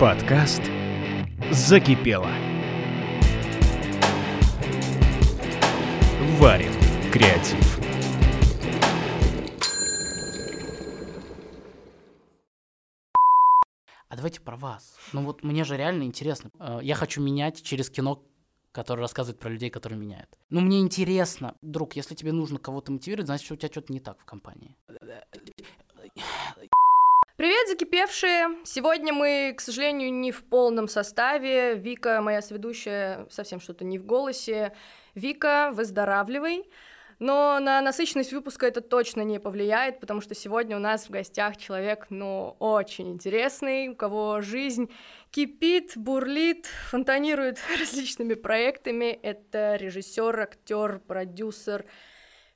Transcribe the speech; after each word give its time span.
Подкаст 0.00 0.60
«Закипело». 1.52 2.28
Варим 6.38 6.72
креатив. 7.12 7.78
А 14.08 14.16
давайте 14.16 14.40
про 14.40 14.56
вас. 14.56 14.96
Ну 15.12 15.24
вот 15.24 15.42
мне 15.42 15.64
же 15.64 15.76
реально 15.76 16.04
интересно. 16.04 16.50
Э, 16.58 16.78
Я 16.82 16.94
хочу 16.94 17.20
менять 17.20 17.62
через 17.62 17.90
кино, 17.90 18.22
которое 18.72 19.00
рассказывает 19.02 19.40
про 19.40 19.48
людей, 19.50 19.70
которые 19.70 19.98
меняют. 19.98 20.28
Ну 20.50 20.60
мне 20.60 20.80
интересно, 20.80 21.56
друг, 21.62 21.96
если 21.96 22.14
тебе 22.14 22.32
нужно 22.32 22.58
кого-то 22.58 22.92
мотивировать, 22.92 23.26
значит, 23.26 23.50
у 23.50 23.56
тебя 23.56 23.70
что-то 23.70 23.92
не 23.92 24.00
так 24.00 24.20
в 24.20 24.24
компании. 24.24 24.76
Привет, 27.36 27.68
закипевшие! 27.68 28.58
Сегодня 28.62 29.12
мы, 29.12 29.54
к 29.56 29.60
сожалению, 29.60 30.12
не 30.12 30.30
в 30.30 30.44
полном 30.44 30.86
составе. 30.86 31.74
Вика, 31.74 32.20
моя 32.20 32.40
сведущая, 32.40 33.26
совсем 33.28 33.58
что-то 33.58 33.84
не 33.84 33.98
в 33.98 34.06
голосе. 34.06 34.72
Вика, 35.16 35.72
выздоравливай. 35.74 36.64
Но 37.18 37.58
на 37.58 37.80
насыщенность 37.80 38.32
выпуска 38.32 38.68
это 38.68 38.80
точно 38.80 39.22
не 39.22 39.40
повлияет, 39.40 39.98
потому 39.98 40.20
что 40.20 40.36
сегодня 40.36 40.76
у 40.76 40.78
нас 40.78 41.06
в 41.06 41.10
гостях 41.10 41.56
человек, 41.56 42.06
ну, 42.08 42.54
очень 42.60 43.10
интересный, 43.10 43.88
у 43.88 43.96
кого 43.96 44.40
жизнь 44.40 44.88
кипит, 45.32 45.94
бурлит, 45.96 46.66
фонтанирует 46.88 47.58
различными 47.80 48.34
проектами. 48.34 49.06
Это 49.06 49.74
режиссер, 49.74 50.38
актер, 50.38 51.00
продюсер 51.00 51.84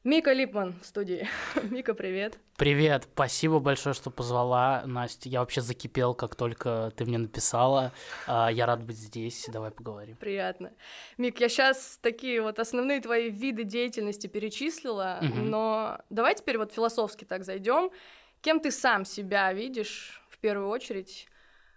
Мика 0.04 0.32
Липман 0.32 0.74
в 0.80 0.86
студии. 0.86 1.28
Мика, 1.70 1.92
привет. 1.92 2.38
Привет, 2.56 3.08
спасибо 3.12 3.58
большое, 3.58 3.94
что 3.94 4.10
позвала, 4.10 4.82
Настя. 4.86 5.28
Я 5.28 5.40
вообще 5.40 5.60
закипел, 5.60 6.14
как 6.14 6.36
только 6.36 6.92
ты 6.96 7.04
мне 7.04 7.18
написала. 7.18 7.92
А, 8.26 8.48
Я 8.48 8.66
рад 8.66 8.82
быть 8.84 8.96
здесь, 8.96 9.46
давай 9.52 9.70
поговорим. 9.72 10.16
Приятно. 10.16 10.72
Мик, 11.18 11.40
я 11.40 11.48
сейчас 11.48 11.98
такие 12.00 12.40
вот 12.42 12.58
основные 12.60 13.00
твои 13.00 13.28
виды 13.28 13.64
деятельности 13.64 14.28
перечислила, 14.28 15.18
Мгм. 15.20 15.50
но 15.50 15.98
давай 16.10 16.36
теперь 16.36 16.58
вот 16.58 16.72
философски 16.72 17.24
так 17.24 17.44
зайдем. 17.44 17.90
Кем 18.40 18.60
ты 18.60 18.70
сам 18.70 19.04
себя 19.04 19.52
видишь 19.52 20.22
в 20.30 20.38
первую 20.38 20.68
очередь? 20.68 21.26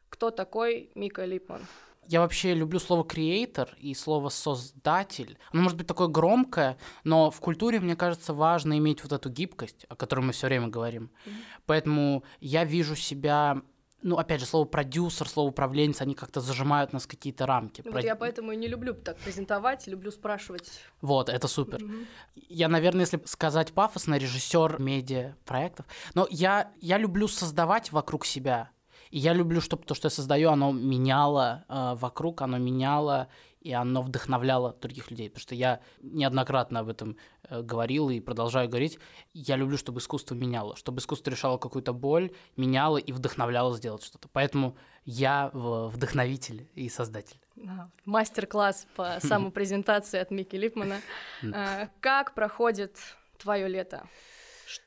Кто 0.09 0.29
такой 0.29 0.91
Мика 0.93 1.25
Липман? 1.25 1.65
Я 2.11 2.19
вообще 2.19 2.53
люблю 2.53 2.77
слово 2.77 3.05
креатор 3.05 3.73
и 3.77 3.93
слово 3.93 4.27
создатель. 4.27 5.37
Оно 5.53 5.61
может 5.61 5.77
быть 5.77 5.87
такое 5.87 6.09
громкое, 6.09 6.77
но 7.05 7.31
в 7.31 7.39
культуре, 7.39 7.79
мне 7.79 7.95
кажется, 7.95 8.33
важно 8.33 8.77
иметь 8.77 9.01
вот 9.01 9.13
эту 9.13 9.29
гибкость, 9.29 9.85
о 9.87 9.95
которой 9.95 10.19
мы 10.19 10.33
все 10.33 10.47
время 10.47 10.67
говорим. 10.67 11.09
Поэтому 11.65 12.25
я 12.41 12.65
вижу 12.65 12.97
себя, 12.97 13.61
ну, 14.01 14.17
опять 14.17 14.41
же, 14.41 14.45
слово 14.45 14.65
продюсер, 14.65 15.29
слово 15.29 15.47
управленец, 15.47 16.01
они 16.01 16.13
как-то 16.13 16.41
зажимают 16.41 16.91
нас 16.91 17.07
какие-то 17.07 17.45
рамки. 17.45 17.81
Ну, 17.85 17.91
Про- 17.91 17.99
вот 18.01 18.03
я 18.05 18.17
поэтому 18.17 18.51
и 18.51 18.57
не 18.57 18.67
люблю 18.67 18.93
так 18.93 19.15
презентовать, 19.19 19.87
люблю 19.87 20.11
спрашивать. 20.11 20.69
Вот, 20.99 21.29
это 21.29 21.47
супер. 21.47 21.81
Мгм. 21.81 22.07
Я, 22.35 22.67
наверное, 22.67 23.05
если 23.05 23.21
сказать 23.23 23.71
пафосно, 23.71 24.15
режиссер 24.15 24.81
медиа 24.81 25.37
проектов. 25.45 25.85
Но 26.13 26.27
я, 26.29 26.73
я 26.81 26.97
люблю 26.97 27.29
создавать 27.29 27.93
вокруг 27.93 28.25
себя. 28.25 28.69
И 29.11 29.19
я 29.19 29.33
люблю, 29.33 29.61
чтобы 29.61 29.83
то, 29.83 29.93
что 29.93 30.07
я 30.07 30.09
создаю, 30.09 30.49
оно 30.49 30.71
меняло 30.71 31.65
э, 31.67 31.95
вокруг, 31.95 32.41
оно 32.41 32.57
меняло, 32.57 33.27
и 33.59 33.73
оно 33.73 34.01
вдохновляло 34.01 34.75
других 34.81 35.11
людей. 35.11 35.29
Потому 35.29 35.41
что 35.41 35.55
я 35.55 35.81
неоднократно 36.01 36.79
об 36.79 36.89
этом 36.89 37.17
э, 37.43 37.61
говорил 37.61 38.09
и 38.09 38.19
продолжаю 38.19 38.69
говорить. 38.69 38.99
Я 39.33 39.57
люблю, 39.57 39.77
чтобы 39.77 39.99
искусство 39.99 40.33
меняло, 40.33 40.75
чтобы 40.75 40.99
искусство 40.99 41.29
решало 41.29 41.57
какую-то 41.57 41.93
боль, 41.93 42.31
меняло 42.55 42.97
и 42.97 43.11
вдохновляло 43.11 43.75
сделать 43.75 44.03
что-то. 44.03 44.29
Поэтому 44.31 44.75
я 45.05 45.51
вдохновитель 45.53 46.67
и 46.73 46.89
создатель. 46.89 47.37
Мастер-класс 48.05 48.87
по 48.95 49.19
самопрезентации 49.21 50.19
от 50.19 50.31
Мики 50.31 50.55
Липмана. 50.55 50.97
А, 51.53 51.89
Как 51.99 52.33
проходит 52.33 52.97
твое 53.37 53.67
лето? 53.67 54.07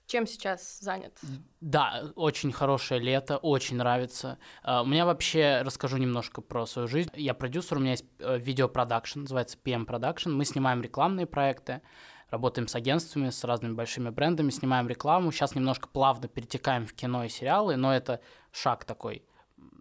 Чем 0.07 0.27
сейчас 0.27 0.79
занят? 0.81 1.19
Да, 1.61 2.13
очень 2.17 2.53
хорошее 2.53 3.01
лето, 3.01 3.37
очень 3.39 3.77
нравится. 3.77 4.39
А, 4.63 4.83
У 4.83 4.87
меня 4.87 5.07
вообще, 5.07 5.63
расскажу 5.63 5.97
немножко 5.97 6.41
про 6.41 6.67
свою 6.67 6.89
жизнь. 6.89 7.11
Я 7.15 7.35
продюсер, 7.35 7.77
у 7.77 7.81
меня 7.81 7.93
есть 7.93 8.05
э, 8.19 8.39
видеопродакшн, 8.39 9.21
называется 9.21 9.59
PM 9.63 9.87
Production. 9.87 10.31
Мы 10.31 10.45
снимаем 10.45 10.83
рекламные 10.83 11.27
проекты, 11.27 11.83
работаем 12.31 12.69
с 12.69 12.75
агентствами, 12.75 13.31
с 13.31 13.45
разными 13.45 13.75
большими 13.75 14.11
брендами, 14.11 14.51
снимаем 14.51 14.89
рекламу. 14.89 15.33
Сейчас 15.33 15.55
немножко 15.55 15.89
плавно 15.89 16.29
перетекаем 16.29 16.87
в 16.87 16.93
кино 16.95 17.25
и 17.25 17.29
сериалы, 17.29 17.77
но 17.77 17.95
это 17.95 18.21
шаг 18.53 18.85
такой 18.85 19.25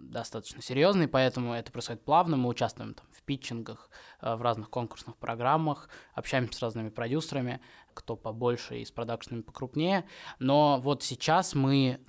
достаточно 0.10 0.62
серьезный, 0.62 1.08
поэтому 1.08 1.54
это 1.54 1.72
происходит 1.72 2.04
плавно. 2.04 2.38
Мы 2.38 2.50
участвуем 2.50 2.94
там, 2.94 3.06
в 3.12 3.24
питчингах, 3.24 3.90
э, 4.22 4.36
в 4.36 4.42
разных 4.42 4.70
конкурсных 4.70 5.18
программах, 5.18 5.90
общаемся 6.14 6.58
с 6.58 6.62
разными 6.62 6.90
продюсерами, 6.90 7.62
кто 7.94 8.16
побольше 8.16 8.80
и 8.80 8.86
с 8.86 8.92
продакшенами 8.92 9.42
покрупнее. 9.42 10.06
Но 10.40 10.80
вот 10.80 11.04
сейчас 11.04 11.56
мы 11.56 12.00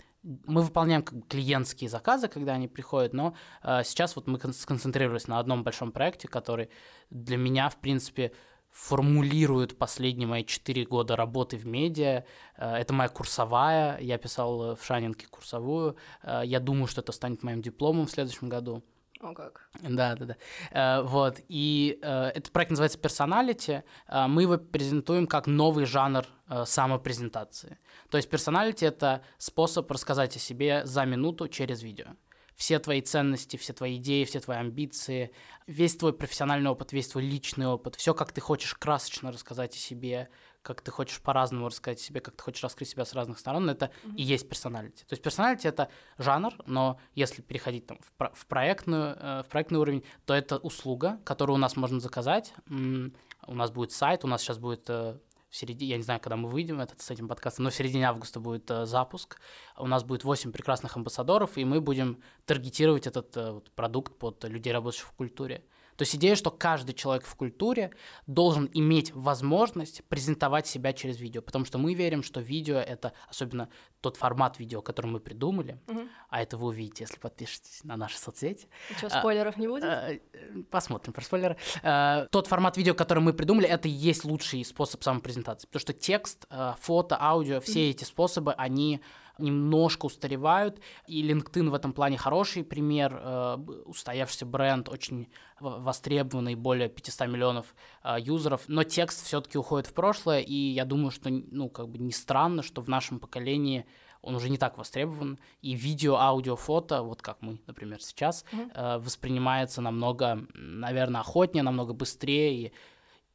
мы 0.46 0.62
выполняем 0.62 1.02
как 1.02 1.18
бы 1.18 1.26
клиентские 1.26 1.90
заказы, 1.90 2.28
когда 2.28 2.54
они 2.54 2.66
приходят, 2.66 3.12
но 3.12 3.34
э, 3.62 3.82
сейчас 3.84 4.16
вот 4.16 4.26
мы 4.26 4.38
кон- 4.38 4.54
сконцентрировались 4.54 5.28
на 5.28 5.38
одном 5.38 5.64
большом 5.64 5.92
проекте, 5.92 6.28
который 6.28 6.70
для 7.10 7.36
меня, 7.36 7.68
в 7.68 7.76
принципе, 7.76 8.32
формулирует 8.74 9.78
последние 9.78 10.26
мои 10.26 10.44
четыре 10.44 10.84
года 10.84 11.14
работы 11.14 11.56
в 11.56 11.64
медиа. 11.64 12.24
Э, 12.56 12.74
это 12.74 12.92
моя 12.92 13.08
курсовая, 13.08 13.98
я 14.00 14.18
писал 14.18 14.74
в 14.74 14.84
Шанинке 14.84 15.28
курсовую. 15.28 15.96
Э, 16.22 16.42
я 16.44 16.58
думаю, 16.58 16.88
что 16.88 17.00
это 17.00 17.12
станет 17.12 17.44
моим 17.44 17.62
дипломом 17.62 18.06
в 18.06 18.10
следующем 18.10 18.48
году. 18.48 18.82
О, 19.20 19.32
как. 19.32 19.70
Да, 19.80 20.16
да, 20.16 20.26
да. 20.26 20.36
Э, 20.72 21.02
вот. 21.02 21.40
И 21.48 21.98
этот 22.02 22.50
проект 22.50 22.70
называется 22.70 22.98
персоналити. 22.98 23.84
Мы 24.08 24.42
его 24.42 24.58
презентуем 24.58 25.28
как 25.28 25.46
новый 25.46 25.86
жанр 25.86 26.26
самопрезентации. 26.66 27.78
То 28.10 28.18
есть 28.18 28.28
персоналити 28.28 28.84
это 28.84 29.22
способ 29.38 29.90
рассказать 29.90 30.36
о 30.36 30.40
себе 30.40 30.84
за 30.84 31.04
минуту 31.04 31.46
через 31.48 31.82
видео. 31.82 32.08
Все 32.56 32.78
твои 32.78 33.00
ценности, 33.00 33.56
все 33.56 33.72
твои 33.72 33.96
идеи, 33.96 34.24
все 34.24 34.40
твои 34.40 34.58
амбиции, 34.58 35.32
весь 35.66 35.96
твой 35.96 36.12
профессиональный 36.12 36.70
опыт, 36.70 36.92
весь 36.92 37.08
твой 37.08 37.24
личный 37.24 37.66
опыт, 37.66 37.96
все, 37.96 38.14
как 38.14 38.32
ты 38.32 38.40
хочешь 38.40 38.74
красочно 38.74 39.32
рассказать 39.32 39.74
о 39.74 39.78
себе, 39.78 40.28
как 40.62 40.80
ты 40.80 40.90
хочешь 40.90 41.20
по-разному 41.20 41.68
рассказать 41.68 42.00
о 42.00 42.02
себе, 42.02 42.20
как 42.20 42.36
ты 42.36 42.42
хочешь 42.42 42.62
раскрыть 42.62 42.88
себя 42.88 43.04
с 43.04 43.12
разных 43.12 43.38
сторон, 43.38 43.68
это 43.68 43.90
и 44.16 44.22
есть 44.22 44.48
персоналити. 44.48 45.04
То 45.04 45.12
есть 45.12 45.22
персоналити 45.22 45.66
это 45.66 45.90
жанр, 46.18 46.54
но 46.66 46.98
если 47.14 47.42
переходить 47.42 47.86
там, 47.86 47.98
в, 48.00 48.12
про- 48.14 48.32
в 48.34 48.46
проектную, 48.46 49.16
э, 49.18 49.42
в 49.42 49.48
проектный 49.48 49.78
уровень, 49.78 50.04
то 50.24 50.32
это 50.32 50.56
услуга, 50.56 51.20
которую 51.24 51.56
у 51.56 51.60
нас 51.60 51.76
можно 51.76 52.00
заказать. 52.00 52.54
У 52.66 53.54
нас 53.54 53.70
будет 53.70 53.92
сайт, 53.92 54.24
у 54.24 54.26
нас 54.26 54.40
сейчас 54.40 54.58
будет 54.58 54.88
э, 54.88 55.18
в 55.54 55.56
середине, 55.56 55.92
я 55.92 55.96
не 55.98 56.02
знаю, 56.02 56.18
когда 56.18 56.36
мы 56.36 56.48
выйдем 56.48 56.80
этот, 56.80 57.00
с 57.00 57.12
этим 57.12 57.28
подкастом, 57.28 57.64
но 57.64 57.70
в 57.70 57.74
середине 57.74 58.08
августа 58.08 58.40
будет 58.40 58.68
э, 58.72 58.86
запуск. 58.86 59.40
У 59.78 59.86
нас 59.86 60.02
будет 60.02 60.24
8 60.24 60.50
прекрасных 60.50 60.96
амбассадоров, 60.96 61.56
и 61.56 61.64
мы 61.64 61.80
будем 61.80 62.20
таргетировать 62.44 63.06
этот 63.06 63.36
э, 63.36 63.52
вот 63.52 63.70
продукт 63.70 64.18
под 64.18 64.42
людей, 64.44 64.72
работающих 64.72 65.06
в 65.06 65.12
культуре. 65.12 65.62
То 65.96 66.02
есть 66.02 66.14
идея, 66.16 66.34
что 66.34 66.50
каждый 66.50 66.92
человек 66.94 67.24
в 67.24 67.34
культуре 67.36 67.90
должен 68.26 68.68
иметь 68.72 69.12
возможность 69.14 70.02
презентовать 70.04 70.66
себя 70.66 70.92
через 70.92 71.20
видео, 71.20 71.42
потому 71.42 71.64
что 71.64 71.78
мы 71.78 71.94
верим, 71.94 72.22
что 72.22 72.40
видео— 72.40 72.76
это 72.78 73.12
особенно 73.28 73.68
тот 74.00 74.16
формат 74.16 74.58
видео, 74.58 74.82
который 74.82 75.06
мы 75.06 75.20
придумали, 75.20 75.80
Мгм. 75.86 76.08
а 76.28 76.42
это 76.42 76.56
вы 76.56 76.68
увидите, 76.68 77.04
если 77.04 77.18
подпишетесь 77.18 77.82
на 77.84 77.96
наши 77.96 78.18
соцсети. 78.18 78.68
Что, 78.98 79.06
А, 79.06 79.10
спойлеров 79.20 79.56
не 79.56 79.66
будет? 79.68 79.84
Э, 79.84 80.20
э, 80.32 80.62
Посмотрим 80.70 81.12
про 81.12 81.22
спойлеры. 81.22 81.56
Э, 81.82 82.26
Тот 82.30 82.46
формат 82.46 82.76
видео, 82.76 82.94
который 82.94 83.20
мы 83.20 83.32
придумали, 83.32 83.66
это 83.68 83.88
и 83.88 83.90
есть 83.90 84.24
лучший 84.24 84.64
способ 84.64 85.02
самопрезентации. 85.02 85.66
Потому 85.66 85.80
что 85.80 85.92
текст, 85.92 86.46
э, 86.50 86.74
фото, 86.80 87.16
аудио, 87.20 87.60
все 87.60 87.90
эти 87.90 88.04
способы, 88.04 88.52
они 88.52 89.00
немножко 89.38 90.06
устаревают. 90.06 90.80
И 91.06 91.22
LinkedIn 91.28 91.70
в 91.70 91.74
этом 91.74 91.92
плане 91.92 92.16
хороший 92.16 92.64
пример. 92.64 93.18
э, 93.22 93.56
Устоявшийся 93.86 94.46
бренд, 94.46 94.88
очень 94.88 95.28
востребованный, 95.60 96.54
более 96.54 96.88
500 96.88 97.28
миллионов 97.28 97.74
э, 98.02 98.16
юзеров. 98.20 98.62
Но 98.68 98.84
текст 98.84 99.24
все-таки 99.24 99.58
уходит 99.58 99.86
в 99.86 99.94
прошлое, 99.94 100.40
и 100.40 100.54
я 100.54 100.84
думаю, 100.84 101.10
что 101.10 101.30
ну, 101.30 101.68
как 101.68 101.88
бы 101.88 101.98
не 101.98 102.12
странно, 102.12 102.62
что 102.62 102.80
в 102.82 102.88
нашем 102.88 103.18
поколении 103.20 103.86
он 104.22 104.34
уже 104.34 104.48
не 104.48 104.56
так 104.56 104.78
востребован, 104.78 105.38
и 105.60 105.74
видео, 105.74 106.16
аудио, 106.16 106.56
фото, 106.56 107.02
вот 107.02 107.20
как 107.20 107.42
мы, 107.42 107.60
например, 107.66 108.02
сейчас, 108.02 108.44
Мгм. 108.52 108.70
э, 108.74 108.98
воспринимается 108.98 109.82
намного, 109.82 110.46
наверное, 110.54 111.20
охотнее, 111.20 111.62
намного 111.62 111.92
быстрее. 111.92 112.54
И, 112.68 112.72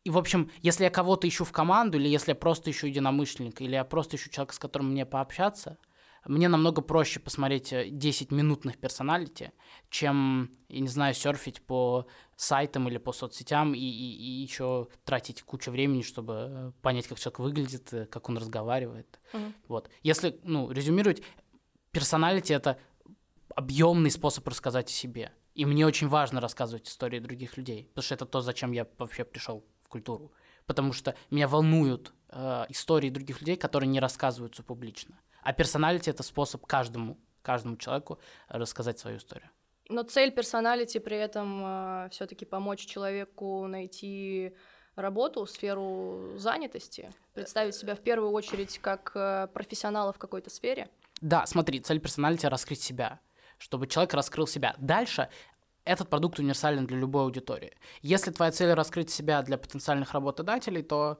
и, 0.03 0.09
в 0.09 0.17
общем, 0.17 0.49
если 0.63 0.85
я 0.85 0.89
кого-то 0.89 1.27
ищу 1.27 1.45
в 1.45 1.51
команду, 1.51 1.99
или 1.99 2.07
если 2.07 2.31
я 2.31 2.35
просто 2.35 2.71
ищу 2.71 2.87
единомышленника, 2.87 3.63
или 3.63 3.73
я 3.75 3.83
просто 3.83 4.15
ищу 4.17 4.31
человека, 4.31 4.55
с 4.55 4.59
которым 4.59 4.89
мне 4.91 5.05
пообщаться, 5.05 5.77
мне 6.25 6.47
намного 6.47 6.81
проще 6.81 7.19
посмотреть 7.19 7.73
э, 7.73 7.89
10 7.89 8.31
минутных 8.31 8.77
персоналити, 8.77 9.51
чем, 9.89 10.51
я 10.67 10.79
не 10.79 10.87
знаю, 10.87 11.13
серфить 11.13 11.61
по 11.61 12.07
сайтам 12.35 12.87
или 12.87 12.97
по 12.97 13.11
соцсетям 13.11 13.73
и, 13.73 13.79
и, 13.79 14.41
еще 14.41 14.87
тратить 15.03 15.41
кучу 15.41 15.71
времени, 15.71 16.01
чтобы 16.01 16.33
э, 16.33 16.71
понять, 16.81 17.07
как 17.07 17.19
человек 17.19 17.39
выглядит, 17.39 17.93
э, 17.93 18.05
как 18.05 18.29
он 18.29 18.37
разговаривает. 18.37 19.19
Мгм. 19.33 19.53
Вот. 19.67 19.89
Если, 20.03 20.39
ну, 20.43 20.71
резюмировать, 20.71 21.21
персоналити— 21.91 22.53
это 22.53 22.79
объемный 23.55 24.11
способ 24.11 24.47
рассказать 24.47 24.89
о 24.89 24.93
себе. 24.93 25.31
И 25.55 25.65
мне 25.65 25.85
очень 25.85 26.07
важно 26.07 26.39
рассказывать 26.39 26.87
истории 26.87 27.19
других 27.19 27.57
людей, 27.57 27.85
потому 27.89 28.03
что 28.03 28.15
это 28.15 28.25
то, 28.25 28.41
зачем 28.41 28.71
я 28.71 28.87
вообще 28.97 29.25
пришел 29.25 29.65
в 29.83 29.89
культуру. 29.89 30.31
Потому 30.69 30.93
что 30.93 31.15
меня 31.31 31.47
волнуют 31.47 32.13
э, 32.29 32.65
истории 32.69 33.09
других 33.09 33.41
людей, 33.41 33.57
которые 33.57 33.87
не 33.87 33.99
рассказываются 33.99 34.61
публично. 34.61 35.15
А 35.41 35.51
персоналити 35.51 36.11
это 36.11 36.21
способ 36.21 36.63
каждому, 36.67 37.17
каждому 37.41 37.75
человеку 37.75 38.19
рассказать 38.49 38.99
свою 38.99 39.17
историю. 39.17 39.49
Но 39.89 40.03
цель 40.03 40.31
персоналити 40.31 40.99
при 40.99 41.17
этом 41.17 41.63
э, 41.65 42.09
все-таки 42.11 42.45
помочь 42.45 42.85
человеку 42.85 43.65
найти 43.65 44.53
работу, 44.95 45.47
сферу 45.47 46.37
занятости, 46.37 47.09
представить 47.33 47.73
себя 47.73 47.95
в 47.95 48.01
первую 48.01 48.31
очередь 48.31 48.77
как 48.77 49.11
э, 49.15 49.47
профессионала 49.51 50.13
в 50.13 50.19
какой-то 50.19 50.51
сфере. 50.51 50.87
Да, 51.21 51.47
смотри, 51.47 51.79
цель 51.79 51.99
персоналити 51.99 52.45
раскрыть 52.45 52.83
себя, 52.83 53.19
чтобы 53.57 53.87
человек 53.87 54.13
раскрыл 54.13 54.45
себя. 54.45 54.75
Дальше 54.77 55.29
этот 55.85 56.09
продукт 56.09 56.39
универсален 56.39 56.85
для 56.85 56.97
любой 56.97 57.23
аудитории. 57.23 57.73
Если 58.01 58.31
твоя 58.31 58.51
цель 58.51 58.73
раскрыть 58.73 59.09
себя 59.09 59.41
для 59.41 59.57
потенциальных 59.57 60.13
работодателей, 60.13 60.83
то 60.83 61.19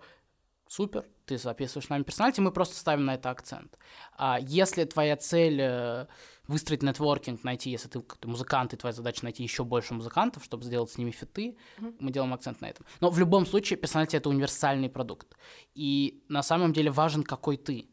супер, 0.68 1.06
ты 1.26 1.38
записываешь 1.38 1.90
нами 1.90 2.04
персоналити, 2.04 2.42
мы 2.42 2.52
просто 2.52 2.76
ставим 2.76 3.06
на 3.06 3.16
это 3.16 3.30
акцент. 3.30 3.78
А 4.18 4.40
если 4.40 4.86
твоя 4.86 5.18
цель 5.18 5.60
э, 5.62 6.08
выстроить 6.48 6.84
нетворкинг, 6.84 7.44
найти, 7.44 7.72
если 7.72 7.90
ты, 7.90 8.02
ты 8.02 8.28
музыкант, 8.28 8.74
и 8.74 8.78
твоя 8.78 8.94
задача 8.94 9.24
найти 9.24 9.44
еще 9.44 9.64
больше 9.64 9.94
музыкантов, 9.94 10.44
чтобы 10.44 10.64
сделать 10.64 10.92
с 10.92 10.98
ними 10.98 11.12
фиты, 11.12 11.58
mm-hmm. 11.80 11.96
мы 12.00 12.12
делаем 12.12 12.34
акцент 12.34 12.62
на 12.62 12.70
этом. 12.70 12.86
Но 13.02 13.10
в 13.10 13.20
любом 13.20 13.46
случае 13.46 13.78
персоналити 13.78 14.18
это 14.18 14.30
универсальный 14.30 14.90
продукт. 14.90 15.36
И 15.74 16.24
на 16.30 16.44
самом 16.44 16.74
деле 16.74 16.92
важен, 16.92 17.24
какой 17.24 17.58
ты 17.58 17.90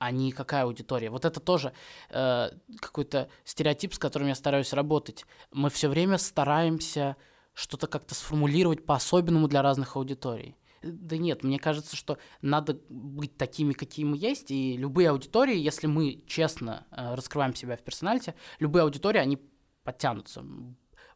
а 0.00 0.10
не 0.12 0.32
какая 0.32 0.64
аудитория. 0.64 1.10
Вот 1.10 1.26
это 1.26 1.40
тоже 1.40 1.74
э, 2.08 2.48
какой-то 2.80 3.28
стереотип, 3.44 3.92
с 3.92 3.98
которым 3.98 4.28
я 4.28 4.34
стараюсь 4.34 4.72
работать. 4.72 5.26
Мы 5.52 5.68
все 5.68 5.88
время 5.88 6.16
стараемся 6.16 7.16
что-то 7.52 7.86
как-то 7.86 8.14
сформулировать 8.14 8.86
по-особенному 8.86 9.46
для 9.46 9.60
разных 9.60 9.96
аудиторий. 9.96 10.56
Да 10.82 11.18
нет, 11.18 11.44
мне 11.44 11.58
кажется, 11.58 11.96
что 11.96 12.16
надо 12.40 12.80
быть 12.88 13.36
такими, 13.36 13.74
какие 13.74 14.06
мы 14.06 14.16
есть, 14.16 14.50
и 14.50 14.78
любые 14.78 15.10
аудитории, 15.10 15.58
если 15.58 15.86
мы 15.86 16.24
честно 16.26 16.86
э, 16.90 17.14
раскрываем 17.14 17.54
себя 17.54 17.76
в 17.76 17.82
персональте, 17.82 18.34
любые 18.58 18.84
аудитории, 18.84 19.18
они 19.18 19.38
подтянутся, 19.84 20.42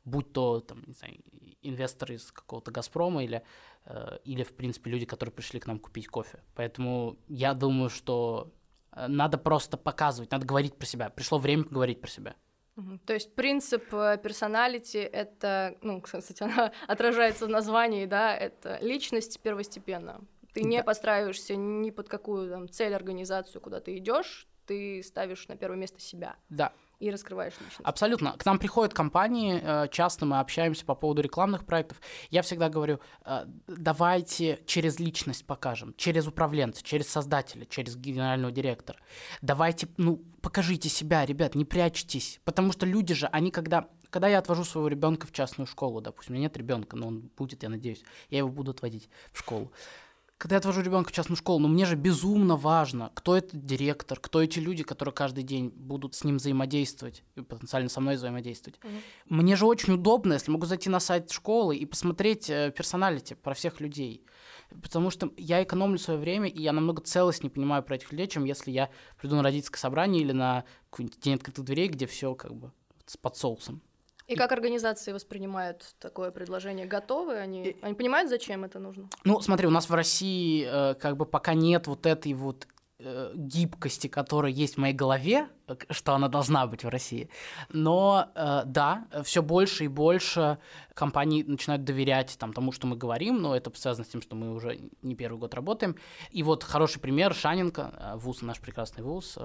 будь 0.04 0.30
то, 0.34 0.60
там, 0.60 0.84
не 0.86 0.92
знаю, 0.92 1.16
инвесторы 1.62 2.16
из 2.16 2.30
какого-то 2.30 2.70
«Газпрома» 2.70 3.24
или, 3.24 3.42
э, 3.86 4.18
или, 4.26 4.42
в 4.42 4.54
принципе, 4.54 4.90
люди, 4.90 5.06
которые 5.06 5.32
пришли 5.32 5.58
к 5.58 5.66
нам 5.66 5.78
купить 5.78 6.08
кофе. 6.08 6.42
Поэтому 6.54 7.16
я 7.28 7.54
думаю, 7.54 7.88
что 7.88 8.52
надо 8.96 9.38
просто 9.38 9.76
показывать, 9.76 10.30
надо 10.30 10.46
говорить 10.46 10.76
про 10.76 10.86
себя. 10.86 11.10
Пришло 11.10 11.38
время 11.38 11.64
поговорить 11.64 12.00
про 12.00 12.10
себя. 12.10 12.34
То 13.06 13.14
есть 13.14 13.34
принцип 13.36 13.94
э, 13.94 14.18
персоналити— 14.18 14.96
это, 15.12 15.76
ну, 15.80 16.00
кстати, 16.02 16.42
она 16.42 16.72
отражается 16.88 17.46
в 17.46 17.48
названии, 17.48 18.06
да, 18.06 18.36
это 18.36 18.78
личность 18.80 19.40
первостепенно. 19.40 20.20
Ты 20.54 20.62
да. 20.62 20.68
не 20.68 20.82
подстраиваешься 20.82 21.54
ни 21.56 21.90
под 21.90 22.08
какую 22.08 22.50
там 22.50 22.68
цель, 22.68 22.94
организацию, 22.94 23.60
куда 23.60 23.80
ты 23.80 23.96
идешь, 23.96 24.48
ты 24.66 25.02
ставишь 25.04 25.46
на 25.46 25.56
первое 25.56 25.78
место 25.78 26.00
себя. 26.00 26.36
Да 26.48 26.72
и 27.00 27.10
раскрываешь 27.10 27.54
личность. 27.54 27.80
Абсолютно. 27.82 28.32
К 28.32 28.44
нам 28.44 28.58
приходят 28.58 28.94
компании, 28.94 29.60
э, 29.62 29.88
часто 29.90 30.26
мы 30.26 30.40
общаемся 30.40 30.84
по 30.84 30.94
поводу 30.94 31.22
рекламных 31.22 31.64
проектов. 31.64 32.00
Я 32.30 32.42
всегда 32.42 32.68
говорю, 32.68 33.00
э, 33.24 33.44
давайте 33.66 34.60
через 34.66 34.98
личность 34.98 35.46
покажем, 35.46 35.94
через 35.96 36.26
управленца, 36.26 36.82
через 36.82 37.08
создателя, 37.08 37.64
через 37.66 37.96
генерального 37.96 38.52
директора. 38.52 38.98
Давайте, 39.42 39.88
ну, 39.96 40.22
покажите 40.40 40.88
себя, 40.88 41.24
ребят, 41.26 41.54
не 41.54 41.64
прячьтесь. 41.64 42.40
Потому 42.44 42.72
что 42.72 42.86
люди 42.86 43.14
же, 43.14 43.26
они 43.26 43.50
когда 43.50 43.88
когда 44.10 44.28
я 44.28 44.38
отвожу 44.38 44.62
своего 44.62 44.86
ребенка 44.86 45.26
в 45.26 45.32
частную 45.32 45.66
школу, 45.66 46.00
допустим, 46.00 46.34
у 46.34 46.36
меня 46.36 46.44
нет 46.44 46.56
ребенка, 46.56 46.94
но 46.94 47.08
он 47.08 47.30
будет, 47.36 47.64
я 47.64 47.68
надеюсь, 47.68 48.04
я 48.30 48.38
его 48.38 48.48
буду 48.48 48.70
отводить 48.70 49.08
в 49.32 49.40
школу 49.40 49.72
когда 50.44 50.56
я 50.56 50.58
отвожу 50.58 50.82
ребенка 50.82 51.08
в 51.08 51.12
частную 51.12 51.38
школу, 51.38 51.58
но 51.58 51.68
мне 51.68 51.86
же 51.86 51.96
безумно 51.96 52.54
важно, 52.54 53.10
кто 53.14 53.34
этот 53.34 53.64
директор, 53.64 54.20
кто 54.20 54.42
эти 54.42 54.58
люди, 54.58 54.82
которые 54.82 55.14
каждый 55.14 55.42
день 55.42 55.72
будут 55.74 56.14
с 56.14 56.22
ним 56.22 56.36
взаимодействовать 56.36 57.24
и 57.34 57.40
потенциально 57.40 57.88
со 57.88 58.02
мной 58.02 58.16
взаимодействовать. 58.16 58.78
Mm-hmm. 58.78 59.00
Мне 59.30 59.56
же 59.56 59.64
очень 59.64 59.94
удобно, 59.94 60.34
если 60.34 60.50
могу 60.50 60.66
зайти 60.66 60.90
на 60.90 61.00
сайт 61.00 61.30
школы 61.30 61.78
и 61.78 61.86
посмотреть 61.86 62.50
э, 62.50 62.70
персоналити 62.76 63.32
про 63.32 63.54
всех 63.54 63.80
людей. 63.80 64.22
Потому 64.82 65.08
что 65.08 65.32
я 65.38 65.62
экономлю 65.62 65.98
свое 65.98 66.20
время, 66.20 66.50
и 66.50 66.60
я 66.60 66.74
намного 66.74 67.00
целостнее 67.00 67.50
понимаю 67.50 67.82
про 67.82 67.96
этих 67.96 68.12
людей, 68.12 68.26
чем 68.26 68.44
если 68.44 68.70
я 68.70 68.90
приду 69.18 69.36
на 69.36 69.42
родительское 69.42 69.80
собрание 69.80 70.20
или 70.20 70.32
на 70.32 70.64
какой-нибудь 70.90 71.20
день 71.20 71.36
открытых 71.36 71.64
дверей, 71.64 71.88
где 71.88 72.06
все 72.06 72.34
как 72.34 72.54
бы 72.54 72.70
под 73.22 73.36
соусом. 73.38 73.80
И 74.26 74.36
как 74.36 74.52
организации 74.52 75.12
воспринимают 75.12 75.94
такое 75.98 76.30
предложение? 76.30 76.86
Готовы 76.86 77.36
они? 77.36 77.76
Они 77.82 77.94
понимают, 77.94 78.30
зачем 78.30 78.64
это 78.64 78.78
нужно? 78.78 79.08
Ну, 79.24 79.40
смотри, 79.40 79.66
у 79.66 79.70
нас 79.70 79.88
в 79.88 79.94
России 79.94 80.66
э, 80.66 80.94
как 80.94 81.16
бы 81.16 81.26
пока 81.26 81.52
нет 81.54 81.86
вот 81.86 82.06
этой 82.06 82.32
вот 82.32 82.66
Э, 83.00 83.32
гибкости, 83.34 84.06
которая 84.06 84.52
есть 84.52 84.76
в 84.76 84.78
моей 84.78 84.94
голове, 84.94 85.48
что 85.90 86.14
она 86.14 86.28
должна 86.28 86.64
быть 86.68 86.84
в 86.84 86.88
России. 86.88 87.28
Но 87.72 88.30
э, 88.36 88.62
да, 88.66 89.08
все 89.24 89.42
больше 89.42 89.86
и 89.86 89.88
больше 89.88 90.58
компаний 90.94 91.42
начинают 91.42 91.82
доверять 91.82 92.36
там, 92.38 92.52
тому, 92.52 92.70
что 92.70 92.86
мы 92.86 92.94
говорим, 92.96 93.42
но 93.42 93.56
это 93.56 93.72
связано 93.74 94.04
с 94.04 94.08
тем, 94.08 94.22
что 94.22 94.36
мы 94.36 94.54
уже 94.54 94.78
не 95.02 95.16
первый 95.16 95.38
год 95.38 95.54
работаем. 95.54 95.96
И 96.30 96.44
вот 96.44 96.62
хороший 96.62 97.00
пример 97.00 97.34
Шаненко, 97.34 97.94
э, 97.98 98.16
вуз, 98.16 98.42
наш 98.42 98.60
прекрасный 98.60 99.02
вуз, 99.02 99.36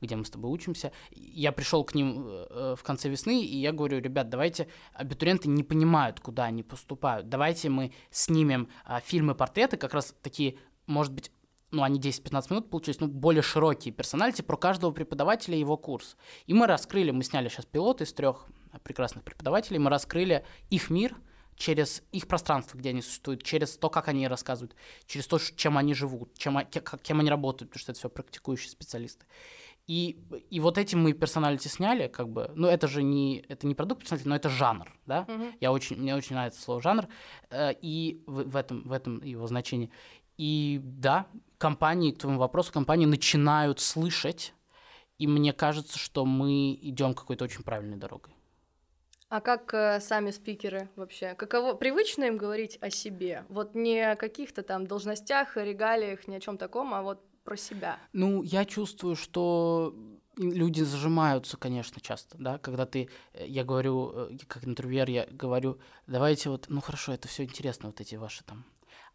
где 0.00 0.16
мы 0.16 0.24
с 0.24 0.30
тобой 0.30 0.50
учимся. 0.50 0.90
Я 1.10 1.52
пришел 1.52 1.84
к 1.84 1.94
ним 1.94 2.22
в 2.22 2.80
конце 2.82 3.10
весны, 3.10 3.44
и 3.44 3.58
я 3.58 3.72
говорю, 3.72 4.00
ребят, 4.00 4.30
давайте, 4.30 4.68
абитуриенты 4.94 5.50
не 5.50 5.64
понимают, 5.64 6.20
куда 6.20 6.44
они 6.44 6.62
поступают, 6.62 7.28
давайте 7.28 7.68
мы 7.68 7.92
снимем 8.10 8.70
фильмы-портреты, 9.04 9.76
как 9.76 9.92
раз 9.92 10.14
такие 10.22 10.56
может 10.86 11.12
быть, 11.12 11.32
ну, 11.70 11.82
они 11.82 12.00
10-15 12.00 12.46
минут 12.50 12.70
получились, 12.70 13.00
ну, 13.00 13.08
более 13.08 13.42
широкие 13.42 13.92
персональти 13.92 14.42
про 14.42 14.56
каждого 14.56 14.92
преподавателя 14.92 15.56
и 15.56 15.60
его 15.60 15.76
курс. 15.76 16.16
И 16.46 16.54
мы 16.54 16.66
раскрыли, 16.66 17.10
мы 17.10 17.22
сняли 17.24 17.48
сейчас 17.48 17.66
пилот 17.66 18.00
из 18.00 18.12
трех 18.12 18.46
прекрасных 18.82 19.24
преподавателей, 19.24 19.78
мы 19.78 19.90
раскрыли 19.90 20.44
их 20.70 20.90
мир 20.90 21.16
через 21.56 22.02
их 22.12 22.28
пространство, 22.28 22.78
где 22.78 22.90
они 22.90 23.02
существуют, 23.02 23.42
через 23.42 23.76
то, 23.76 23.88
как 23.90 24.08
они 24.08 24.28
рассказывают, 24.28 24.76
через 25.06 25.26
то, 25.26 25.38
чем 25.38 25.78
они 25.78 25.94
живут, 25.94 26.36
чем, 26.36 26.58
кем 26.66 27.20
они 27.20 27.30
работают, 27.30 27.70
потому 27.70 27.80
что 27.80 27.92
это 27.92 27.98
все 27.98 28.08
практикующие 28.10 28.70
специалисты. 28.70 29.24
И, 29.86 30.18
и 30.50 30.58
вот 30.58 30.78
этим 30.78 31.00
мы 31.00 31.12
персоналити 31.12 31.68
сняли, 31.68 32.08
как 32.08 32.28
бы, 32.28 32.50
ну 32.56 32.66
это 32.66 32.88
же 32.88 33.04
не, 33.04 33.44
это 33.48 33.68
не 33.68 33.74
продукт 33.76 34.00
персоналити, 34.00 34.28
но 34.28 34.34
это 34.34 34.48
жанр, 34.48 34.92
да, 35.06 35.24
uh-huh. 35.28 35.54
я 35.60 35.70
очень, 35.70 35.96
мне 35.96 36.16
очень 36.16 36.34
нравится 36.34 36.60
слово 36.60 36.82
жанр, 36.82 37.06
э, 37.50 37.72
и 37.80 38.24
в, 38.26 38.50
в, 38.50 38.56
этом, 38.56 38.82
в 38.82 38.92
этом 38.92 39.22
его 39.22 39.46
значении. 39.46 39.90
И 40.36 40.80
да, 40.82 41.26
компании, 41.58 42.12
к 42.12 42.18
твоему 42.18 42.38
вопросу, 42.38 42.72
компании 42.72 43.06
начинают 43.06 43.80
слышать, 43.80 44.54
и 45.18 45.26
мне 45.26 45.52
кажется, 45.52 45.98
что 45.98 46.24
мы 46.26 46.74
идем 46.74 47.14
какой-то 47.14 47.44
очень 47.44 47.62
правильной 47.62 47.96
дорогой. 47.96 48.34
А 49.28 49.40
как 49.40 49.74
э, 49.74 50.00
сами 50.00 50.30
спикеры 50.30 50.88
вообще? 50.94 51.34
Каково 51.34 51.74
привычно 51.74 52.24
им 52.24 52.36
говорить 52.36 52.78
о 52.80 52.90
себе? 52.90 53.44
Вот 53.48 53.74
не 53.74 54.00
о 54.00 54.14
каких-то 54.14 54.62
там 54.62 54.86
должностях, 54.86 55.56
регалиях, 55.56 56.28
ни 56.28 56.36
о 56.36 56.40
чем 56.40 56.58
таком, 56.58 56.94
а 56.94 57.02
вот 57.02 57.20
про 57.42 57.56
себя. 57.56 57.98
Ну, 58.12 58.42
я 58.42 58.64
чувствую, 58.64 59.16
что 59.16 59.94
люди 60.36 60.82
зажимаются, 60.82 61.56
конечно, 61.56 62.00
часто, 62.00 62.36
да, 62.38 62.58
когда 62.58 62.86
ты, 62.86 63.08
э, 63.32 63.46
я 63.48 63.64
говорю, 63.64 64.12
э, 64.14 64.38
как 64.46 64.64
интервьюер, 64.64 65.10
я 65.10 65.26
говорю, 65.30 65.78
давайте 66.06 66.50
вот, 66.50 66.66
ну 66.68 66.80
хорошо, 66.80 67.12
это 67.12 67.26
все 67.26 67.42
интересно, 67.44 67.88
вот 67.88 68.00
эти 68.00 68.14
ваши 68.14 68.44
там 68.44 68.64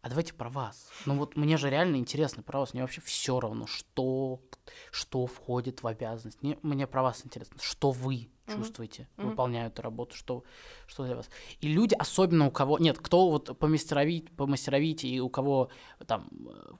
а 0.02 0.08
давайте 0.08 0.34
про 0.34 0.50
вас. 0.50 0.90
Ну 1.06 1.16
вот 1.16 1.36
мне 1.36 1.56
же 1.56 1.70
реально 1.70 1.96
интересно 1.96 2.42
про 2.42 2.58
вас. 2.58 2.74
Мне 2.74 2.82
вообще 2.82 3.00
все 3.00 3.38
равно, 3.38 3.68
что, 3.68 4.40
что 4.90 5.26
входит 5.26 5.84
в 5.84 5.86
обязанность. 5.86 6.42
Мне, 6.42 6.58
мне 6.62 6.88
про 6.88 7.02
вас 7.04 7.24
интересно, 7.24 7.58
что 7.62 7.92
вы 7.92 8.28
чувствуете, 8.48 9.08
mm-hmm. 9.16 9.30
выполняя 9.30 9.68
эту 9.68 9.80
работу, 9.82 10.16
что, 10.16 10.42
что 10.88 11.04
для 11.04 11.14
вас. 11.14 11.30
И 11.60 11.68
люди, 11.68 11.94
особенно 11.94 12.48
у 12.48 12.50
кого... 12.50 12.78
Нет, 12.78 12.98
кто 12.98 13.30
вот 13.30 13.56
по 13.56 13.68
мастеровить, 13.68 14.34
по 14.34 14.48
мастеровить 14.48 15.04
и 15.04 15.20
у 15.20 15.28
кого 15.28 15.70
там, 16.08 16.28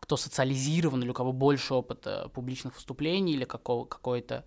кто 0.00 0.17
социализирован, 0.17 1.02
или 1.05 1.11
у 1.11 1.14
кого 1.14 1.33
больше 1.33 1.75
опыта 1.75 2.29
публичных 2.35 2.75
выступлений, 2.75 3.35
или 3.35 3.45
какого, 3.45 3.85
какой-то 3.85 4.45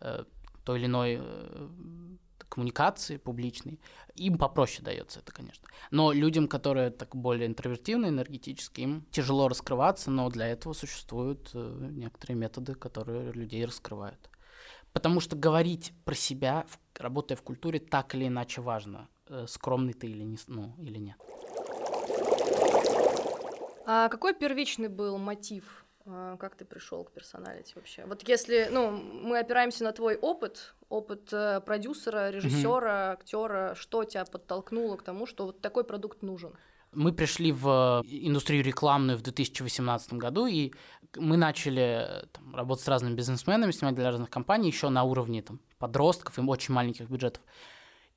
э, 0.00 0.24
той 0.64 0.78
или 0.80 0.86
иной 0.86 1.18
э, 1.20 1.68
коммуникации 2.48 3.16
публичной, 3.16 3.80
им 4.14 4.38
попроще 4.38 4.82
дается 4.82 5.20
это, 5.20 5.32
конечно. 5.32 5.68
Но 5.90 6.12
людям, 6.12 6.48
которые 6.48 6.90
так 6.90 7.14
более 7.14 7.46
интровертивны, 7.46 8.06
энергетически, 8.06 8.80
им 8.82 9.06
тяжело 9.10 9.48
раскрываться, 9.48 10.10
но 10.10 10.28
для 10.30 10.48
этого 10.48 10.72
существуют 10.72 11.50
э, 11.54 11.88
некоторые 11.90 12.36
методы, 12.36 12.74
которые 12.74 13.32
людей 13.32 13.64
раскрывают. 13.64 14.30
Потому 14.92 15.20
что 15.20 15.36
говорить 15.36 15.92
про 16.04 16.14
себя, 16.14 16.66
работая 16.94 17.36
в 17.36 17.42
культуре, 17.42 17.78
так 17.78 18.14
или 18.14 18.28
иначе 18.28 18.62
важно, 18.62 19.08
э, 19.28 19.46
скромный 19.48 19.92
ты 19.92 20.06
или, 20.06 20.22
не, 20.22 20.38
ну, 20.46 20.74
или 20.78 20.98
нет. 20.98 21.16
А 23.88 24.08
какой 24.08 24.34
первичный 24.34 24.88
был 24.88 25.16
мотив 25.18 25.85
как 26.06 26.54
ты 26.54 26.64
пришел 26.64 27.04
к 27.04 27.12
персоналити 27.12 27.72
вообще? 27.74 28.04
Вот 28.06 28.26
если, 28.28 28.68
ну, 28.70 28.90
мы 28.90 29.38
опираемся 29.38 29.84
на 29.84 29.92
твой 29.92 30.16
опыт, 30.16 30.74
опыт 30.88 31.32
э, 31.32 31.60
продюсера, 31.60 32.30
режиссера, 32.30 33.12
актера, 33.12 33.74
что 33.74 34.04
тебя 34.04 34.24
подтолкнуло 34.24 34.96
к 34.96 35.02
тому, 35.02 35.26
что 35.26 35.46
вот 35.46 35.60
такой 35.60 35.84
продукт 35.84 36.22
нужен? 36.22 36.54
Мы 36.92 37.12
пришли 37.12 37.52
в 37.52 38.02
индустрию 38.06 38.62
рекламную 38.62 39.18
в 39.18 39.22
2018 39.22 40.14
году, 40.14 40.46
и 40.46 40.72
мы 41.16 41.36
начали 41.36 42.26
там, 42.32 42.54
работать 42.54 42.84
с 42.84 42.88
разными 42.88 43.14
бизнесменами, 43.14 43.72
снимать 43.72 43.96
для 43.96 44.10
разных 44.10 44.30
компаний 44.30 44.68
еще 44.68 44.88
на 44.88 45.02
уровне 45.02 45.42
там, 45.42 45.60
подростков 45.78 46.38
и 46.38 46.42
очень 46.42 46.72
маленьких 46.72 47.10
бюджетов. 47.10 47.42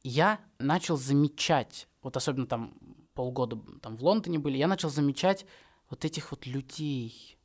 я 0.03 0.39
начал 0.59 0.95
замечать, 0.95 1.87
вот 2.03 2.15
особенно 2.15 2.45
там 2.45 2.75
полгода 3.15 3.59
там 3.81 3.97
в 3.97 4.03
Лондоне 4.03 4.39
были, 4.39 4.57
я 4.57 4.67
начал 4.67 4.89
замечать 4.89 5.45
вот 5.89 6.05
этих 6.05 6.31
вот 6.31 6.45
людей, 6.45 7.38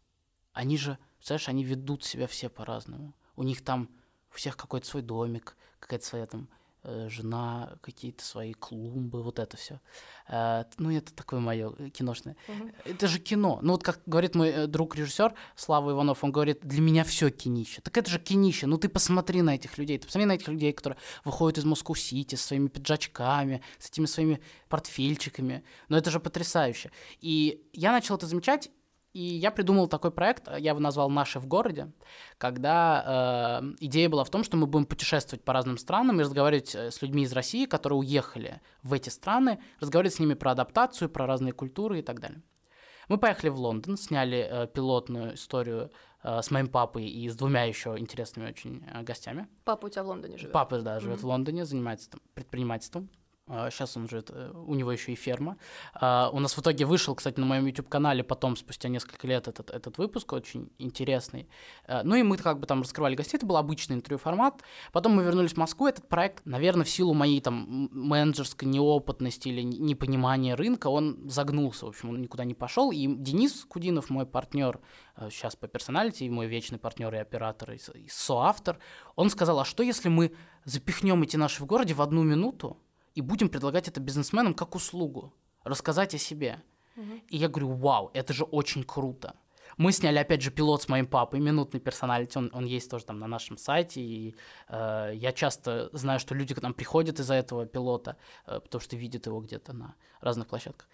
они 0.54 0.78
же, 0.78 0.96
знаешь, 1.22 1.48
они 1.48 1.64
ведут 1.64 2.04
себя 2.04 2.26
все 2.26 2.48
по-разному. 2.48 3.12
У 3.36 3.42
них 3.42 3.62
там 3.62 3.90
у 4.32 4.36
всех 4.36 4.56
какой-то 4.56 4.86
свой 4.86 5.02
домик, 5.02 5.56
какая-то 5.80 6.06
своя 6.06 6.26
там 6.26 6.48
э, 6.84 7.08
жена, 7.10 7.76
какие-то 7.82 8.24
свои 8.24 8.52
клумбы, 8.52 9.22
вот 9.22 9.40
это 9.40 9.56
все. 9.56 9.80
Э, 10.28 10.64
ну, 10.78 10.92
это 10.92 11.12
такое 11.12 11.40
мое 11.40 11.72
киношное. 11.90 12.36
Угу. 12.46 12.70
Это 12.84 13.08
же 13.08 13.18
кино. 13.18 13.58
Ну, 13.62 13.72
вот 13.72 13.82
как 13.82 14.00
говорит 14.06 14.36
мой 14.36 14.48
э, 14.50 14.66
друг 14.68 14.94
режиссер 14.94 15.34
Слава 15.56 15.90
Иванов, 15.90 16.22
он 16.22 16.30
говорит, 16.30 16.60
для 16.62 16.80
меня 16.80 17.02
все 17.02 17.30
кинище. 17.30 17.80
Так 17.80 17.98
это 17.98 18.08
же 18.08 18.20
кинище. 18.20 18.66
Ну, 18.66 18.78
ты 18.78 18.88
посмотри 18.88 19.42
на 19.42 19.56
этих 19.56 19.76
людей. 19.76 19.98
Ты 19.98 20.06
посмотри 20.06 20.26
на 20.26 20.32
этих 20.32 20.48
людей, 20.48 20.72
которые 20.72 20.98
выходят 21.24 21.58
из 21.58 21.64
Москву-Сити 21.64 22.36
с 22.36 22.44
своими 22.44 22.68
пиджачками, 22.68 23.60
с 23.78 23.90
этими 23.90 24.06
своими 24.06 24.40
портфельчиками. 24.68 25.64
Ну, 25.88 25.96
это 25.96 26.10
же 26.10 26.20
потрясающе. 26.20 26.92
И 27.20 27.68
я 27.72 27.90
начал 27.90 28.14
это 28.14 28.26
замечать, 28.26 28.70
и 29.14 29.22
я 29.22 29.50
придумал 29.50 29.86
такой 29.86 30.10
проект, 30.10 30.48
я 30.48 30.70
его 30.70 30.80
назвал 30.80 31.08
«Наши 31.08 31.38
в 31.38 31.46
городе», 31.46 31.92
когда 32.36 33.62
э, 33.62 33.74
идея 33.80 34.08
была 34.08 34.24
в 34.24 34.30
том, 34.30 34.42
что 34.42 34.56
мы 34.56 34.66
будем 34.66 34.86
путешествовать 34.86 35.44
по 35.44 35.52
разным 35.52 35.78
странам 35.78 36.20
и 36.20 36.24
разговаривать 36.24 36.74
э, 36.74 36.90
с 36.90 37.00
людьми 37.00 37.22
из 37.22 37.32
России, 37.32 37.66
которые 37.66 38.00
уехали 38.00 38.60
в 38.82 38.92
эти 38.92 39.08
страны, 39.10 39.60
разговаривать 39.80 40.14
с 40.14 40.18
ними 40.18 40.34
про 40.34 40.50
адаптацию, 40.50 41.08
про 41.08 41.26
разные 41.26 41.52
культуры 41.52 42.00
и 42.00 42.02
так 42.02 42.20
далее. 42.20 42.42
Мы 43.08 43.18
поехали 43.18 43.50
в 43.50 43.58
Лондон, 43.58 43.96
сняли 43.96 44.48
э, 44.50 44.66
пилотную 44.66 45.34
историю 45.34 45.90
э, 46.22 46.42
с 46.42 46.50
моим 46.50 46.68
папой 46.68 47.06
и 47.06 47.28
с 47.28 47.36
двумя 47.36 47.64
еще 47.64 47.96
интересными 47.96 48.48
очень 48.48 48.84
э, 48.92 49.02
гостями. 49.02 49.46
Папа 49.64 49.86
у 49.86 49.88
тебя 49.88 50.02
в 50.02 50.08
Лондоне 50.08 50.38
живет? 50.38 50.52
Папа, 50.52 50.80
да, 50.80 50.98
живет 51.00 51.18
mm-hmm. 51.18 51.22
в 51.22 51.26
Лондоне, 51.26 51.64
занимается 51.64 52.10
там, 52.10 52.20
предпринимательством. 52.34 53.10
Сейчас 53.46 53.96
а, 53.96 54.00
он 54.00 54.08
э, 54.10 54.52
у 54.54 54.74
него 54.74 54.90
еще 54.90 55.12
и 55.12 55.14
ферма. 55.14 55.58
А, 55.92 56.30
у 56.32 56.40
нас 56.40 56.56
в 56.56 56.60
итоге 56.60 56.86
вышел, 56.86 57.14
кстати, 57.14 57.38
на 57.38 57.44
моем 57.44 57.66
YouTube-канале 57.66 58.24
потом, 58.24 58.56
спустя 58.56 58.88
несколько 58.88 59.26
лет, 59.26 59.48
этот, 59.48 59.70
этот 59.70 59.98
выпуск 59.98 60.32
очень 60.32 60.70
интересный. 60.78 61.46
А, 61.86 62.02
ну 62.04 62.14
и 62.14 62.22
мы 62.22 62.38
как 62.38 62.58
бы 62.58 62.66
там 62.66 62.80
раскрывали 62.80 63.14
гостей, 63.14 63.36
это 63.36 63.44
был 63.44 63.58
обычный 63.58 63.96
интервью-формат. 63.96 64.62
Потом 64.92 65.12
мы 65.12 65.24
вернулись 65.24 65.52
в 65.52 65.56
Москву, 65.58 65.86
этот 65.86 66.08
проект, 66.08 66.46
наверное, 66.46 66.84
в 66.84 66.88
силу 66.88 67.12
моей 67.12 67.40
там 67.42 67.90
менеджерской 67.92 68.66
неопытности 68.66 69.48
или 69.48 69.60
непонимания 69.60 70.56
рынка, 70.56 70.86
он 70.86 71.28
загнулся, 71.28 71.84
в 71.84 71.90
общем, 71.90 72.10
он 72.10 72.22
никуда 72.22 72.44
не 72.44 72.54
пошел. 72.54 72.92
И 72.92 73.06
Денис 73.06 73.66
Кудинов, 73.66 74.08
мой 74.08 74.24
партнер 74.24 74.80
сейчас 75.30 75.54
по 75.54 75.68
персоналити, 75.68 76.28
мой 76.30 76.46
вечный 76.46 76.78
партнер 76.78 77.14
и 77.14 77.18
оператор, 77.18 77.72
и 77.72 78.08
соавтор, 78.08 78.78
он 79.16 79.28
сказал, 79.28 79.60
а 79.60 79.64
что 79.66 79.82
если 79.82 80.08
мы 80.08 80.32
запихнем 80.64 81.22
эти 81.22 81.36
наши 81.36 81.62
в 81.62 81.66
городе 81.66 81.92
в 81.92 82.00
одну 82.00 82.22
минуту, 82.22 82.78
и 83.14 83.20
будем 83.20 83.48
предлагать 83.48 83.88
это 83.88 84.00
бизнесменам 84.00 84.54
как 84.54 84.74
услугу, 84.74 85.32
рассказать 85.64 86.14
о 86.14 86.18
себе. 86.18 86.62
Угу. 86.96 87.20
И 87.28 87.36
я 87.36 87.48
говорю, 87.48 87.72
вау, 87.72 88.10
это 88.14 88.32
же 88.32 88.44
очень 88.44 88.84
круто. 88.84 89.34
Мы 89.76 89.92
сняли, 89.92 90.18
опять 90.18 90.42
же, 90.42 90.50
пилот 90.50 90.82
с 90.82 90.88
моим 90.88 91.06
папой, 91.06 91.40
минутный 91.40 91.80
персоналити, 91.80 92.38
он, 92.38 92.50
он 92.52 92.64
есть 92.64 92.90
тоже 92.90 93.04
там 93.04 93.18
на 93.18 93.26
нашем 93.26 93.56
сайте, 93.56 94.00
и 94.00 94.36
э, 94.68 95.12
я 95.14 95.32
часто 95.32 95.90
знаю, 95.92 96.20
что 96.20 96.34
люди 96.34 96.54
к 96.54 96.62
нам 96.62 96.74
приходят 96.74 97.18
из-за 97.18 97.34
этого 97.34 97.66
пилота, 97.66 98.16
э, 98.46 98.60
потому 98.60 98.80
что 98.80 98.96
видят 98.96 99.26
его 99.26 99.40
где-то 99.40 99.72
на 99.72 99.94
разных 100.20 100.46
площадках. 100.46 100.88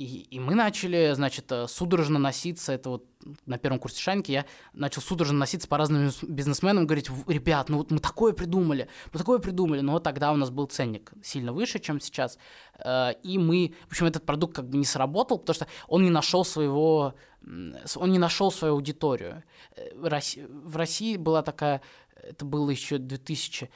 И, 0.00 0.28
и 0.30 0.40
мы 0.40 0.54
начали, 0.54 1.12
значит, 1.12 1.52
э, 1.52 1.66
судорожно 1.68 2.18
носиться, 2.18 2.72
это 2.72 2.88
вот 2.88 3.04
на 3.44 3.58
первом 3.58 3.78
курсе 3.78 4.00
Шаньки 4.00 4.32
я 4.32 4.46
начал 4.72 5.02
судорожно 5.02 5.40
носиться 5.40 5.68
по 5.68 5.76
разным 5.76 6.10
бизнесменам, 6.22 6.86
говорить, 6.86 7.10
ребят, 7.26 7.68
ну 7.68 7.76
вот 7.76 7.90
мы 7.90 7.98
такое 7.98 8.32
придумали, 8.32 8.88
мы 9.12 9.18
такое 9.18 9.40
придумали, 9.40 9.82
но 9.82 9.98
тогда 9.98 10.32
у 10.32 10.36
нас 10.36 10.48
был 10.48 10.64
ценник 10.64 11.12
сильно 11.22 11.52
выше, 11.52 11.80
чем 11.80 12.00
сейчас, 12.00 12.38
э, 12.78 13.12
и 13.22 13.36
мы, 13.36 13.74
в 13.88 13.90
общем, 13.90 14.06
этот 14.06 14.24
продукт 14.24 14.56
как 14.56 14.70
бы 14.70 14.78
не 14.78 14.86
сработал, 14.86 15.38
потому 15.38 15.54
что 15.54 15.66
он 15.86 16.02
не 16.02 16.10
нашел 16.10 16.46
своего, 16.46 17.14
он 17.44 18.10
не 18.10 18.18
нашел 18.18 18.50
свою 18.50 18.76
аудиторию. 18.76 19.44
Э, 19.76 19.90
в 19.94 20.76
России 20.76 21.18
была 21.18 21.42
такая, 21.42 21.82
это 22.16 22.46
было 22.46 22.70
еще 22.70 22.96
2000 22.96 23.68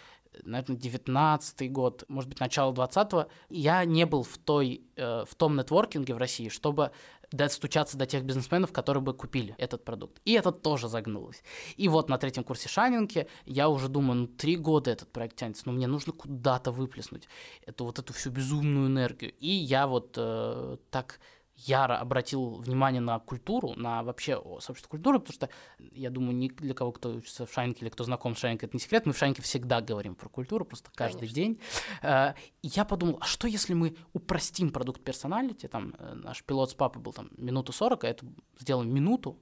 наверное, 0.42 0.76
19 0.76 1.72
год, 1.72 2.04
может 2.08 2.28
быть, 2.28 2.40
начало 2.40 2.72
20-го, 2.72 3.26
я 3.48 3.84
не 3.84 4.06
был 4.06 4.22
в, 4.22 4.38
той, 4.38 4.82
э, 4.96 5.24
в 5.26 5.34
том 5.34 5.56
нетворкинге 5.56 6.14
в 6.14 6.18
России, 6.18 6.48
чтобы 6.48 6.90
достучаться 7.30 7.96
до 7.96 8.06
тех 8.06 8.24
бизнесменов, 8.24 8.72
которые 8.72 9.02
бы 9.02 9.12
купили 9.12 9.54
этот 9.58 9.84
продукт. 9.84 10.20
И 10.24 10.32
это 10.32 10.52
тоже 10.52 10.88
загнулось. 10.88 11.42
И 11.76 11.88
вот 11.88 12.08
на 12.08 12.18
третьем 12.18 12.44
курсе 12.44 12.68
Шанинки 12.68 13.26
я 13.44 13.68
уже 13.68 13.88
думаю, 13.88 14.20
ну, 14.20 14.26
три 14.26 14.56
года 14.56 14.90
этот 14.90 15.10
проект 15.10 15.36
тянется, 15.36 15.64
но 15.66 15.72
мне 15.72 15.86
нужно 15.86 16.12
куда-то 16.12 16.70
выплеснуть 16.70 17.28
эту 17.66 17.84
вот 17.84 17.98
эту 17.98 18.12
всю 18.12 18.30
безумную 18.30 18.86
энергию. 18.86 19.32
И 19.40 19.48
я 19.48 19.86
вот 19.86 20.14
э, 20.16 20.76
так 20.90 21.18
яро 21.56 21.96
обратил 21.98 22.56
внимание 22.56 23.00
на 23.00 23.18
культуру, 23.18 23.74
на 23.76 24.02
вообще 24.02 24.42
сообщество 24.60 24.88
культуры, 24.88 25.20
потому 25.20 25.34
что, 25.34 25.48
я 25.92 26.10
думаю, 26.10 26.36
ни 26.36 26.48
для 26.48 26.74
кого, 26.74 26.92
кто 26.92 27.10
учится 27.10 27.46
в 27.46 27.52
Шайнке 27.52 27.84
или 27.84 27.90
кто 27.90 28.04
знаком 28.04 28.34
с 28.34 28.38
Шайнкой, 28.40 28.68
это 28.68 28.76
не 28.76 28.80
секрет, 28.80 29.06
мы 29.06 29.12
в 29.12 29.18
Шайнке 29.18 29.42
всегда 29.42 29.80
говорим 29.80 30.14
про 30.14 30.28
культуру, 30.28 30.64
просто 30.64 30.90
каждый 30.94 31.20
Конечно. 31.20 31.34
день. 31.34 31.60
Э, 32.02 32.34
и 32.62 32.68
я 32.68 32.84
подумал, 32.84 33.18
а 33.20 33.24
что 33.24 33.46
если 33.46 33.74
мы 33.74 33.96
упростим 34.12 34.70
продукт 34.70 35.02
персоналити, 35.02 35.68
там 35.68 35.94
э, 35.98 36.14
наш 36.14 36.42
пилот 36.42 36.70
с 36.70 36.74
папой 36.74 37.00
был 37.00 37.12
там 37.12 37.30
минуту 37.36 37.72
40, 37.72 38.04
а 38.04 38.08
это 38.08 38.26
сделаем 38.58 38.92
минуту, 38.92 39.38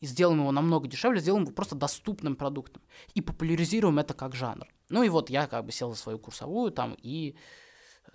и 0.00 0.06
сделаем 0.06 0.40
его 0.40 0.52
намного 0.52 0.88
дешевле, 0.88 1.20
сделаем 1.20 1.44
его 1.44 1.54
просто 1.54 1.74
доступным 1.74 2.36
продуктом 2.36 2.82
и 3.14 3.22
популяризируем 3.22 3.98
это 3.98 4.14
как 4.14 4.34
жанр. 4.34 4.66
Ну 4.88 5.02
и 5.02 5.08
вот 5.08 5.30
я 5.30 5.46
как 5.46 5.64
бы 5.64 5.72
сел 5.72 5.90
за 5.90 5.96
свою 5.96 6.18
курсовую 6.18 6.70
там 6.70 6.94
и 6.98 7.34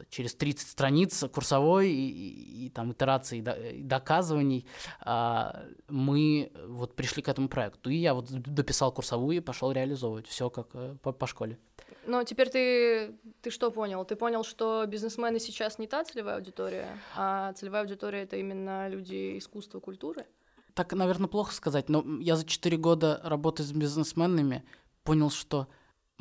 через 0.09 0.35
30 0.35 0.67
страниц 0.67 1.23
курсовой 1.33 1.89
и, 1.89 2.09
и, 2.09 2.65
и 2.65 2.69
там 2.69 2.91
итераций 2.91 3.39
и 3.39 3.81
доказываний 3.81 4.65
а, 4.99 5.65
мы 5.87 6.51
вот 6.67 6.95
пришли 6.95 7.21
к 7.21 7.29
этому 7.29 7.47
проекту. 7.47 7.89
И 7.89 7.95
я 7.95 8.13
вот 8.13 8.29
дописал 8.31 8.91
курсовую 8.91 9.37
и 9.37 9.39
пошел 9.39 9.71
реализовывать 9.71 10.27
все 10.27 10.49
как 10.49 10.67
э, 10.73 10.95
по, 11.01 11.11
по 11.11 11.27
школе. 11.27 11.57
Но 12.05 12.23
теперь 12.23 12.49
ты, 12.49 13.15
ты 13.41 13.51
что 13.51 13.71
понял? 13.71 14.03
Ты 14.05 14.15
понял, 14.15 14.43
что 14.43 14.85
бизнесмены 14.87 15.39
сейчас 15.39 15.77
не 15.77 15.87
та 15.87 16.03
целевая 16.03 16.35
аудитория, 16.35 16.97
а 17.15 17.53
целевая 17.53 17.83
аудитория 17.83 18.23
это 18.23 18.37
именно 18.37 18.87
люди 18.87 19.37
искусства, 19.37 19.79
культуры? 19.79 20.25
Так, 20.73 20.93
наверное, 20.93 21.27
плохо 21.27 21.53
сказать, 21.53 21.89
но 21.89 22.03
я 22.19 22.35
за 22.35 22.45
4 22.45 22.77
года 22.77 23.19
работы 23.23 23.63
с 23.63 23.71
бизнесменами 23.71 24.63
понял, 25.03 25.29
что 25.29 25.67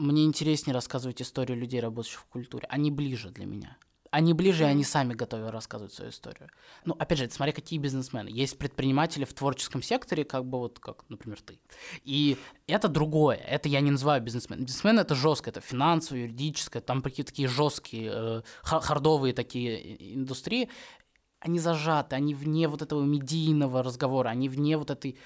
мне 0.00 0.24
интереснее 0.24 0.74
рассказывать 0.74 1.20
историю 1.22 1.58
людей, 1.58 1.80
работающих 1.80 2.20
в 2.20 2.26
культуре. 2.26 2.66
Они 2.68 2.90
ближе 2.90 3.30
для 3.30 3.46
меня. 3.46 3.76
Они 4.10 4.34
ближе, 4.34 4.64
и 4.64 4.66
они 4.66 4.82
сами 4.82 5.14
готовы 5.14 5.52
рассказывать 5.52 5.92
свою 5.92 6.10
историю. 6.10 6.50
Ну, 6.84 6.96
опять 6.98 7.18
же, 7.18 7.30
смотри, 7.30 7.52
какие 7.52 7.78
бизнесмены. 7.78 8.28
Есть 8.28 8.58
предприниматели 8.58 9.24
в 9.24 9.32
творческом 9.32 9.82
секторе, 9.82 10.24
как 10.24 10.44
бы 10.44 10.58
вот, 10.58 10.80
как, 10.80 11.04
например, 11.08 11.40
ты. 11.40 11.60
И 12.02 12.36
это 12.66 12.88
другое. 12.88 13.36
Это 13.36 13.68
я 13.68 13.80
не 13.80 13.92
называю 13.92 14.20
бизнесмен. 14.20 14.64
Бизнесмен 14.64 14.98
это 14.98 15.14
жестко, 15.14 15.50
это 15.50 15.60
финансовое, 15.60 16.22
юридическое, 16.22 16.82
там 16.82 17.02
какие-то 17.02 17.30
такие 17.30 17.46
жесткие, 17.46 18.10
э, 18.12 18.42
хардовые 18.62 19.32
такие 19.32 20.14
индустрии. 20.16 20.68
Они 21.38 21.60
зажаты, 21.60 22.16
они 22.16 22.34
вне 22.34 22.66
вот 22.66 22.82
этого 22.82 23.04
медийного 23.04 23.82
разговора, 23.82 24.30
они 24.30 24.48
вне 24.48 24.76
вот 24.76 24.90
этой 24.90 25.18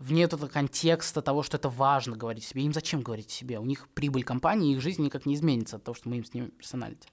вне 0.00 0.24
этого 0.24 0.48
контекста 0.48 1.22
того, 1.22 1.42
что 1.42 1.58
это 1.58 1.68
важно 1.68 2.16
говорить 2.16 2.42
себе. 2.42 2.64
Им 2.64 2.72
зачем 2.72 3.02
говорить 3.02 3.30
себе? 3.30 3.58
У 3.58 3.66
них 3.66 3.88
прибыль 3.90 4.24
компании, 4.24 4.72
их 4.72 4.80
жизнь 4.80 5.04
никак 5.04 5.26
не 5.26 5.34
изменится 5.34 5.76
от 5.76 5.84
того, 5.84 5.94
что 5.94 6.08
мы 6.08 6.16
им 6.16 6.24
снимем 6.24 6.50
персоналити. 6.50 7.08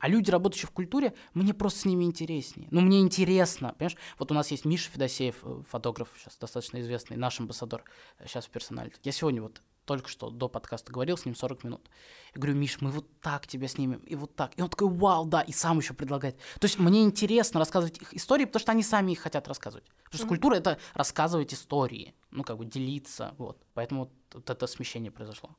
А 0.00 0.08
люди, 0.08 0.30
работающие 0.30 0.66
в 0.66 0.72
культуре, 0.72 1.14
мне 1.34 1.54
просто 1.54 1.80
с 1.80 1.84
ними 1.84 2.04
интереснее. 2.04 2.68
Ну, 2.70 2.80
мне 2.80 3.00
интересно, 3.00 3.74
понимаешь? 3.78 3.96
Вот 4.18 4.30
у 4.32 4.34
нас 4.34 4.50
есть 4.50 4.64
Миша 4.64 4.90
Федосеев, 4.90 5.36
э, 5.42 5.62
фотограф, 5.70 6.08
сейчас 6.18 6.36
достаточно 6.36 6.80
известный, 6.80 7.16
наш 7.16 7.38
амбассадор 7.38 7.84
сейчас 8.26 8.44
э, 8.44 8.48
в 8.48 8.50
персоналите. 8.50 8.96
Я 9.04 9.12
сегодня 9.12 9.40
вот 9.40 9.62
только 9.84 10.08
что 10.08 10.30
до 10.30 10.48
подкаста 10.48 10.92
говорил 10.92 11.16
с 11.16 11.24
ним 11.24 11.34
40 11.34 11.64
минут. 11.64 11.90
Я 12.34 12.40
говорю, 12.40 12.56
Миш, 12.56 12.80
мы 12.80 12.90
вот 12.90 13.06
так 13.20 13.46
тебя 13.46 13.68
снимем, 13.68 13.98
и 14.00 14.14
вот 14.14 14.34
так. 14.36 14.52
И 14.56 14.62
он 14.62 14.68
такой, 14.68 14.88
вау, 14.88 15.26
да, 15.26 15.42
и 15.42 15.52
сам 15.52 15.78
еще 15.78 15.94
предлагает. 15.94 16.36
То 16.60 16.66
есть 16.66 16.78
мне 16.78 17.02
интересно 17.02 17.58
рассказывать 17.58 18.00
их 18.00 18.14
истории, 18.14 18.44
потому 18.44 18.60
что 18.60 18.72
они 18.72 18.82
сами 18.82 19.12
их 19.12 19.20
хотят 19.20 19.48
рассказывать. 19.48 19.84
Потому 20.04 20.18
что 20.18 20.24
mm-hmm. 20.24 20.28
культура— 20.28 20.54
это 20.56 20.78
рассказывать 20.94 21.52
истории, 21.52 22.14
ну, 22.30 22.44
как 22.44 22.58
бы 22.58 22.64
делиться, 22.64 23.34
вот. 23.38 23.58
Поэтому 23.74 24.02
вот, 24.02 24.12
вот 24.32 24.50
это 24.50 24.66
смещение 24.66 25.10
произошло. 25.10 25.56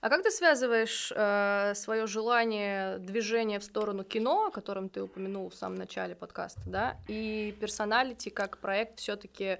А 0.00 0.10
как 0.10 0.22
ты 0.22 0.30
связываешь 0.30 1.12
э, 1.14 1.72
свое 1.74 2.06
желание 2.06 2.98
движения 2.98 3.58
в 3.58 3.64
сторону 3.64 4.04
кино, 4.04 4.46
о 4.46 4.50
котором 4.50 4.88
ты 4.88 5.02
упомянул 5.02 5.48
в 5.48 5.54
самом 5.54 5.76
начале 5.76 6.14
подкаста, 6.14 6.62
да, 6.66 6.96
и 7.08 7.56
персоналити 7.60 8.30
как 8.30 8.58
проект 8.58 9.00
все-таки 9.00 9.58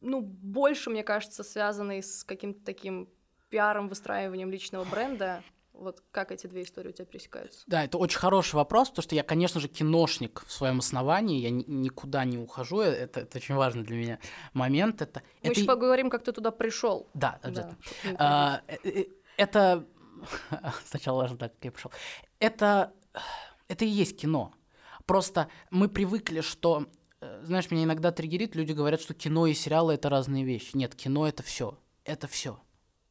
ну, 0.00 0.20
больше, 0.20 0.90
мне 0.90 1.02
кажется, 1.02 1.42
связанный 1.42 2.02
с 2.02 2.24
каким-то 2.24 2.64
таким 2.64 3.08
пиаром, 3.48 3.88
выстраиванием 3.88 4.50
личного 4.50 4.84
бренда. 4.84 5.42
Вот 5.72 6.02
как 6.10 6.30
эти 6.30 6.46
две 6.46 6.62
истории 6.62 6.88
у 6.90 6.92
тебя 6.92 7.06
пересекаются? 7.06 7.64
Да, 7.66 7.84
это 7.84 7.96
очень 7.96 8.18
хороший 8.18 8.56
вопрос, 8.56 8.90
потому 8.90 9.02
что 9.02 9.14
я, 9.14 9.22
конечно 9.22 9.60
же, 9.60 9.68
киношник 9.68 10.44
в 10.46 10.52
своем 10.52 10.80
основании, 10.80 11.40
я 11.40 11.50
ни- 11.50 11.64
никуда 11.66 12.24
не 12.24 12.36
ухожу, 12.36 12.80
э, 12.80 12.88
это, 12.90 13.20
это 13.20 13.38
очень 13.38 13.54
важный 13.54 13.82
для 13.82 13.96
меня 13.96 14.18
момент. 14.52 15.00
Это, 15.00 15.22
Мы 15.42 15.50
это... 15.50 15.60
еще 15.60 15.66
поговорим, 15.66 16.10
как 16.10 16.22
ты 16.22 16.32
туда 16.32 16.50
пришел. 16.50 17.08
Да, 17.14 17.38
обязательно. 17.42 17.78
Да, 18.04 18.16
А, 18.18 18.62
э, 18.68 18.76
э, 18.84 19.04
это 19.38 19.86
сначала 20.84 21.22
важно 21.22 21.38
так, 21.38 21.54
как 21.54 21.64
я 21.64 21.72
пришел. 21.72 21.92
Это 22.40 22.92
это 23.70 23.84
и 23.84 23.88
есть 23.88 24.18
кино. 24.18 24.52
Просто 25.06 25.48
мы 25.70 25.88
привыкли, 25.88 26.40
что 26.40 26.86
знаешь, 27.44 27.70
меня 27.70 27.84
иногда 27.84 28.12
триггерит, 28.12 28.54
люди 28.54 28.72
говорят, 28.72 29.00
что 29.00 29.14
кино 29.14 29.46
и 29.46 29.54
сериалы 29.54 29.94
это 29.94 30.08
разные 30.08 30.44
вещи. 30.44 30.70
Нет, 30.74 30.94
кино 30.94 31.26
это 31.26 31.42
все. 31.42 31.78
Это 32.04 32.26
все. 32.28 32.60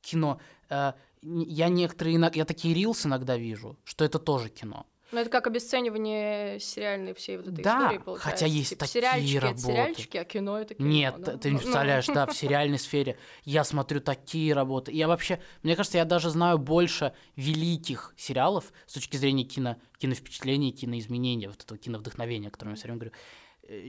Кино. 0.01 0.39
Э, 0.69 0.93
я 1.21 1.69
некоторые 1.69 2.19
я 2.33 2.45
такие 2.45 2.73
рилсы 2.73 3.07
иногда 3.07 3.37
вижу, 3.37 3.77
что 3.83 4.05
это 4.05 4.19
тоже 4.19 4.49
кино. 4.49 4.85
Ну, 5.11 5.19
это 5.19 5.31
как 5.31 5.47
обесценивание 5.47 6.59
сериальной 6.59 7.15
всей 7.15 7.37
вот 7.37 7.47
этой 7.47 7.63
Да, 7.63 7.85
истории, 7.85 7.97
получается. 7.97 8.29
хотя 8.29 8.45
есть 8.45 8.69
Типа, 8.69 8.85
такие 8.85 9.01
сериальчики 9.01 9.37
это 9.37 9.45
работы. 9.47 9.61
сериальчики, 9.63 10.17
а 10.17 10.23
кино 10.23 10.59
это 10.59 10.73
кино. 10.75 10.87
Нет, 10.87 11.15
да? 11.19 11.37
ты 11.37 11.49
не 11.49 11.53
Ну, 11.55 11.59
представляешь, 11.61 12.05
да, 12.05 12.25
в 12.27 12.37
сериальной 12.37 12.77
сфере 12.77 13.17
я 13.43 13.63
смотрю 13.63 14.01
такие 14.01 14.53
работы. 14.53 14.91
Я 14.91 15.07
вообще, 15.07 15.41
мне 15.63 15.75
кажется, 15.75 15.97
я 15.97 16.05
даже 16.05 16.29
знаю 16.29 16.59
больше 16.59 17.13
великих 17.35 18.13
сериалов 18.17 18.71
с 18.85 18.93
точки 18.93 19.17
зрения 19.17 19.45
кино, 19.45 19.77
киновпечатлений, 19.97 20.71
киноизменения, 20.71 21.49
вот 21.49 21.63
этого 21.63 21.79
киновдохновения, 21.79 22.49
о 22.49 22.51
котором 22.51 22.73
я 22.73 22.75
все 22.75 22.83
время 22.83 22.99
говорю, 22.99 23.13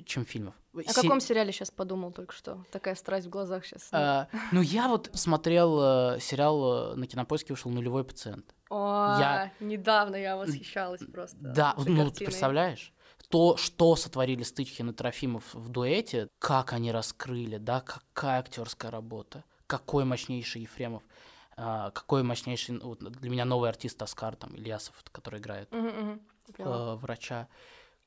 чем 0.07 0.25
фильмов. 0.25 0.55
О 0.75 0.83
Се- 0.83 1.03
каком 1.03 1.21
сериале 1.21 1.53
сейчас 1.53 1.71
подумал 1.71 2.13
только 2.13 2.33
что? 2.35 2.65
Такая 2.71 2.95
страсть 2.95 3.27
в 3.27 3.31
глазах 3.31 3.65
сейчас. 3.65 3.89
э, 3.93 4.27
ну, 4.53 4.61
я 4.61 4.89
вот 4.89 5.11
смотрел 5.15 5.81
э, 6.15 6.21
сериал 6.21 6.93
э, 6.93 6.95
на 6.97 7.07
кинопоиске 7.07 7.53
вышел 7.53 7.71
нулевой 7.71 8.05
пациент. 8.05 8.55
О, 8.69 9.17
я- 9.19 9.53
недавно 9.61 10.17
я 10.17 10.37
восхищалась 10.37 11.03
просто. 11.13 11.37
Да, 11.41 11.75
ну 11.79 12.11
ты 12.11 12.25
представляешь? 12.25 12.93
То, 13.29 13.57
что 13.57 13.95
сотворили 13.97 14.43
Стычкин 14.43 14.91
и 14.91 14.93
Трофимов 14.93 15.55
в 15.55 15.69
дуэте, 15.69 16.29
как 16.41 16.73
они 16.73 16.91
раскрыли, 16.91 17.59
да, 17.59 17.81
какая 17.81 18.41
актерская 18.41 18.91
работа, 18.91 19.45
какой 19.69 20.05
мощнейший 20.05 20.63
Ефремов, 20.63 21.03
а, 21.57 21.91
какой 21.93 22.25
мощнейший, 22.25 22.75
ну, 22.77 22.89
вот 22.89 22.99
для 22.99 23.31
меня 23.31 23.45
новый 23.45 23.69
артист 23.71 24.03
Оскар, 24.03 24.35
там, 24.35 24.57
Ильясов, 24.57 24.95
который 25.13 25.39
играет. 25.39 25.69
Поняла. 25.69 26.95
э, 26.95 26.97
врача. 26.97 27.47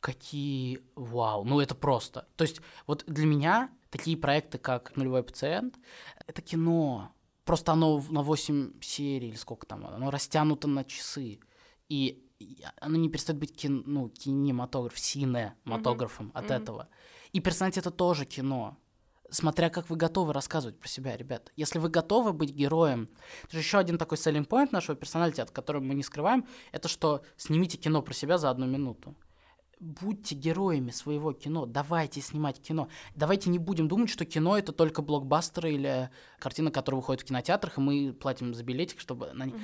Какие, 0.04 0.82
вау, 0.96 1.46
ну 1.46 1.62
это 1.62 1.76
просто. 1.76 2.28
То 2.36 2.44
есть 2.44 2.60
вот 2.88 3.06
для 3.08 3.26
меня 3.26 3.70
такие 3.90 4.18
проекты, 4.18 4.58
как 4.58 4.98
«Нулевой 4.98 5.24
пациент», 5.24 5.76
это 6.28 6.42
кино. 6.42 7.14
Просто 7.46 7.72
оно 7.72 8.04
на 8.10 8.22
8 8.22 8.82
серий 8.82 9.30
или 9.30 9.38
сколько 9.38 9.66
там, 9.66 9.88
оно 9.88 10.12
растянуто 10.12 10.68
на 10.68 10.84
часы. 10.84 11.40
И 11.88 12.22
оно 12.82 12.98
не 12.98 13.08
перестает 13.08 13.40
быть 13.40 13.56
кин, 13.56 13.84
ну, 13.86 14.10
кинематограф, 14.10 15.00
синематографом 15.00 16.32
от 16.34 16.50
мгм. 16.50 16.54
этого. 16.54 16.90
И 17.32 17.40
персонаж 17.40 17.78
это 17.78 17.90
тоже 17.90 18.26
кино. 18.26 18.76
Смотря 19.30 19.70
как 19.70 19.90
вы 19.90 19.96
готовы 19.96 20.34
рассказывать 20.34 20.78
про 20.78 20.90
себя, 20.90 21.16
ребят. 21.16 21.54
Если 21.56 21.80
вы 21.80 21.88
готовы 21.88 22.34
быть 22.34 22.52
героем, 22.52 23.08
это 23.46 23.54
же 23.54 23.60
еще 23.60 23.78
один 23.78 23.98
такой 23.98 24.18
selling 24.18 24.46
point 24.46 24.68
нашего 24.74 24.98
персоналити, 24.98 25.40
от 25.40 25.52
которого 25.52 25.82
мы 25.82 25.94
не 25.94 26.04
скрываем, 26.04 26.46
это 26.74 26.90
что 26.90 27.24
снимите 27.38 27.78
кино 27.78 28.02
про 28.02 28.14
себя 28.14 28.38
за 28.38 28.50
одну 28.50 28.66
минуту. 28.66 29.16
Будьте 29.80 30.36
героями 30.36 30.92
своего 30.92 31.34
кино, 31.34 31.66
давайте 31.66 32.22
снимать 32.22 32.62
кино. 32.62 32.88
Давайте 33.16 33.50
не 33.50 33.60
будем 33.60 33.88
думать, 33.88 34.10
что 34.10 34.24
кино 34.26 34.58
это 34.58 34.72
только 34.72 35.02
блокбастеры 35.02 35.74
или 35.74 36.10
картина, 36.40 36.72
которая 36.72 37.02
выходит 37.02 37.22
в 37.22 37.26
кинотеатрах, 37.26 37.78
и 37.78 37.82
мы 37.82 38.14
платим 38.14 38.54
за 38.54 38.64
билетик, 38.64 39.00
чтобы 39.00 39.34
на 39.34 39.46
них 39.46 39.56
Мгм. 39.56 39.64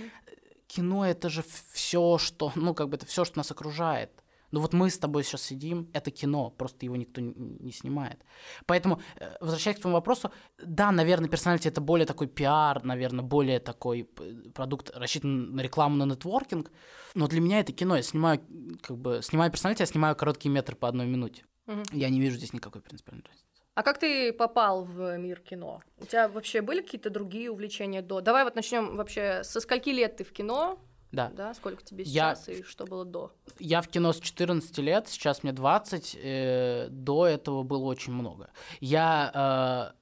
кино 0.67 1.05
это 1.05 1.29
же 1.29 1.43
все, 1.71 2.17
что, 2.17 2.51
ну, 2.55 2.73
как 2.73 2.89
бы 2.89 2.97
это 2.97 3.05
все, 3.05 3.23
что 3.23 3.37
нас 3.37 3.51
окружает. 3.51 4.11
Ну 4.51 4.59
вот 4.59 4.73
мы 4.73 4.89
с 4.89 4.97
тобой 4.97 5.23
сейчас 5.23 5.43
сидим, 5.43 5.89
это 5.93 6.11
кино, 6.11 6.49
просто 6.49 6.85
его 6.85 6.95
никто 6.95 7.21
не, 7.21 7.71
снимает. 7.71 8.19
Поэтому, 8.65 8.99
э, 9.17 9.37
возвращаясь 9.39 9.77
к 9.77 9.81
твоему 9.81 9.97
вопросу, 9.97 10.31
да, 10.57 10.91
наверное, 10.91 11.29
персоналити 11.29 11.69
это 11.69 11.81
более 11.81 12.05
такой 12.05 12.27
пиар, 12.27 12.83
наверное, 12.83 13.23
более 13.23 13.59
такой 13.59 14.03
п- 14.03 14.49
продукт, 14.53 14.89
рассчитан 14.95 15.55
на 15.55 15.61
рекламу, 15.61 15.97
на 15.97 16.05
нетворкинг. 16.05 16.71
Но 17.15 17.27
для 17.27 17.41
меня 17.41 17.59
это 17.59 17.73
кино. 17.73 17.95
Я 17.95 18.01
снимаю, 18.03 18.39
как 18.81 18.97
бы, 18.97 19.21
снимаю 19.21 19.51
персоналити, 19.51 19.83
я 19.83 19.85
снимаю 19.85 20.15
короткие 20.15 20.51
метры 20.51 20.75
по 20.75 20.87
одной 20.87 21.05
минуте. 21.05 21.43
Мгм. 21.67 21.83
Я 21.91 22.09
не 22.09 22.19
вижу 22.19 22.37
здесь 22.37 22.53
никакой 22.53 22.81
принципиальной 22.81 23.23
разницы. 23.25 23.45
А 23.75 23.83
как 23.83 23.99
ты 23.99 24.33
попал 24.33 24.83
в 24.83 25.17
мир 25.17 25.39
кино? 25.39 25.81
У 25.99 26.05
тебя 26.05 26.27
вообще 26.27 26.61
были 26.61 26.81
какие-то 26.81 27.09
другие 27.09 27.49
увлечения 27.49 28.01
до? 28.01 28.19
Давай 28.19 28.43
вот 28.43 28.55
начнем 28.55 28.97
вообще. 28.97 29.43
Со 29.43 29.59
скольки 29.61 29.89
лет 29.89 30.17
ты 30.17 30.23
в 30.23 30.33
кино? 30.33 30.79
Да. 31.11 31.29
Да, 31.35 31.53
сколько 31.53 31.83
тебе 31.83 32.03
Я- 32.03 32.35
сейчас 32.35 32.49
и 32.49 32.63
что 32.63 32.85
было 32.85 33.03
до? 33.03 33.31
Я 33.57 33.81
в 33.81 33.87
кино 33.87 34.13
с 34.13 34.19
14 34.19 34.77
лет, 34.81 35.07
сейчас 35.07 35.43
мне 35.43 35.51
20, 35.51 36.15
э, 36.21 36.87
до 36.89 37.25
этого 37.25 37.63
было 37.63 37.85
очень 37.85 38.13
много. 38.13 38.51
Я 38.79 39.93
э, 39.93 39.99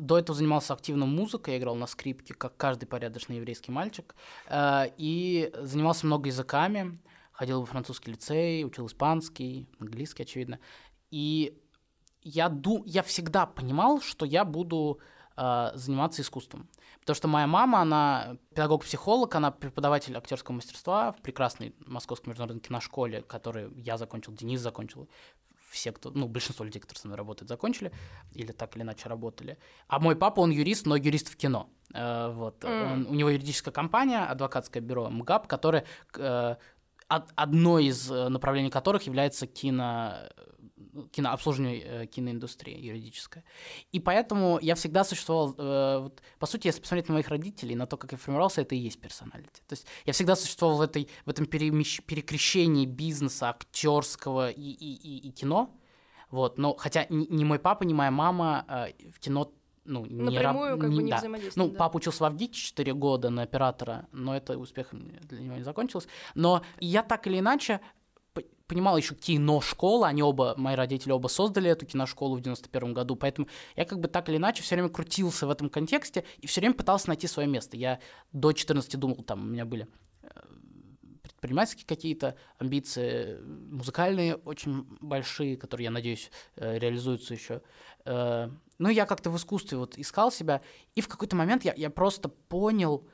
до 0.00 0.18
этого 0.18 0.36
занимался 0.36 0.74
активно 0.74 1.06
музыкой, 1.06 1.54
я 1.54 1.60
играл 1.60 1.76
на 1.76 1.86
скрипке, 1.86 2.34
как 2.34 2.56
каждый 2.56 2.86
порядочный 2.86 3.36
еврейский 3.36 3.70
мальчик, 3.70 4.14
э, 4.48 4.86
и 4.96 5.52
занимался 5.60 6.06
много 6.06 6.28
языками, 6.28 6.98
ходил 7.32 7.60
во 7.60 7.66
французский 7.66 8.10
лицей, 8.12 8.64
учил 8.64 8.86
испанский, 8.86 9.68
английский, 9.78 10.24
очевидно. 10.24 10.58
И 11.10 11.56
я, 12.22 12.48
ду... 12.48 12.82
я 12.86 13.02
всегда 13.02 13.46
понимал, 13.46 14.00
что 14.00 14.26
я 14.26 14.44
буду 14.44 14.98
э, 15.36 15.70
заниматься 15.74 16.22
искусством. 16.22 16.68
Потому 17.00 17.14
что 17.16 17.28
моя 17.28 17.46
мама, 17.46 17.80
она 17.80 18.36
педагог-психолог, 18.54 19.34
она 19.34 19.50
преподаватель 19.50 20.16
актерского 20.16 20.54
мастерства 20.56 21.12
в 21.12 21.20
прекрасной 21.22 21.74
Московской 21.86 22.30
международной 22.30 22.60
киношколе, 22.60 23.22
которую 23.22 23.72
я 23.76 23.96
закончил, 23.96 24.32
Денис 24.32 24.60
закончил, 24.60 25.08
все, 25.70 25.92
кто, 25.92 26.10
ну, 26.10 26.26
большинство 26.28 26.64
людей, 26.64 26.80
которые 26.80 27.00
со 27.00 27.06
мной 27.08 27.16
работают, 27.16 27.48
закончили 27.48 27.92
или 28.34 28.52
так 28.52 28.76
или 28.76 28.82
иначе 28.82 29.08
работали. 29.08 29.56
А 29.88 29.98
мой 30.00 30.16
папа, 30.16 30.40
он 30.40 30.50
юрист, 30.50 30.86
но 30.86 30.96
юрист 30.96 31.28
в 31.28 31.36
кино. 31.36 31.70
Э, 31.94 32.30
вот. 32.32 32.64
М. 32.64 32.92
Он- 32.92 33.06
у 33.06 33.14
него 33.14 33.30
юридическая 33.30 33.72
компания, 33.72 34.24
адвокатское 34.24 34.82
бюро 34.82 35.08
МГАП, 35.10 35.46
которое 35.46 35.84
э, 36.16 36.56
од- 37.08 37.32
одно 37.36 37.78
из 37.78 38.10
э, 38.10 38.28
направлений 38.28 38.70
которых 38.70 39.04
является 39.06 39.46
кино, 39.46 40.14
ну, 40.92 41.08
кинообслуживание 41.08 41.82
э, 41.84 42.06
киноиндустрии 42.06 42.78
юридическая. 42.78 43.44
И 43.92 44.00
поэтому 44.00 44.58
я 44.60 44.74
всегда 44.74 45.04
существовал... 45.04 45.54
э, 45.56 45.98
вот, 46.02 46.22
по 46.38 46.46
сути, 46.46 46.68
если 46.68 46.80
посмотреть 46.80 47.08
на 47.08 47.14
моих 47.14 47.28
родителей, 47.28 47.74
на 47.74 47.86
то, 47.86 47.96
как 47.96 48.12
я 48.12 48.18
формировался, 48.18 48.62
это 48.62 48.74
и 48.74 48.78
есть 48.78 49.00
персоналити. 49.00 49.62
То 49.66 49.72
есть 49.72 49.86
я 50.06 50.12
всегда 50.12 50.36
существовал 50.36 50.78
в, 50.78 50.80
этой, 50.80 51.08
в 51.24 51.30
этом 51.30 51.46
перемещ- 51.46 52.02
перекрещении 52.02 52.86
бизнеса, 52.86 53.50
актерского 53.50 54.50
и, 54.50 54.60
и, 54.60 54.94
и, 54.94 55.28
и 55.28 55.30
кино. 55.32 55.76
Вот, 56.30 56.58
но 56.58 56.74
хотя 56.76 57.06
ни, 57.08 57.26
ни 57.26 57.44
мой 57.44 57.58
папа, 57.58 57.84
ни 57.84 57.92
моя 57.92 58.10
мама 58.10 58.64
э, 58.68 59.10
в 59.10 59.18
кино 59.18 59.52
ну, 59.84 60.06
не 60.06 60.38
раб- 60.38 60.54
Напрямую 60.54 60.78
как 60.78 60.90
бы 60.90 61.02
не 61.02 61.10
да. 61.10 61.16
взаимодействуют. 61.16 61.56
Ну, 61.56 61.72
да. 61.72 61.78
папа 61.78 61.96
учился 61.96 62.22
в 62.22 62.26
Авгике 62.26 62.54
4 62.54 62.94
года 62.94 63.30
на 63.30 63.42
оператора, 63.42 64.06
но 64.12 64.36
это 64.36 64.56
успехом 64.58 65.10
для 65.22 65.40
него 65.40 65.56
не 65.56 65.62
закончилось. 65.62 66.06
Но 66.34 66.62
я 66.78 67.02
так 67.02 67.26
или 67.26 67.38
иначе 67.38 67.80
понимал 68.70 68.96
еще 68.96 69.16
киношкола, 69.16 70.06
они 70.06 70.22
оба, 70.22 70.54
мои 70.56 70.76
родители 70.76 71.10
оба 71.10 71.26
создали 71.26 71.68
эту 71.68 71.86
киношколу 71.86 72.36
в 72.36 72.40
91 72.40 72.94
году, 72.94 73.16
поэтому 73.16 73.48
я 73.74 73.84
как 73.84 73.98
бы 73.98 74.06
так 74.06 74.28
или 74.28 74.36
иначе 74.36 74.62
все 74.62 74.76
время 74.76 74.88
крутился 74.88 75.48
в 75.48 75.50
этом 75.50 75.68
контексте 75.68 76.24
и 76.38 76.46
все 76.46 76.60
время 76.60 76.74
пытался 76.74 77.08
найти 77.08 77.26
свое 77.26 77.48
место. 77.48 77.76
Я 77.76 77.98
до 78.32 78.52
14 78.52 78.96
думал, 78.96 79.16
там 79.16 79.40
у 79.40 79.46
меня 79.46 79.64
были 79.64 79.88
э, 80.22 80.28
предпринимательские 81.22 81.84
какие-то 81.84 82.36
амбиции, 82.58 83.40
музыкальные 83.42 84.36
очень 84.36 84.86
большие, 85.00 85.56
которые, 85.56 85.86
я 85.86 85.90
надеюсь, 85.90 86.30
э, 86.54 86.78
реализуются 86.78 87.34
еще. 87.34 87.62
Э, 88.04 88.50
Ну, 88.78 88.88
я 88.88 89.04
как-то 89.04 89.30
в 89.30 89.36
искусстве 89.36 89.78
вот 89.78 89.98
искал 89.98 90.30
себя, 90.30 90.60
и 90.94 91.00
в 91.00 91.08
какой-то 91.08 91.34
момент 91.34 91.64
я, 91.64 91.74
я 91.76 91.90
просто 91.90 92.28
понял, 92.28 93.04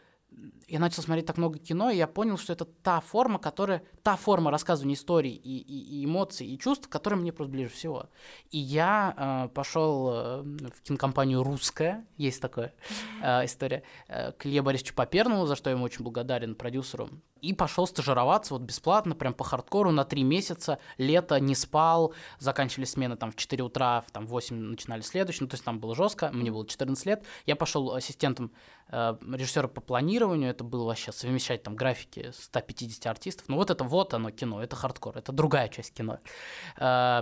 я 0.69 0.79
начал 0.81 1.03
смотреть 1.03 1.27
так 1.27 1.39
много 1.39 1.59
кино, 1.59 1.91
и 1.91 1.97
я 1.97 2.07
понял, 2.07 2.37
что 2.37 2.53
это 2.53 2.65
та 2.65 3.01
форма, 3.01 3.39
которая, 3.39 3.83
та 4.03 4.17
форма 4.17 4.51
рассказывания 4.51 4.95
историй 4.95 5.33
и, 5.33 5.57
и- 5.59 6.01
и 6.01 6.05
эмоций, 6.05 6.47
и 6.47 6.59
чувств, 6.59 6.89
которая 6.89 7.19
мне 7.21 7.33
просто 7.33 7.53
ближе 7.53 7.71
всего. 7.71 8.07
И 8.51 8.59
я 8.59 9.47
э, 9.47 9.55
пошел 9.55 10.11
э, 10.13 10.43
в 10.43 10.83
кинокомпанию 10.83 11.43
«Русская», 11.43 12.05
есть 12.17 12.43
такая 12.43 12.75
э, 13.23 13.45
история, 13.47 13.83
э, 14.09 14.33
к 14.33 14.45
Илье 14.47 14.63
Борисовичу 14.63 14.95
Попернову, 14.95 15.47
за 15.47 15.57
что 15.57 15.71
я 15.71 15.77
ему 15.77 15.85
очень 15.85 16.05
благодарен, 16.05 16.55
продюсеру, 16.55 17.09
и 17.41 17.53
пошел 17.53 17.87
стажироваться 17.87 18.55
вот 18.55 18.63
бесплатно, 18.63 19.15
прям 19.15 19.33
по 19.35 19.45
хардкору 19.45 19.91
на 19.93 20.05
три 20.05 20.23
месяца, 20.25 20.79
лето, 20.99 21.39
не 21.39 21.55
спал, 21.55 22.13
заканчивали 22.41 22.87
смены 22.87 23.17
там 23.17 23.31
в 23.31 23.37
4 23.37 23.63
утра, 23.63 24.01
в 24.07 24.11
там, 24.11 24.27
в 24.27 24.31
8 24.31 24.57
начинали 24.57 25.03
следующий, 25.03 25.45
ну, 25.45 25.49
то 25.49 25.55
есть 25.55 25.65
там 25.65 25.79
было 25.79 25.95
жестко, 25.95 26.31
мне 26.33 26.51
было 26.51 26.67
14 26.67 27.07
лет, 27.07 27.25
я 27.47 27.55
пошел 27.57 27.95
ассистентом 27.95 28.51
режиссера 28.91 29.67
по 29.69 29.81
планированию, 29.81 30.51
это 30.51 30.63
было 30.63 30.85
вообще 30.85 31.13
совмещать 31.13 31.63
там 31.63 31.75
графики 31.75 32.31
150 32.33 33.07
артистов. 33.07 33.49
Ну 33.49 33.57
вот 33.57 33.71
это 33.71 33.85
вот 33.85 34.15
оно 34.15 34.31
кино, 34.31 34.63
это 34.63 34.77
хардкор, 34.77 35.17
это 35.19 35.33
другая 35.33 35.69
часть 35.69 35.93
кино. 35.93 36.21
Э, 36.77 37.21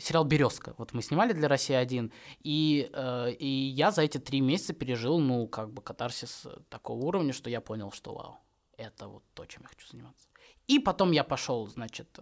сериал 0.00 0.24
«Березка», 0.24 0.74
вот 0.76 0.92
мы 0.92 1.02
снимали 1.02 1.32
для 1.32 1.48
«России 1.48 1.76
1», 1.76 2.12
и, 2.42 2.90
э, 2.92 3.32
и 3.32 3.46
я 3.46 3.90
за 3.90 4.02
эти 4.02 4.18
три 4.18 4.40
месяца 4.40 4.72
пережил, 4.72 5.20
ну, 5.20 5.46
как 5.46 5.72
бы 5.72 5.82
катарсис 5.82 6.46
такого 6.68 7.04
уровня, 7.04 7.32
что 7.32 7.48
я 7.48 7.60
понял, 7.60 7.92
что 7.92 8.14
вау, 8.14 8.38
это 8.76 9.06
вот 9.06 9.22
то, 9.34 9.46
чем 9.46 9.62
я 9.62 9.68
хочу 9.68 9.86
заниматься. 9.88 10.28
И 10.66 10.78
потом 10.78 11.12
я 11.12 11.22
пошел, 11.22 11.66
значит, 11.68 12.18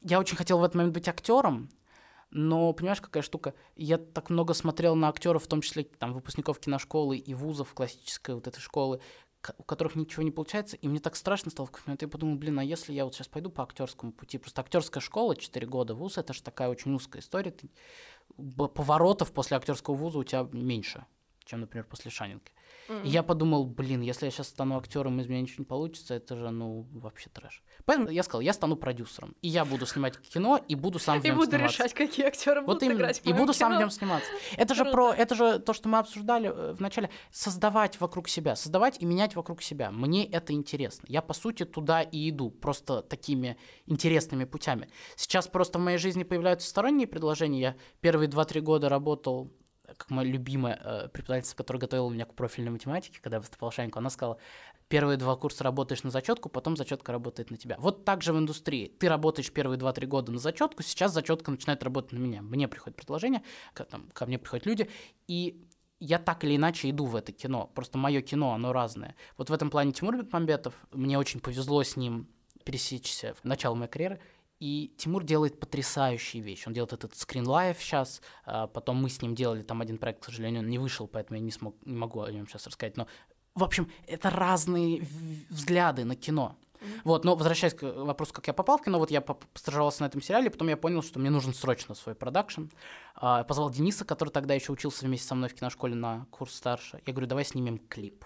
я 0.00 0.18
очень 0.18 0.36
хотел 0.36 0.58
в 0.58 0.64
этот 0.64 0.74
момент 0.74 0.94
быть 0.94 1.08
актером, 1.08 1.68
но 2.34 2.72
понимаешь, 2.72 3.00
какая 3.00 3.22
штука? 3.22 3.54
Я 3.76 3.96
так 3.96 4.28
много 4.28 4.54
смотрел 4.54 4.96
на 4.96 5.08
актеров, 5.08 5.44
в 5.44 5.46
том 5.46 5.60
числе 5.60 5.84
там 5.84 6.12
выпускников 6.12 6.58
киношколы 6.58 7.16
и 7.16 7.32
вузов 7.32 7.72
классической 7.72 8.34
вот 8.34 8.48
этой 8.48 8.60
школы, 8.60 9.00
у 9.56 9.62
которых 9.62 9.94
ничего 9.94 10.24
не 10.24 10.32
получается, 10.32 10.76
и 10.76 10.88
мне 10.88 10.98
так 10.98 11.14
страшно 11.16 11.50
стало 11.50 11.66
в 11.66 11.70
какой-то 11.70 11.90
момент. 11.90 12.02
Я 12.02 12.08
подумал, 12.08 12.36
блин, 12.36 12.58
а 12.58 12.64
если 12.64 12.92
я 12.92 13.04
вот 13.04 13.14
сейчас 13.14 13.28
пойду 13.28 13.50
по 13.50 13.62
актерскому 13.62 14.12
пути? 14.12 14.38
Просто 14.38 14.62
актерская 14.62 15.00
школа, 15.00 15.36
4 15.36 15.66
года, 15.66 15.94
вуз, 15.94 16.18
это 16.18 16.32
же 16.32 16.42
такая 16.42 16.68
очень 16.68 16.92
узкая 16.92 17.22
история. 17.22 17.52
Ты, 17.52 17.70
поворотов 18.36 19.32
после 19.32 19.56
актерского 19.56 19.94
вуза 19.94 20.18
у 20.18 20.24
тебя 20.24 20.48
меньше, 20.52 21.06
чем, 21.44 21.60
например, 21.60 21.86
после 21.86 22.10
Шанинки. 22.10 22.52
Mm-hmm. 22.88 23.04
И 23.04 23.08
я 23.08 23.22
подумал, 23.22 23.64
блин, 23.64 24.02
если 24.02 24.26
я 24.26 24.30
сейчас 24.30 24.48
стану 24.48 24.76
актером, 24.76 25.20
из 25.20 25.26
меня 25.26 25.40
ничего 25.40 25.56
не 25.60 25.64
получится, 25.66 26.14
это 26.14 26.36
же, 26.36 26.50
ну, 26.50 26.86
вообще 26.92 27.30
трэш. 27.30 27.62
Поэтому 27.84 28.10
я 28.10 28.22
сказал, 28.22 28.40
я 28.40 28.52
стану 28.52 28.76
продюсером. 28.76 29.34
И 29.42 29.48
я 29.48 29.64
буду 29.64 29.86
снимать 29.86 30.18
кино, 30.20 30.60
и 30.68 30.74
буду 30.74 30.98
сам 30.98 31.20
в 31.20 31.24
нем 31.24 31.34
И 31.34 31.36
буду 31.36 31.50
сниматься. 31.50 31.76
решать, 31.76 31.94
какие 31.94 32.26
актеры 32.26 32.60
вот 32.60 32.66
будут 32.66 32.82
именно. 32.82 32.96
играть 32.98 33.20
И 33.24 33.32
буду 33.32 33.44
кино. 33.44 33.52
сам 33.52 33.76
в 33.76 33.78
нем 33.78 33.90
сниматься. 33.90 34.30
Это 34.56 34.74
же 34.74 34.84
про, 34.84 35.12
это 35.12 35.34
же 35.34 35.58
то, 35.58 35.72
что 35.72 35.88
мы 35.88 35.98
обсуждали 35.98 36.48
э, 36.48 36.74
в 36.74 36.80
начале. 36.80 37.10
Создавать 37.30 38.00
вокруг 38.00 38.28
себя, 38.28 38.56
создавать 38.56 39.00
и 39.00 39.06
менять 39.06 39.34
вокруг 39.34 39.62
себя. 39.62 39.90
Мне 39.90 40.26
это 40.26 40.52
интересно. 40.52 41.06
Я, 41.08 41.22
по 41.22 41.34
сути, 41.34 41.64
туда 41.64 42.02
и 42.02 42.30
иду, 42.30 42.50
просто 42.50 43.02
такими 43.02 43.56
интересными 43.86 44.44
путями. 44.44 44.88
Сейчас 45.16 45.48
просто 45.48 45.78
в 45.78 45.82
моей 45.82 45.98
жизни 45.98 46.22
появляются 46.22 46.68
сторонние 46.68 47.06
предложения. 47.06 47.60
Я 47.60 47.76
первые 48.00 48.28
2-3 48.28 48.60
года 48.60 48.88
работал 48.88 49.52
как 49.86 50.10
моя 50.10 50.30
любимая 50.30 50.80
э, 50.82 51.08
преподавательница, 51.08 51.56
которая 51.56 51.80
готовила 51.80 52.10
меня 52.10 52.24
к 52.24 52.34
профильной 52.34 52.70
математике, 52.70 53.20
когда 53.22 53.36
я 53.36 53.40
выступал 53.40 53.70
Шаньку, 53.70 53.98
она 53.98 54.10
сказала, 54.10 54.38
первые 54.88 55.16
два 55.16 55.36
курса 55.36 55.64
работаешь 55.64 56.02
на 56.02 56.10
зачетку, 56.10 56.48
потом 56.48 56.76
зачетка 56.76 57.12
работает 57.12 57.50
на 57.50 57.56
тебя. 57.56 57.76
Вот 57.78 58.04
так 58.04 58.22
же 58.22 58.32
в 58.32 58.38
индустрии. 58.38 58.86
Ты 58.86 59.08
работаешь 59.08 59.52
первые 59.52 59.78
два-три 59.78 60.06
года 60.06 60.32
на 60.32 60.38
зачетку, 60.38 60.82
сейчас 60.82 61.12
зачетка 61.12 61.50
начинает 61.50 61.82
работать 61.82 62.12
на 62.12 62.18
меня. 62.18 62.42
Мне 62.42 62.68
приходит 62.68 62.96
предложение, 62.96 63.42
ко, 63.72 63.84
там, 63.84 64.08
ко 64.12 64.26
мне 64.26 64.38
приходят 64.38 64.66
люди, 64.66 64.90
и 65.26 65.66
я 66.00 66.18
так 66.18 66.44
или 66.44 66.56
иначе 66.56 66.90
иду 66.90 67.06
в 67.06 67.16
это 67.16 67.32
кино. 67.32 67.70
Просто 67.74 67.98
мое 67.98 68.20
кино, 68.20 68.52
оно 68.52 68.72
разное. 68.72 69.14
Вот 69.36 69.50
в 69.50 69.52
этом 69.52 69.70
плане 69.70 69.92
Тимур 69.92 70.16
Бекмамбетов, 70.16 70.74
мне 70.92 71.18
очень 71.18 71.40
повезло 71.40 71.82
с 71.82 71.96
ним 71.96 72.28
пересечься 72.64 73.34
в 73.34 73.44
начало 73.44 73.74
моей 73.74 73.90
карьеры. 73.90 74.20
И 74.64 74.94
Тимур 74.96 75.24
делает 75.24 75.60
потрясающие 75.60 76.42
вещи. 76.42 76.66
Он 76.66 76.72
делает 76.72 76.94
этот 76.94 77.12
Live 77.12 77.76
сейчас. 77.80 78.22
А 78.46 78.66
потом 78.66 78.96
мы 78.96 79.10
с 79.10 79.20
ним 79.20 79.34
делали 79.34 79.60
там 79.60 79.82
один 79.82 79.98
проект, 79.98 80.22
к 80.22 80.24
сожалению, 80.24 80.62
он 80.62 80.70
не 80.70 80.78
вышел, 80.78 81.06
поэтому 81.06 81.38
я 81.38 81.44
не, 81.44 81.50
смог, 81.50 81.76
не 81.84 81.94
могу 81.94 82.22
о 82.22 82.32
нем 82.32 82.48
сейчас 82.48 82.66
рассказать. 82.66 82.96
Но, 82.96 83.06
в 83.54 83.62
общем, 83.62 83.90
это 84.06 84.30
разные 84.30 85.06
взгляды 85.50 86.06
на 86.06 86.16
кино. 86.16 86.56
Mm-hmm. 86.80 87.00
Вот, 87.04 87.24
но 87.26 87.34
возвращаясь 87.36 87.74
к 87.74 87.82
вопросу, 87.82 88.32
как 88.32 88.46
я 88.46 88.54
попал 88.54 88.78
в 88.78 88.82
кино, 88.82 88.98
вот 88.98 89.10
я 89.10 89.20
постажировался 89.20 90.02
на 90.02 90.06
этом 90.06 90.22
сериале, 90.22 90.48
потом 90.48 90.68
я 90.68 90.78
понял, 90.78 91.02
что 91.02 91.18
мне 91.18 91.28
нужен 91.28 91.52
срочно 91.52 91.94
свой 91.94 92.14
продакшн. 92.14 92.62
А, 93.16 93.44
позвал 93.44 93.68
Дениса, 93.68 94.06
который 94.06 94.30
тогда 94.30 94.54
еще 94.54 94.72
учился 94.72 95.04
вместе 95.04 95.28
со 95.28 95.34
мной 95.34 95.50
в 95.50 95.54
киношколе 95.54 95.94
на 95.94 96.26
курс 96.30 96.54
старше. 96.54 97.02
Я 97.04 97.12
говорю, 97.12 97.26
давай 97.26 97.44
снимем 97.44 97.76
клип. 97.76 98.24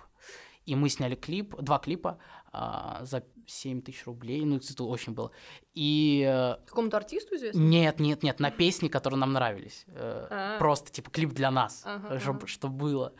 И 0.68 0.74
мы 0.74 0.90
сняли 0.90 1.14
клип, 1.14 1.56
два 1.62 1.78
клипа 1.78 2.18
а, 2.52 3.00
за 3.02 3.24
7 3.46 3.80
тысяч 3.80 4.04
рублей, 4.06 4.44
ну, 4.44 4.56
это 4.56 4.84
очень 4.84 5.14
было. 5.14 5.30
И... 5.74 6.22
Э, 6.28 6.56
Какому-то 6.66 6.98
артисту 6.98 7.36
известно? 7.36 7.58
Нет, 7.58 8.00
нет, 8.00 8.22
нет, 8.22 8.38
на 8.38 8.50
песни, 8.50 8.88
которые 8.88 9.18
нам 9.18 9.32
нравились. 9.32 9.86
А-а-а. 9.88 10.58
Просто, 10.58 10.92
типа, 10.92 11.10
клип 11.10 11.30
для 11.30 11.50
нас, 11.50 11.82
ага, 11.86 12.20
чтобы 12.20 12.40
ага. 12.40 12.46
что 12.46 12.68
было. 12.68 13.14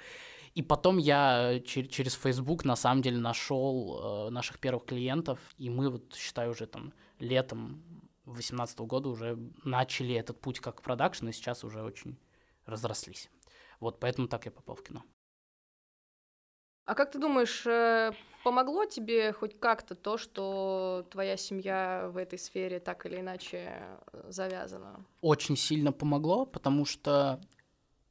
И 0.55 0.63
потом 0.63 0.99
я 0.99 1.61
через, 1.65 1.89
через 1.91 2.13
Facebook, 2.13 2.67
на 2.67 2.77
самом 2.77 3.01
деле, 3.01 3.17
нашел 3.17 4.27
э, 4.29 4.31
наших 4.31 4.59
первых 4.59 4.85
клиентов, 4.85 5.39
и 5.57 5.71
мы, 5.71 5.89
вот, 5.89 6.15
считаю, 6.15 6.51
уже 6.51 6.67
там 6.67 6.93
летом 7.19 7.83
2018 8.27 8.79
года 8.81 9.09
уже 9.09 9.39
начали 9.65 10.15
этот 10.15 10.39
путь 10.39 10.61
как 10.61 10.83
продакшн, 10.83 11.29
и 11.29 11.33
сейчас 11.33 11.65
уже 11.65 11.83
очень 11.83 12.19
разрослись. 12.67 13.31
Вот, 13.81 14.01
поэтому 14.01 14.29
так 14.29 14.45
я 14.45 14.51
попал 14.51 14.77
в 14.77 14.83
кино. 14.83 15.03
А 16.89 16.95
как 16.95 17.11
ты 17.11 17.19
думаешь, 17.19 17.67
э, 17.67 18.13
помогло 18.43 18.87
тебе 18.87 19.35
хоть 19.35 19.61
как-то 19.61 19.95
то, 19.95 20.17
что 20.17 21.07
твоя 21.11 21.37
семья 21.37 22.09
в 22.11 22.17
этой 22.17 22.39
сфере 22.39 22.81
так 22.81 23.05
или 23.05 23.21
иначе 23.21 23.75
э, 24.11 24.31
завязана? 24.31 25.05
Очень 25.21 25.59
сильно 25.59 25.93
помогло, 25.93 26.47
потому 26.47 26.87
что 26.87 27.43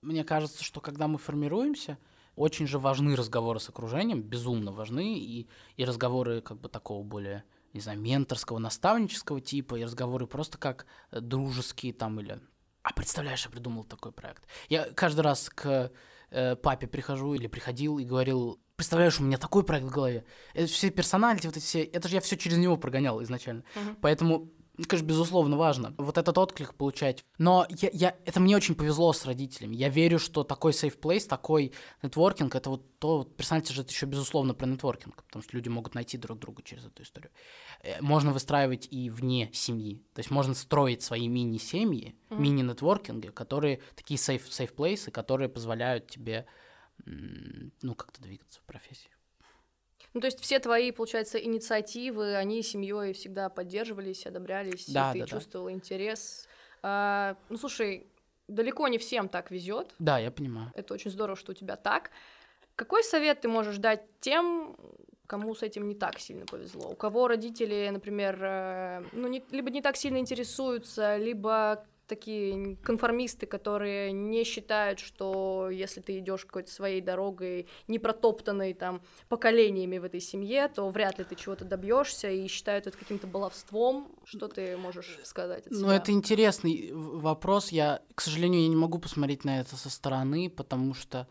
мне 0.04 0.24
кажется, 0.24 0.63
что 0.63 0.80
когда 0.80 1.08
мы 1.08 1.18
формируемся, 1.18 1.98
очень 2.36 2.68
же 2.68 2.78
важны 2.78 3.16
разговоры 3.16 3.60
с 3.60 3.68
окружением, 3.68 4.22
безумно 4.22 4.72
важны, 4.72 5.18
и, 5.18 5.48
и 5.76 5.84
разговоры 5.84 6.42
как 6.42 6.60
бы 6.60 6.70
такого 6.70 7.02
более, 7.02 7.46
не 7.74 7.80
знаю, 7.80 8.00
менторского, 8.00 8.60
наставнического 8.60 9.42
типа, 9.42 9.80
и 9.80 9.86
разговоры 9.86 10.28
просто 10.28 10.60
как 10.60 10.86
дружеские 11.10 11.94
там 11.94 12.20
или... 12.20 12.40
А 12.84 12.94
представляешь, 12.94 13.44
я 13.44 13.50
придумал 13.50 13.86
такой 13.86 14.12
проект. 14.12 14.44
Я 14.70 14.86
каждый 14.94 15.22
раз 15.22 15.50
к 15.50 15.92
э, 16.30 16.56
папе 16.58 16.86
прихожу 16.86 17.34
или 17.34 17.48
приходил 17.48 17.98
и 17.98 18.06
говорил, 18.06 18.60
представляешь, 18.78 19.20
у 19.20 19.24
меня 19.24 19.38
такой 19.38 19.63
проект 19.63 19.88
в 19.88 19.92
голове. 19.92 20.24
Это 20.54 20.68
все 20.72 20.90
персонали, 20.92 21.40
вот 21.44 21.58
эти 21.58 21.63
все, 21.63 21.84
это 21.84 22.08
же 22.08 22.16
я 22.16 22.22
все 22.22 22.38
через 22.38 22.58
него 22.58 22.78
прогонял 22.78 23.22
изначально. 23.24 23.63
Мгм. 23.76 23.98
Поэтому, 24.02 24.52
конечно, 24.88 25.06
безусловно 25.06 25.58
важно 25.58 25.96
вот 25.98 26.20
этот 26.20 26.38
отклик 26.38 26.76
получать. 26.76 27.26
Но 27.40 27.66
я, 27.70 27.90
я, 27.92 28.16
это 28.26 28.40
мне 28.40 28.56
очень 28.56 28.76
повезло 28.76 29.13
с 29.13 29.26
родителями. 29.26 29.76
Я 29.76 29.90
верю, 29.90 30.20
что 30.20 30.44
такой 30.44 30.74
safe 30.74 30.98
place, 31.00 31.28
такой 31.28 31.74
нетворкинг, 32.04 32.54
это 32.54 32.70
вот 32.70 33.00
то, 33.00 33.18
вот, 33.18 33.36
персоналити 33.36 33.74
же 33.74 33.82
это 33.82 33.90
еще 33.90 34.06
безусловно 34.06 34.54
про 34.54 34.68
нетворкинг, 34.68 35.24
потому 35.24 35.42
что 35.42 35.58
люди 35.58 35.70
могут 35.70 35.96
найти 35.96 36.20
друг 36.20 36.38
друга 36.38 36.62
через 36.62 36.86
эту 36.86 37.02
историю. 37.02 37.32
Э, 37.82 38.00
Можно 38.02 38.32
выстраивать 38.32 38.88
и 38.92 39.10
вне 39.10 39.50
семьи. 39.54 40.04
То 40.13 40.20
есть 40.20 40.30
можно 40.30 40.54
строить 40.54 41.02
свои 41.02 41.28
мини-семьи, 41.28 42.16
мини-нетворкинги, 42.30 43.30
которые 43.30 43.82
такие 43.96 44.20
safe, 44.20 44.48
safe 44.48 44.76
places, 44.76 45.10
которые 45.10 45.50
позволяют 45.50 46.12
тебе 46.12 46.46
ну, 47.82 47.96
как-то 47.96 48.22
двигаться 48.22 48.60
в 48.60 48.63
профессии. 48.63 49.10
Ну, 50.13 50.22
то 50.22 50.28
есть 50.28 50.39
все 50.39 50.60
твои, 50.60 50.91
получается, 50.91 51.38
инициативы, 51.38 52.36
они 52.36 52.63
семьей 52.63 53.13
всегда 53.13 53.50
поддерживались, 53.50 54.26
одобрялись, 54.26 54.88
Да, 54.89 55.12
и 55.12 55.13
ты 55.13 55.20
да, 55.20 55.26
да. 55.26 55.32
чувствовал 55.32 55.70
интерес. 55.70 56.48
А, 56.82 57.36
ну, 57.50 57.58
слушай, 57.58 58.08
далеко 58.48 58.88
не 58.88 58.98
всем 58.98 59.30
так 59.30 59.52
везет. 59.52 59.93
Да, 60.00 60.17
я 60.20 60.32
понимаю. 60.32 60.72
Это 60.76 60.93
очень 60.93 61.12
здорово, 61.12 61.36
что 61.36 61.52
у 61.52 61.56
тебя 61.56 61.76
так. 61.76 62.12
Какой 62.76 63.04
совет 63.04 63.41
ты 63.41 63.48
можешь 63.48 63.78
дать 63.78 64.04
тем, 64.20 64.76
кому 65.28 65.54
с 65.54 65.62
этим 65.63 65.88
не 65.88 65.96
так 65.96 66.20
сильно 66.20 66.46
повезло? 66.46 66.89
У 66.89 66.96
кого 66.96 67.28
родители, 67.28 67.89
например, 67.91 68.38
э, 68.41 69.04
ну, 69.12 69.28
не- 69.28 69.43
либо 69.52 69.70
не 69.70 69.82
так 69.82 69.98
сильно 69.98 70.17
интересуются, 70.17 71.17
либо 71.17 71.86
такие 72.08 72.78
конформисты, 72.78 73.46
которые 73.46 74.12
не 74.12 74.43
считают, 74.43 75.00
что 75.00 75.70
если 75.70 76.02
ты 76.02 76.20
идешь 76.20 76.46
какой-то 76.46 76.72
своей 76.72 77.02
дорогой, 77.02 77.67
не 77.88 78.00
протоптанной 78.00 78.74
там 78.74 79.02
поколениями 79.30 79.98
в 79.98 80.04
этой 80.04 80.20
семье, 80.20 80.67
то 80.70 80.89
вряд 80.89 81.20
ли 81.20 81.26
ты 81.26 81.36
чего-то 81.36 81.65
добьешься 81.65 82.30
и 82.30 82.48
считают 82.48 82.88
это 82.88 82.98
каким-то 82.98 83.28
баловством. 83.28 84.08
Что 84.26 84.48
ты 84.48 84.78
можешь 84.78 85.20
сказать 85.24 85.67
от 85.67 85.72
Ну, 85.72 85.89
это 85.89 86.12
интересный 86.12 86.91
вопрос. 86.93 87.70
Я, 87.70 88.02
к 88.15 88.22
сожалению, 88.22 88.62
я 88.62 88.67
не 88.67 88.76
могу 88.76 89.00
посмотреть 89.00 89.43
на 89.43 89.60
это 89.60 89.76
со 89.76 89.89
стороны, 89.89 90.50
потому 90.50 90.93
что... 90.93 91.28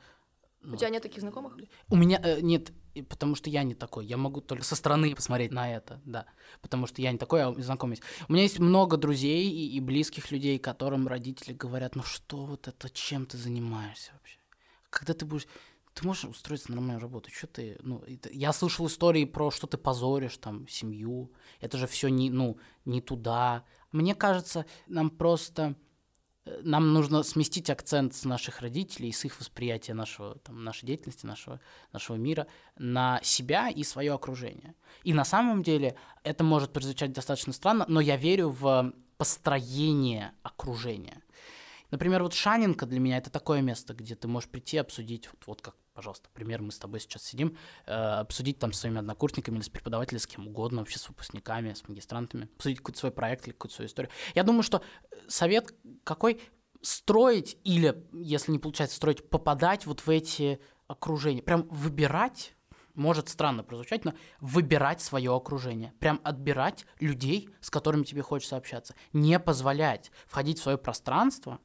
У 0.63 0.69
ну, 0.69 0.77
тебя 0.77 0.91
нет 0.91 1.03
таких 1.03 1.21
знакомых? 1.21 1.57
У 1.89 1.97
меня 1.97 2.21
э, 2.23 2.41
нет, 2.41 2.73
потому 3.03 3.35
что 3.35 3.51
я 3.51 3.63
не 3.63 3.75
такой. 3.75 4.07
Я 4.07 4.17
могу 4.17 4.41
только 4.41 4.65
со 4.65 4.77
стороны 4.77 5.15
посмотреть 5.15 5.53
на 5.53 5.73
это, 5.73 6.01
да. 6.05 6.27
Потому 6.63 6.87
что 6.87 7.03
я 7.03 7.13
не 7.13 7.19
такой, 7.19 7.43
а 7.43 7.53
знакомый 7.55 7.97
есть. 7.97 8.03
У 8.29 8.33
меня 8.33 8.43
есть 8.43 8.59
много 8.59 8.97
друзей 8.97 9.49
и, 9.49 9.77
и 9.77 9.81
близких 9.81 10.31
людей, 10.31 10.59
которым 10.59 11.09
родители 11.09 11.53
говорят, 11.53 11.97
ну 11.97 12.03
что 12.03 12.45
вот 12.45 12.69
это, 12.69 12.91
чем 12.91 13.27
ты 13.27 13.39
занимаешься 13.39 14.13
вообще? 14.13 14.39
Когда 14.91 15.15
ты 15.15 15.25
будешь... 15.25 15.47
Ты 15.95 16.07
можешь 16.07 16.25
устроиться 16.25 16.71
на 16.71 16.77
нормальную 16.77 17.01
работу? 17.01 17.31
Что 17.33 17.47
ты... 17.47 17.79
Ну, 17.83 18.03
это- 18.07 18.31
я 18.31 18.53
слышал 18.53 18.87
истории 18.87 19.25
про, 19.25 19.51
что 19.51 19.67
ты 19.67 19.79
позоришь 19.79 20.37
там 20.37 20.69
семью. 20.69 21.33
Это 21.61 21.79
же 21.79 21.87
все 21.87 22.09
не, 22.09 22.31
ну, 22.31 22.59
не 22.85 23.01
туда. 23.01 23.65
Мне 23.93 24.15
кажется, 24.15 24.67
нам 24.87 25.09
просто 25.09 25.75
нам 26.63 26.93
нужно 26.93 27.23
сместить 27.23 27.71
акцент 27.71 28.15
с 28.15 28.25
наших 28.25 28.61
родителей, 28.61 29.13
с 29.13 29.25
их 29.25 29.39
восприятия 29.41 29.95
нашего, 29.95 30.37
там, 30.39 30.63
нашей 30.65 30.87
деятельности, 30.87 31.27
нашего, 31.27 31.61
нашего 31.93 32.17
мира 32.17 32.47
на 32.79 33.21
себя 33.23 33.69
и 33.69 33.83
свое 33.83 34.13
окружение. 34.13 34.75
И 35.03 35.13
на 35.13 35.25
самом 35.25 35.63
деле 35.63 35.97
это 36.23 36.45
может 36.45 36.73
прозвучать 36.73 37.13
достаточно 37.13 37.53
странно, 37.53 37.85
но 37.89 38.01
я 38.01 38.17
верю 38.17 38.51
в 38.51 38.93
построение 39.17 40.33
окружения. 40.43 41.23
Например, 41.91 42.23
вот 42.23 42.35
Шанинка 42.35 42.87
для 42.87 43.01
меня 43.01 43.19
это 43.19 43.31
такое 43.31 43.61
место, 43.61 43.95
где 43.95 44.15
ты 44.15 44.29
можешь 44.29 44.49
прийти 44.49 44.77
обсудить, 44.77 45.29
вот, 45.29 45.47
вот 45.47 45.63
как 45.63 45.75
пожалуйста, 45.97 46.29
пример, 46.35 46.61
мы 46.61 46.71
с 46.71 46.79
тобой 46.79 47.01
сейчас 47.01 47.25
сидим, 47.25 47.57
э, 47.87 47.93
обсудить 47.93 48.59
там 48.59 48.73
с 48.73 48.81
своими 48.81 48.99
однокурсниками 48.99 49.57
или 49.57 49.63
с 49.63 49.71
преподавателями, 49.71 50.21
с 50.21 50.27
кем 50.27 50.47
угодно, 50.47 50.81
вообще 50.81 50.99
с 50.99 51.09
выпускниками, 51.09 51.73
с 51.73 51.89
магистрантами, 51.89 52.51
обсудить 52.55 52.79
какой-то 52.79 52.99
свой 52.99 53.13
проект 53.13 53.47
или 53.47 53.55
какую-то 53.55 53.75
свою 53.75 53.89
историю. 53.89 54.13
Я 54.35 54.43
думаю, 54.43 54.63
что 54.63 54.83
э, 55.11 55.17
совет 55.27 55.75
какой? 56.05 56.41
Строить 56.83 57.57
или, 57.65 58.07
если 58.13 58.53
не 58.53 58.59
получается 58.59 58.97
строить, 58.97 59.29
попадать 59.29 59.87
вот 59.87 60.01
в 60.01 60.11
эти 60.11 60.61
окружения, 60.87 61.43
прям 61.43 61.67
выбирать 61.69 62.55
может 62.95 63.29
странно 63.29 63.63
прозвучать, 63.63 64.05
но 64.05 64.15
выбирать 64.41 65.01
свое 65.01 65.35
окружение, 65.35 65.93
прям 65.99 66.21
отбирать 66.25 66.87
людей, 67.01 67.51
с 67.61 67.71
которыми 67.71 68.05
тебе 68.05 68.23
хочется 68.23 68.57
общаться, 68.57 68.95
не 69.13 69.39
позволять 69.39 70.11
входить 70.27 70.59
в 70.59 70.63
свое 70.63 70.79
пространство 70.79 71.61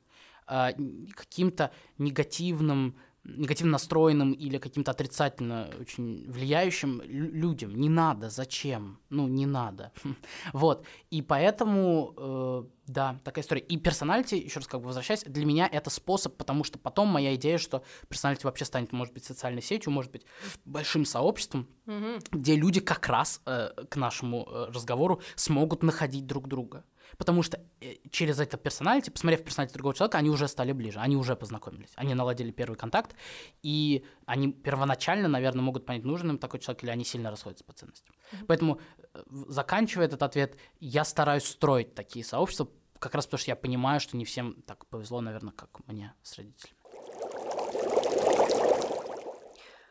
э, 0.48 0.72
каким-то 1.14 1.72
негативным 1.98 2.98
негативно 3.24 3.74
настроенным 3.74 4.34
или 4.34 4.58
каким-то 4.58 4.92
отрицательно 4.92 5.70
очень 5.80 6.30
влияющим 6.30 7.02
людям. 7.04 7.76
Не 7.76 7.90
надо, 7.90 8.30
зачем? 8.30 9.00
Ну, 9.10 9.28
не 9.28 9.46
надо. 9.46 9.92
вот. 10.54 10.86
И 11.12 11.22
поэтому, 11.22 12.14
э, 12.18 12.64
да, 12.88 13.20
такая 13.24 13.44
история. 13.44 13.62
И 13.62 13.78
персоналити, 13.78 14.36
еще 14.36 14.60
раз 14.60 14.68
как 14.68 14.82
бы 14.82 14.88
возвращаясь, 14.88 15.24
для 15.24 15.46
меня 15.46 15.70
это 15.72 15.90
способ, 15.90 16.36
потому 16.36 16.64
что 16.64 16.80
потом 16.80 17.10
моя 17.10 17.36
идея, 17.36 17.58
что 17.58 17.84
персоналити 18.10 18.46
вообще 18.46 18.66
станет, 18.66 18.92
может 18.92 19.14
быть, 19.14 19.24
социальной 19.24 19.62
сетью, 19.62 19.92
может 19.92 20.12
быть, 20.12 20.26
большим 20.66 21.06
сообществом, 21.06 21.68
mm-hmm. 21.86 22.28
где 22.32 22.56
люди 22.56 22.80
как 22.80 23.08
раз 23.08 23.42
э, 23.46 23.70
к 23.90 23.96
нашему 23.98 24.48
э, 24.50 24.72
разговору 24.72 25.22
смогут 25.36 25.84
находить 25.84 26.26
друг 26.26 26.48
друга 26.48 26.84
потому 27.22 27.44
что 27.44 27.60
э, 27.82 27.98
через 28.10 28.40
это 28.40 28.58
персоналити, 28.58 29.12
посмотрев 29.12 29.44
персоналити 29.44 29.74
другого 29.74 29.94
человека, 29.94 30.18
они 30.18 30.32
уже 30.32 30.48
стали 30.48 30.72
ближе, 30.72 31.00
они 31.00 31.16
уже 31.16 31.36
познакомились, 31.36 31.92
они 31.96 32.16
наладили 32.16 32.50
первый 32.50 32.76
контакт, 32.76 33.16
и 33.62 34.04
они 34.26 34.52
первоначально, 34.52 35.28
наверное, 35.28 35.62
могут 35.62 35.86
понять, 35.86 36.04
нужен 36.04 36.32
им 36.32 36.38
такой 36.40 36.60
человек, 36.60 36.84
или 36.84 36.90
они 36.90 37.06
сильно 37.06 37.30
расходятся 37.30 37.64
по 37.64 37.74
ценностям. 37.74 38.16
Mm-hmm. 38.16 38.46
Поэтому, 38.48 38.80
э, 39.14 39.24
заканчивая 39.50 40.08
этот 40.08 40.24
ответ, 40.24 40.58
я 40.80 41.06
стараюсь 41.06 41.46
строить 41.46 41.94
такие 41.94 42.26
сообщества, 42.26 42.68
как 42.98 43.14
раз 43.14 43.28
потому 43.28 43.40
что 43.40 43.52
я 43.52 43.56
понимаю, 43.56 44.00
что 44.00 44.18
не 44.18 44.26
всем 44.26 44.56
так 44.66 44.88
повезло, 44.88 45.22
наверное, 45.22 45.54
как 45.54 45.70
мне 45.88 46.16
с 46.24 46.38
родителями. 46.38 46.76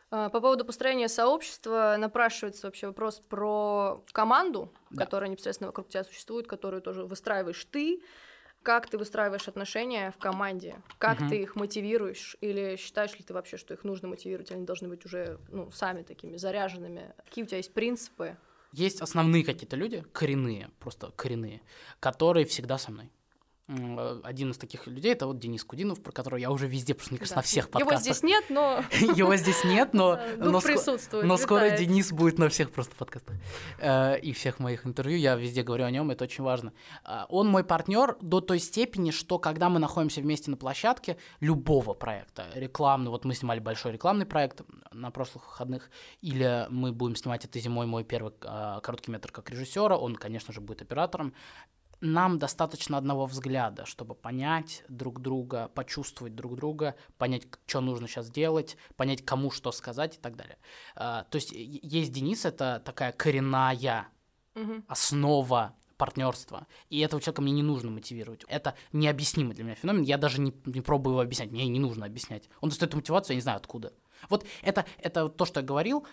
по 0.11 0.29
поводу 0.29 0.65
построения 0.65 1.07
сообщества 1.07 1.95
напрашивается 1.97 2.67
вообще 2.67 2.87
вопрос 2.87 3.21
про 3.21 4.03
команду, 4.11 4.69
да. 4.89 5.05
которая 5.05 5.29
непосредственно 5.29 5.69
вокруг 5.69 5.87
тебя 5.87 6.03
существует, 6.03 6.47
которую 6.47 6.81
тоже 6.81 7.05
выстраиваешь 7.05 7.65
ты. 7.71 8.01
Как 8.61 8.89
ты 8.89 8.97
выстраиваешь 8.97 9.47
отношения 9.47 10.11
в 10.11 10.17
команде? 10.17 10.81
Как 10.99 11.21
угу. 11.21 11.29
ты 11.29 11.41
их 11.41 11.55
мотивируешь? 11.55 12.35
Или 12.41 12.75
считаешь 12.75 13.17
ли 13.17 13.23
ты 13.23 13.33
вообще, 13.33 13.55
что 13.57 13.73
их 13.73 13.85
нужно 13.85 14.09
мотивировать? 14.09 14.51
Они 14.51 14.65
должны 14.65 14.89
быть 14.89 15.05
уже 15.05 15.39
ну, 15.49 15.71
сами 15.71 16.03
такими 16.03 16.35
заряженными? 16.35 17.13
Какие 17.23 17.45
у 17.45 17.47
тебя 17.47 17.57
есть 17.57 17.73
принципы? 17.73 18.37
Есть 18.73 19.01
основные 19.01 19.43
какие-то 19.43 19.77
люди, 19.77 20.03
коренные, 20.11 20.69
просто 20.79 21.11
коренные, 21.15 21.61
которые 21.99 22.45
всегда 22.45 22.77
со 22.77 22.91
мной. 22.91 23.09
Э, 23.71 24.19
один 24.23 24.51
из 24.51 24.57
таких 24.57 24.87
людей 24.87 25.13
это 25.13 25.27
вот 25.27 25.39
Денис 25.39 25.63
Кудинов, 25.63 26.01
про 26.01 26.11
которого 26.11 26.37
я 26.37 26.51
уже 26.51 26.67
везде, 26.67 26.93
просто 26.93 27.13
мне 27.13 27.19
кажется, 27.19 27.35
да. 27.35 27.39
на 27.39 27.43
всех 27.43 27.69
подкастах. 27.69 27.91
Его 27.91 28.01
здесь 28.01 28.23
нет, 28.23 28.45
но... 28.49 28.83
Его 29.15 29.35
здесь 29.35 29.63
нет, 29.63 29.93
но... 29.93 30.19
но 30.37 30.61
присутствует, 30.61 31.25
Но 31.25 31.37
скоро 31.37 31.69
Денис 31.77 32.11
будет 32.11 32.37
на 32.37 32.49
всех 32.49 32.71
просто 32.71 32.95
подкастах. 32.95 33.37
Э, 33.79 34.19
и 34.19 34.33
всех 34.33 34.59
моих 34.59 34.85
интервью, 34.85 35.17
я 35.17 35.35
везде 35.35 35.63
говорю 35.63 35.85
о 35.85 35.91
нем, 35.91 36.11
это 36.11 36.25
очень 36.25 36.43
важно. 36.43 36.73
Э, 37.05 37.23
он 37.29 37.47
мой 37.47 37.63
партнер 37.63 38.17
до 38.21 38.41
той 38.41 38.59
степени, 38.59 39.11
что 39.11 39.39
когда 39.39 39.69
мы 39.69 39.79
находимся 39.79 40.21
вместе 40.21 40.51
на 40.51 40.57
площадке 40.57 41.17
любого 41.39 41.93
проекта, 41.93 42.47
рекламный, 42.55 43.09
вот 43.09 43.25
мы 43.25 43.33
снимали 43.33 43.59
большой 43.59 43.93
рекламный 43.93 44.25
проект 44.25 44.61
на 44.91 45.11
прошлых 45.11 45.45
выходных, 45.47 45.89
или 46.21 46.67
мы 46.69 46.91
будем 46.91 47.15
снимать 47.15 47.45
этой 47.45 47.61
зимой 47.61 47.85
мой 47.85 48.03
первый 48.03 48.33
короткий 48.41 49.11
метр 49.11 49.31
как 49.31 49.49
режиссера, 49.49 49.95
он, 49.97 50.15
конечно 50.15 50.53
же, 50.53 50.61
будет 50.61 50.81
оператором, 50.81 51.33
нам 52.01 52.39
достаточно 52.39 52.97
одного 52.97 53.25
взгляда, 53.27 53.85
чтобы 53.85 54.15
понять 54.15 54.83
друг 54.89 55.21
друга, 55.21 55.69
почувствовать 55.73 56.35
друг 56.35 56.55
друга, 56.55 56.95
понять, 57.17 57.43
что 57.65 57.81
нужно 57.81 58.07
сейчас 58.07 58.29
делать, 58.29 58.75
понять, 58.97 59.23
кому 59.23 59.51
что 59.51 59.71
сказать 59.71 60.17
и 60.17 60.19
так 60.19 60.35
далее. 60.35 60.57
А, 60.95 61.23
то 61.25 61.37
есть 61.37 61.51
есть 61.51 62.11
Денис, 62.11 62.43
это 62.45 62.81
такая 62.83 63.11
коренная 63.11 64.07
угу. 64.55 64.83
основа 64.87 65.75
партнерства. 65.97 66.65
И 66.89 66.99
этого 66.99 67.21
человека 67.21 67.43
мне 67.43 67.51
не 67.51 67.61
нужно 67.61 67.91
мотивировать. 67.91 68.43
Это 68.47 68.73
необъяснимый 68.91 69.53
для 69.53 69.63
меня 69.63 69.75
феномен. 69.75 70.01
Я 70.01 70.17
даже 70.17 70.41
не, 70.41 70.51
не 70.65 70.81
пробую 70.81 71.13
его 71.13 71.21
объяснять. 71.21 71.51
Мне 71.51 71.67
не 71.67 71.79
нужно 71.79 72.07
объяснять. 72.07 72.49
Он 72.59 72.69
достает 72.69 72.95
мотивацию, 72.95 73.35
я 73.35 73.35
не 73.35 73.41
знаю 73.41 73.57
откуда. 73.57 73.93
Вот 74.27 74.43
это, 74.63 74.85
это 74.97 75.29
то, 75.29 75.45
что 75.45 75.59
я 75.59 75.65
говорил, 75.65 76.07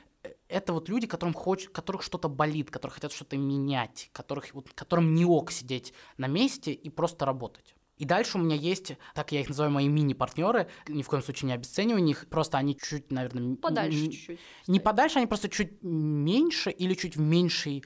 это 0.49 0.73
вот 0.73 0.89
люди, 0.89 1.07
которым 1.07 1.35
хоч, 1.35 1.69
которых 1.69 2.03
что-то 2.03 2.29
болит, 2.29 2.71
которые 2.71 2.95
хотят 2.95 3.13
что-то 3.13 3.37
менять, 3.37 4.11
которых, 4.13 4.53
вот, 4.55 4.73
которым 4.75 5.15
не 5.15 5.25
ок 5.25 5.51
сидеть 5.51 5.93
на 6.17 6.27
месте 6.27 6.73
и 6.73 6.91
просто 6.91 7.25
работать. 7.27 7.75
И 7.99 8.05
дальше 8.05 8.39
у 8.39 8.41
меня 8.41 8.55
есть, 8.55 8.97
так 9.15 9.33
я 9.33 9.41
их 9.41 9.49
называю, 9.49 9.73
мои 9.73 9.89
мини-партнеры, 9.89 10.69
ни 10.87 11.03
в 11.03 11.09
коем 11.09 11.23
случае 11.23 11.49
не 11.49 11.55
обесцениваю 11.55 12.03
них, 12.03 12.29
просто 12.29 12.57
они 12.57 12.77
чуть, 12.77 13.11
наверное... 13.11 13.57
Подальше 13.57 14.05
чуть-чуть. 14.05 14.41
Не 14.69 14.79
подальше, 14.79 15.19
они 15.19 15.27
просто 15.27 15.49
чуть 15.49 15.83
меньше 15.83 16.71
или 16.71 16.95
чуть 16.95 17.17
в 17.17 17.21
меньшей 17.21 17.85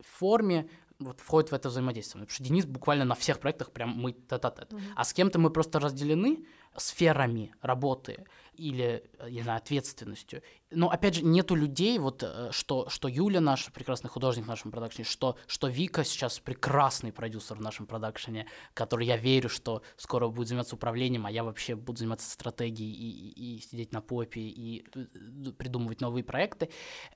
форме 0.00 0.68
вот 0.98 1.20
входит 1.20 1.50
в 1.50 1.54
это 1.54 1.68
взаимодействие. 1.68 2.24
Потому 2.24 2.34
что 2.34 2.44
Денис 2.44 2.64
буквально 2.64 3.04
на 3.04 3.14
всех 3.14 3.40
проектах 3.40 3.70
прям 3.72 3.90
мы 3.90 4.12
тет-а-тет. 4.12 4.72
Mm-hmm. 4.72 4.92
А 4.96 5.04
с 5.04 5.12
кем-то 5.12 5.38
мы 5.38 5.50
просто 5.50 5.78
разделены 5.78 6.46
сферами 6.76 7.54
работы 7.62 8.26
или, 8.54 9.04
не 9.28 9.42
знаю, 9.42 9.58
ответственностью. 9.58 10.42
Но, 10.70 10.90
опять 10.90 11.16
же, 11.16 11.24
нету 11.24 11.54
людей, 11.54 11.98
вот, 11.98 12.22
э, 12.22 12.48
что, 12.52 12.88
что 12.88 13.08
Юля, 13.08 13.40
наш 13.40 13.70
прекрасный 13.72 14.08
художник 14.08 14.44
в 14.44 14.48
нашем 14.48 14.70
продакшене, 14.70 15.04
что, 15.04 15.36
что 15.46 15.68
Вика 15.68 16.04
сейчас 16.04 16.38
прекрасный 16.38 17.12
продюсер 17.12 17.56
в 17.56 17.60
нашем 17.60 17.86
продакшене, 17.86 18.46
который 18.74 19.06
я 19.06 19.16
верю, 19.16 19.48
что 19.48 19.82
скоро 19.96 20.28
будет 20.28 20.48
заниматься 20.48 20.74
управлением, 20.74 21.26
а 21.26 21.30
я 21.30 21.44
вообще 21.44 21.76
буду 21.76 21.98
заниматься 21.98 22.30
стратегией 22.30 22.92
и, 22.92 23.28
и, 23.30 23.56
и 23.56 23.60
сидеть 23.60 23.92
на 23.92 24.00
попе 24.00 24.40
и 24.40 24.86
э, 24.94 25.52
придумывать 25.52 26.00
новые 26.00 26.24
проекты. 26.24 26.70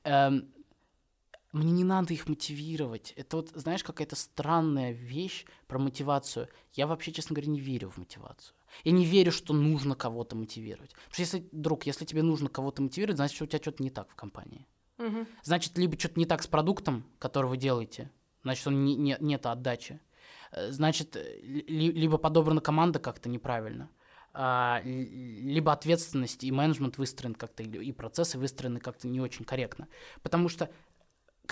Эм, 0.04 0.52
мне 1.52 1.72
не 1.72 1.84
надо 1.84 2.14
их 2.14 2.28
мотивировать. 2.28 3.12
Это 3.16 3.38
вот, 3.38 3.50
знаешь, 3.54 3.82
какая-то 3.82 4.16
странная 4.16 4.92
вещь 4.92 5.46
про 5.66 5.78
мотивацию. 5.78 6.48
Я 6.72 6.86
вообще, 6.86 7.12
честно 7.12 7.34
говоря, 7.34 7.50
не 7.50 7.60
верю 7.60 7.90
в 7.90 7.96
мотивацию. 7.96 8.54
Я 8.84 8.92
не 8.92 9.04
верю, 9.04 9.32
что 9.32 9.52
нужно 9.52 9.96
кого-то 9.96 10.36
мотивировать. 10.36 10.90
Потому 10.92 11.12
что 11.12 11.22
если, 11.22 11.48
друг, 11.50 11.86
если 11.86 12.04
тебе 12.04 12.22
нужно 12.22 12.48
кого-то 12.48 12.82
мотивировать, 12.82 13.16
значит, 13.16 13.34
что 13.34 13.44
у 13.44 13.48
тебя 13.48 13.60
что-то 13.60 13.82
не 13.82 13.90
так 13.90 14.08
в 14.10 14.14
компании. 14.14 14.66
Угу. 14.98 15.26
Значит, 15.42 15.76
либо 15.76 15.98
что-то 15.98 16.20
не 16.20 16.26
так 16.26 16.42
с 16.42 16.46
продуктом, 16.46 17.04
который 17.18 17.46
вы 17.46 17.56
делаете, 17.56 18.10
значит, 18.42 18.66
он 18.66 18.84
не, 18.84 18.94
не, 18.94 19.16
нет 19.18 19.46
отдачи. 19.46 20.00
Э, 20.52 20.70
значит, 20.70 21.16
ли, 21.16 21.90
либо 21.90 22.18
подобрана 22.18 22.60
команда 22.60 22.98
как-то 22.98 23.28
неправильно, 23.28 23.90
а, 24.32 24.80
либо 24.84 25.72
ответственность 25.72 26.44
и 26.44 26.52
менеджмент 26.52 26.98
выстроен 26.98 27.34
как-то, 27.34 27.64
и 27.64 27.92
процессы 27.92 28.38
выстроены 28.38 28.78
как-то 28.78 29.08
не 29.08 29.20
очень 29.20 29.44
корректно. 29.44 29.88
Потому 30.22 30.48
что 30.48 30.70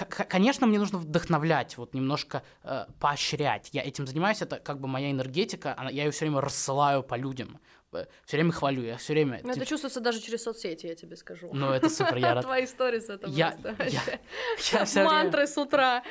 конечно, 0.04 0.66
мне 0.66 0.78
нужно 0.78 0.98
вдохновлять, 0.98 1.76
вот 1.76 1.94
немножко 1.94 2.42
э, 2.64 2.86
поощрять. 3.00 3.70
Я 3.72 3.82
этим 3.82 4.06
занимаюсь, 4.06 4.42
это 4.42 4.58
как 4.58 4.80
бы 4.80 4.88
моя 4.88 5.10
энергетика, 5.10 5.74
она, 5.76 5.90
я 5.90 6.04
ее 6.04 6.10
все 6.10 6.24
время 6.24 6.40
рассылаю 6.40 7.02
по 7.02 7.14
людям. 7.14 7.60
Э, 7.92 8.06
все 8.24 8.36
время 8.36 8.52
хвалю, 8.52 8.82
я 8.82 8.96
все 8.96 9.12
время... 9.14 9.40
Но 9.42 9.52
типа... 9.52 9.62
это 9.62 9.66
чувствуется 9.66 10.00
даже 10.00 10.20
через 10.20 10.42
соцсети, 10.42 10.86
я 10.86 10.94
тебе 10.94 11.16
скажу. 11.16 11.50
Ну, 11.52 11.70
это 11.70 11.88
супер, 11.88 12.16
я 12.16 12.34
рад. 12.34 12.44
Твои 12.44 12.66
сторис 12.66 13.08
это 13.08 13.28
я, 13.28 13.50
просто 13.50 13.84
я, 14.72 14.86
я 14.94 15.04
Мантры 15.04 15.46
с 15.46 15.56
утра. 15.56 16.02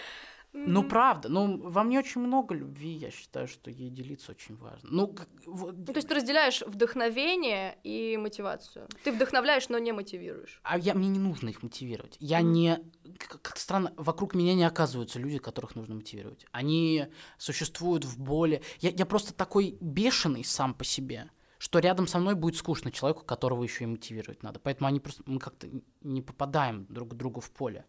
Ну, 0.65 0.84
правда. 0.84 1.30
Ну, 1.30 1.58
во 1.58 1.84
мне 1.84 2.00
очень 2.00 2.22
много 2.22 2.56
любви. 2.56 2.89
Я 2.89 3.12
считаю, 3.12 3.48
что 3.48 3.70
ей 3.70 3.89
делиться 3.89 4.32
очень 4.32 4.56
важно. 4.56 4.89
Ну, 4.91 5.15
вот... 5.46 5.76
ну 5.78 5.86
то 5.86 5.96
есть 5.96 6.08
ты 6.08 6.15
разделяешь 6.15 6.62
вдохновение 6.62 7.78
и 7.84 8.17
мотивацию. 8.17 8.88
Ты 9.04 9.12
вдохновляешь, 9.12 9.70
но 9.70 9.78
не 9.78 9.91
мотивируешь. 9.91 10.60
А 10.63 10.78
я, 10.78 10.93
мне 10.93 11.10
не 11.10 11.20
нужно 11.20 11.50
их 11.50 11.63
мотивировать. 11.63 12.17
Я 12.20 12.41
mm. 12.41 12.43
не... 12.43 12.80
Как 13.17 13.58
странно, 13.58 13.93
вокруг 13.98 14.36
меня 14.36 14.54
не 14.56 14.63
оказываются 14.63 15.20
люди, 15.20 15.38
которых 15.38 15.76
нужно 15.76 15.96
мотивировать. 15.96 16.46
Они 16.52 17.08
существуют 17.38 18.06
в 18.06 18.20
боли. 18.20 18.62
Я, 18.80 18.89
я 18.89 19.06
просто 19.06 19.34
такой 19.34 19.78
бешеный 19.80 20.43
сам 20.43 20.74
по 20.74 20.84
себе 20.84 21.30
что 21.58 21.80
рядом 21.80 22.08
со 22.08 22.20
мной 22.20 22.36
будет 22.36 22.56
скучно 22.56 22.91
человеку, 22.91 23.24
которого 23.24 23.63
еще 23.63 23.84
и 23.84 23.88
мотивировать 23.88 24.43
надо. 24.43 24.60
Поэтому 24.60 24.88
они 24.88 25.00
просто, 25.00 25.24
мы 25.26 25.39
как-то 25.39 25.67
не 26.02 26.22
попадаем 26.22 26.86
друг 26.89 27.12
к 27.12 27.13
другу 27.15 27.41
в 27.41 27.52
поле. 27.52 27.86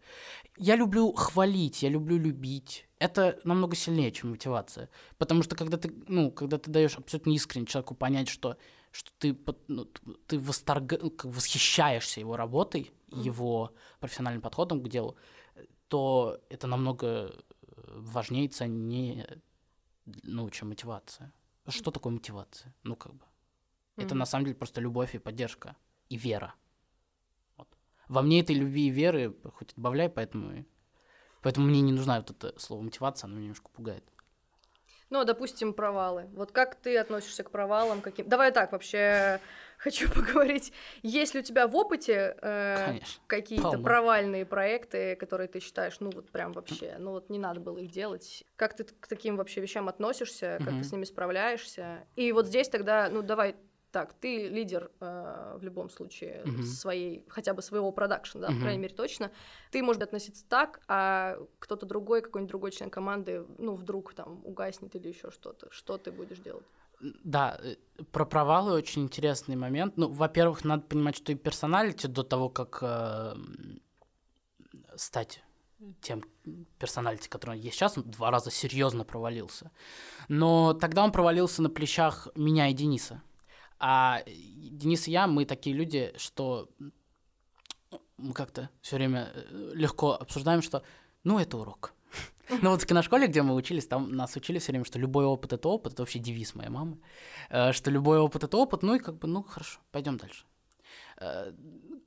Я 0.57 0.75
люблю 0.75 1.11
хвалить, 1.13 1.83
я 1.83 1.89
люблю 1.89 2.17
любить. 2.17 2.87
Это 2.97 3.39
намного 3.43 3.75
сильнее, 3.75 4.11
чем 4.11 4.31
мотивация. 4.31 4.89
Потому 5.17 5.43
что 5.43 5.55
когда 5.55 5.77
ты, 5.77 5.93
ну, 6.07 6.31
когда 6.31 6.57
ты 6.57 6.71
даешь 6.71 6.97
абсолютно 6.97 7.31
искренне 7.31 7.65
человеку 7.65 7.95
понять, 7.95 8.27
что, 8.27 8.57
что 8.91 9.11
ты, 9.19 9.37
ну, 9.67 9.85
ты 10.27 10.39
восторг... 10.39 10.93
Ну, 11.01 11.13
восхищаешься 11.23 12.19
его 12.19 12.35
работой, 12.35 12.91
его 13.11 13.73
профессиональным 13.99 14.41
подходом 14.41 14.81
к 14.81 14.89
делу, 14.89 15.15
то 15.87 16.39
это 16.49 16.67
намного 16.67 17.07
э, 17.07 17.31
важнее 17.87 18.45
и 18.45 18.49
ценнее, 18.49 19.41
ну, 20.23 20.49
чем 20.49 20.69
мотивация. 20.69 21.33
Что 21.67 21.91
такое 21.91 22.13
мотивация? 22.13 22.73
Ну, 22.83 22.95
как 22.95 23.13
бы. 23.13 23.25
Это 23.99 24.15
на 24.15 24.25
самом 24.25 24.45
деле 24.45 24.55
просто 24.55 24.81
любовь 24.81 25.15
и 25.15 25.19
поддержка. 25.19 25.75
и 26.09 26.17
вера. 26.17 26.53
Вот. 27.57 27.67
Во 28.07 28.21
мне 28.21 28.41
этой 28.41 28.55
любви 28.55 28.87
и 28.87 28.89
веры 28.89 29.35
хоть 29.53 29.73
отбавляй, 29.73 30.09
поэтому, 30.09 30.65
поэтому 31.41 31.67
мне 31.67 31.81
не 31.81 31.91
нужна 31.91 32.17
вот 32.17 32.31
это 32.31 32.59
слово 32.59 32.81
мотивация, 32.81 33.27
оно 33.27 33.35
меня 33.35 33.45
немножко 33.45 33.69
пугает. 33.69 34.03
Ну, 35.09 35.23
допустим, 35.23 35.73
провалы. 35.73 36.27
Вот 36.33 36.51
как 36.51 36.75
ты 36.75 36.97
относишься 36.97 37.43
к 37.43 37.49
провалам? 37.49 38.01
Каким? 38.01 38.29
Давай 38.29 38.51
так, 38.51 38.71
вообще 38.71 39.39
хочу 39.77 40.07
поговорить. 40.11 40.71
Есть 41.01 41.33
ли 41.33 41.39
у 41.39 41.43
тебя 41.43 41.67
в 41.67 41.75
опыте 41.75 42.37
э, 42.41 42.99
какие-то 43.25 43.71
Полно. 43.71 43.83
провальные 43.83 44.45
проекты, 44.45 45.15
которые 45.15 45.47
ты 45.47 45.61
считаешь, 45.61 45.99
ну 45.99 46.11
вот 46.11 46.29
прям 46.29 46.53
вообще, 46.53 46.95
ну 46.99 47.11
вот 47.11 47.29
не 47.29 47.39
надо 47.39 47.59
было 47.59 47.79
их 47.79 47.89
делать? 47.89 48.43
Как 48.55 48.75
ты 48.75 48.83
к 48.83 49.07
таким 49.07 49.35
вообще 49.35 49.61
вещам 49.61 49.89
относишься? 49.89 50.57
Как 50.59 50.73
mm-hmm. 50.73 50.77
ты 50.77 50.83
с 50.83 50.91
ними 50.91 51.05
справляешься? 51.05 52.05
И 52.15 52.31
вот 52.31 52.45
здесь 52.45 52.69
тогда, 52.69 53.09
ну 53.09 53.23
давай 53.23 53.55
так, 53.91 54.13
ты 54.13 54.47
лидер 54.49 54.91
э, 54.99 55.57
в 55.57 55.63
любом 55.63 55.89
случае 55.89 56.43
uh-huh. 56.45 56.63
своей, 56.63 57.25
хотя 57.27 57.53
бы 57.53 57.61
своего 57.61 57.91
продакшена, 57.91 58.47
да, 58.47 58.53
uh-huh. 58.53 58.55
по 58.55 58.61
крайней 58.61 58.81
мере, 58.81 58.93
точно. 58.93 59.31
Ты 59.71 59.83
можешь 59.83 60.01
относиться 60.01 60.45
так, 60.47 60.81
а 60.87 61.37
кто-то 61.59 61.85
другой, 61.85 62.21
какой-нибудь 62.21 62.49
другой 62.49 62.71
член 62.71 62.89
команды, 62.89 63.45
ну, 63.57 63.75
вдруг 63.75 64.13
там 64.13 64.41
угаснет 64.45 64.95
или 64.95 65.07
еще 65.07 65.31
что-то. 65.31 65.67
Что 65.71 65.97
ты 65.97 66.11
будешь 66.11 66.39
делать? 66.39 66.65
Да, 67.23 67.59
э, 67.63 67.75
про 68.11 68.25
провалы 68.25 68.73
очень 68.73 69.03
интересный 69.03 69.55
момент. 69.55 69.97
Ну, 69.97 70.09
во-первых, 70.09 70.65
надо 70.65 70.83
понимать, 70.83 71.15
что 71.15 71.31
и 71.31 71.35
персоналити 71.35 72.07
до 72.07 72.23
того, 72.23 72.49
как 72.49 72.79
э, 72.81 73.35
стать 74.95 75.43
тем 76.01 76.23
персоналити, 76.77 77.29
который 77.29 77.59
есть 77.59 77.77
сейчас, 77.77 77.97
он 77.97 78.03
два 78.03 78.31
раза 78.31 78.51
серьезно 78.51 79.05
провалился. 79.05 79.71
Но 80.27 80.73
тогда 80.73 81.03
он 81.03 81.11
провалился 81.11 81.61
на 81.61 81.69
плечах 81.69 82.27
меня 82.35 82.67
и 82.67 82.73
Дениса. 82.73 83.21
А 83.79 84.21
Денис 84.25 85.07
и 85.07 85.11
я, 85.11 85.27
мы 85.27 85.45
такие 85.45 85.75
люди, 85.75 86.13
что 86.17 86.69
мы 88.17 88.33
как-то 88.33 88.69
все 88.81 88.97
время 88.97 89.31
э, 89.33 89.71
легко 89.73 90.13
обсуждаем, 90.13 90.61
что 90.61 90.83
ну 91.23 91.39
это 91.39 91.57
урок. 91.57 91.93
Ну 92.61 92.71
вот 92.71 92.89
на 92.89 93.03
школе, 93.03 93.27
где 93.27 93.43
мы 93.43 93.53
учились, 93.53 93.85
там 93.85 94.11
нас 94.15 94.35
учили 94.35 94.57
все 94.57 94.71
время, 94.71 94.83
что 94.83 94.97
любой 94.97 95.25
опыт 95.25 95.53
это 95.53 95.69
опыт, 95.69 95.93
это 95.93 96.01
вообще 96.01 96.17
девиз 96.17 96.55
моей 96.55 96.69
мамы, 96.69 96.97
э, 97.49 97.71
что 97.73 97.91
любой 97.91 98.19
опыт 98.19 98.43
это 98.43 98.57
опыт, 98.57 98.83
ну 98.83 98.95
и 98.95 98.99
как 98.99 99.17
бы, 99.19 99.27
ну 99.27 99.43
хорошо, 99.43 99.79
пойдем 99.91 100.17
дальше. 100.17 100.45
Э, 101.17 101.51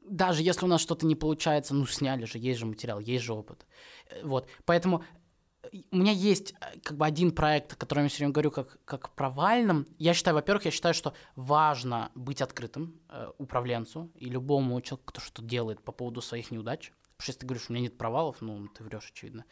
даже 0.05 0.43
если 0.43 0.65
у 0.65 0.69
нас 0.69 0.81
что-то 0.81 1.07
не 1.07 1.15
получается, 1.15 1.75
ну 1.75 1.87
сняли 1.87 2.25
же, 2.25 2.39
есть 2.39 2.59
же 2.59 2.67
материал, 2.67 2.99
есть 2.99 3.25
же 3.25 3.33
опыт. 3.33 3.67
Вот, 4.25 4.49
поэтому 4.65 5.05
у 5.91 5.97
меня 5.97 6.13
есть 6.13 6.55
э, 6.61 6.79
как 6.83 6.97
бы 6.97 7.07
один 7.07 7.33
проект, 7.33 7.73
о 7.73 7.77
котором 7.77 8.05
я 8.05 8.09
все 8.09 8.19
время 8.19 8.33
говорю 8.33 8.51
как, 8.51 8.79
как 8.85 9.11
провальном. 9.15 9.87
Я 9.99 10.15
считаю, 10.15 10.35
во-первых, 10.35 10.67
я 10.67 10.71
считаю, 10.71 10.95
что 10.95 11.15
важно 11.37 12.11
быть 12.15 12.43
открытым 12.43 13.01
э, 13.09 13.31
управленцу 13.39 14.11
и 14.15 14.27
любому 14.27 14.81
человеку, 14.81 15.07
кто 15.07 15.21
что-то 15.21 15.43
делает 15.43 15.83
по 15.83 15.93
поводу 15.93 16.21
своих 16.21 16.51
неудач. 16.51 16.93
Потому 17.23 17.31
если 17.31 17.41
ты 17.41 17.47
говоришь, 17.47 17.71
у 17.71 17.73
меня 17.73 17.83
нет 17.83 17.97
провалов, 17.97 18.41
ну, 18.41 18.67
ты 18.69 18.83
врешь, 18.83 19.11
очевидно 19.13 19.45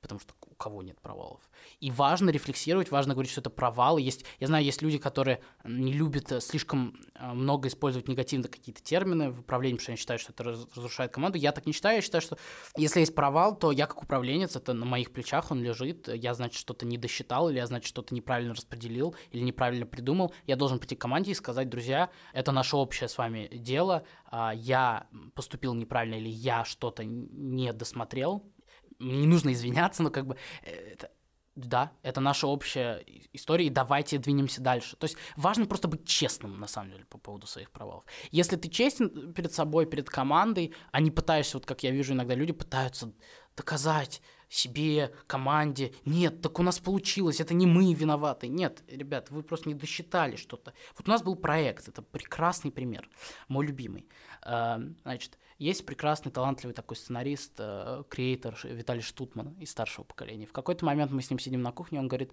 потому 0.00 0.20
что 0.20 0.34
у 0.46 0.54
кого 0.54 0.82
нет 0.82 1.00
провалов. 1.00 1.40
И 1.80 1.90
важно 1.90 2.30
рефлексировать, 2.30 2.90
важно 2.90 3.14
говорить, 3.14 3.30
что 3.30 3.40
это 3.40 3.50
провалы. 3.50 4.00
Есть, 4.00 4.24
я 4.38 4.46
знаю, 4.46 4.64
есть 4.64 4.82
люди, 4.82 4.98
которые 4.98 5.40
не 5.64 5.92
любят 5.92 6.32
э, 6.32 6.40
слишком 6.40 6.98
э, 7.14 7.32
много 7.32 7.68
использовать 7.68 8.08
негативно 8.08 8.48
какие-то 8.48 8.82
термины 8.82 9.30
в 9.30 9.40
управлении, 9.40 9.76
потому 9.76 9.84
что 9.84 9.92
они 9.92 9.98
считают, 9.98 10.22
что 10.22 10.32
это 10.32 10.44
разрушает 10.44 11.12
команду. 11.12 11.38
Я 11.38 11.52
так 11.52 11.66
не 11.66 11.72
считаю, 11.72 11.96
я 11.96 12.02
считаю, 12.02 12.22
что 12.22 12.38
если 12.76 13.00
есть 13.00 13.14
провал, 13.14 13.56
то 13.56 13.72
я 13.72 13.86
как 13.86 14.02
управленец, 14.02 14.56
это 14.56 14.72
на 14.72 14.86
моих 14.86 15.12
плечах 15.12 15.50
он 15.50 15.62
лежит, 15.62 16.08
я, 16.08 16.34
значит, 16.34 16.58
что-то 16.58 16.86
не 16.86 16.96
досчитал, 16.96 17.50
или 17.50 17.56
я, 17.56 17.66
значит, 17.66 17.86
что-то 17.86 18.14
неправильно 18.14 18.54
распределил, 18.54 19.14
или 19.30 19.42
неправильно 19.42 19.86
придумал. 19.86 20.32
Я 20.46 20.56
должен 20.56 20.78
прийти 20.78 20.96
к 20.96 21.00
команде 21.00 21.32
и 21.32 21.34
сказать, 21.34 21.68
друзья, 21.68 22.10
это 22.32 22.52
наше 22.52 22.76
общее 22.76 23.08
с 23.08 23.18
вами 23.18 23.48
дело, 23.52 24.04
а, 24.26 24.52
я 24.54 25.06
поступил 25.34 25.74
неправильно, 25.74 26.14
или 26.14 26.28
я 26.28 26.64
что-то 26.64 27.04
не 27.10 27.72
досмотрел, 27.72 28.50
не 28.98 29.26
нужно 29.26 29.52
извиняться, 29.52 30.02
но 30.02 30.10
как 30.10 30.26
бы 30.26 30.36
э, 30.62 30.70
это, 30.92 31.10
да, 31.56 31.92
это 32.02 32.20
наша 32.20 32.46
общая 32.46 33.04
история, 33.32 33.66
и 33.66 33.70
давайте 33.70 34.18
двинемся 34.18 34.60
дальше. 34.60 34.96
То 34.96 35.04
есть 35.04 35.16
важно 35.36 35.66
просто 35.66 35.88
быть 35.88 36.06
честным, 36.06 36.58
на 36.58 36.66
самом 36.66 36.92
деле, 36.92 37.04
по 37.06 37.18
поводу 37.18 37.46
своих 37.46 37.70
провалов. 37.70 38.04
Если 38.30 38.56
ты 38.56 38.68
честен 38.68 39.32
перед 39.32 39.52
собой, 39.52 39.86
перед 39.86 40.08
командой, 40.08 40.74
а 40.92 41.00
не 41.00 41.10
пытаешься, 41.10 41.56
вот 41.56 41.66
как 41.66 41.82
я 41.82 41.90
вижу 41.90 42.12
иногда 42.12 42.34
люди 42.34 42.52
пытаются 42.52 43.12
доказать 43.56 44.22
себе, 44.48 45.14
команде, 45.26 45.92
нет, 46.04 46.42
так 46.42 46.58
у 46.58 46.62
нас 46.62 46.80
получилось, 46.80 47.40
это 47.40 47.54
не 47.54 47.66
мы 47.66 47.94
виноваты. 47.94 48.48
Нет, 48.48 48.82
ребят, 48.88 49.30
вы 49.30 49.42
просто 49.42 49.68
не 49.68 49.74
досчитали 49.74 50.36
что-то. 50.36 50.72
Вот 50.96 51.06
у 51.06 51.10
нас 51.10 51.22
был 51.22 51.36
проект, 51.36 51.88
это 51.88 52.02
прекрасный 52.02 52.72
пример, 52.72 53.08
мой 53.48 53.66
любимый. 53.66 54.08
А, 54.42 54.80
значит, 55.02 55.38
есть 55.60 55.84
прекрасный, 55.84 56.32
талантливый 56.32 56.74
такой 56.74 56.96
сценарист, 56.96 57.52
э, 57.58 58.02
креатор 58.08 58.58
Виталий 58.64 59.02
Штутман 59.02 59.52
из 59.60 59.70
старшего 59.70 60.04
поколения. 60.04 60.46
В 60.46 60.52
какой-то 60.52 60.86
момент 60.86 61.12
мы 61.12 61.20
с 61.20 61.28
ним 61.28 61.38
сидим 61.38 61.60
на 61.60 61.70
кухне, 61.70 62.00
он 62.00 62.08
говорит, 62.08 62.32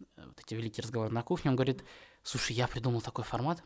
э, 0.00 0.24
вот 0.26 0.40
эти 0.40 0.54
великие 0.54 0.82
разговоры 0.82 1.12
на 1.12 1.22
кухне, 1.22 1.52
он 1.52 1.56
говорит, 1.56 1.84
слушай, 2.24 2.52
я 2.52 2.66
придумал 2.66 3.00
такой 3.00 3.22
формат. 3.22 3.62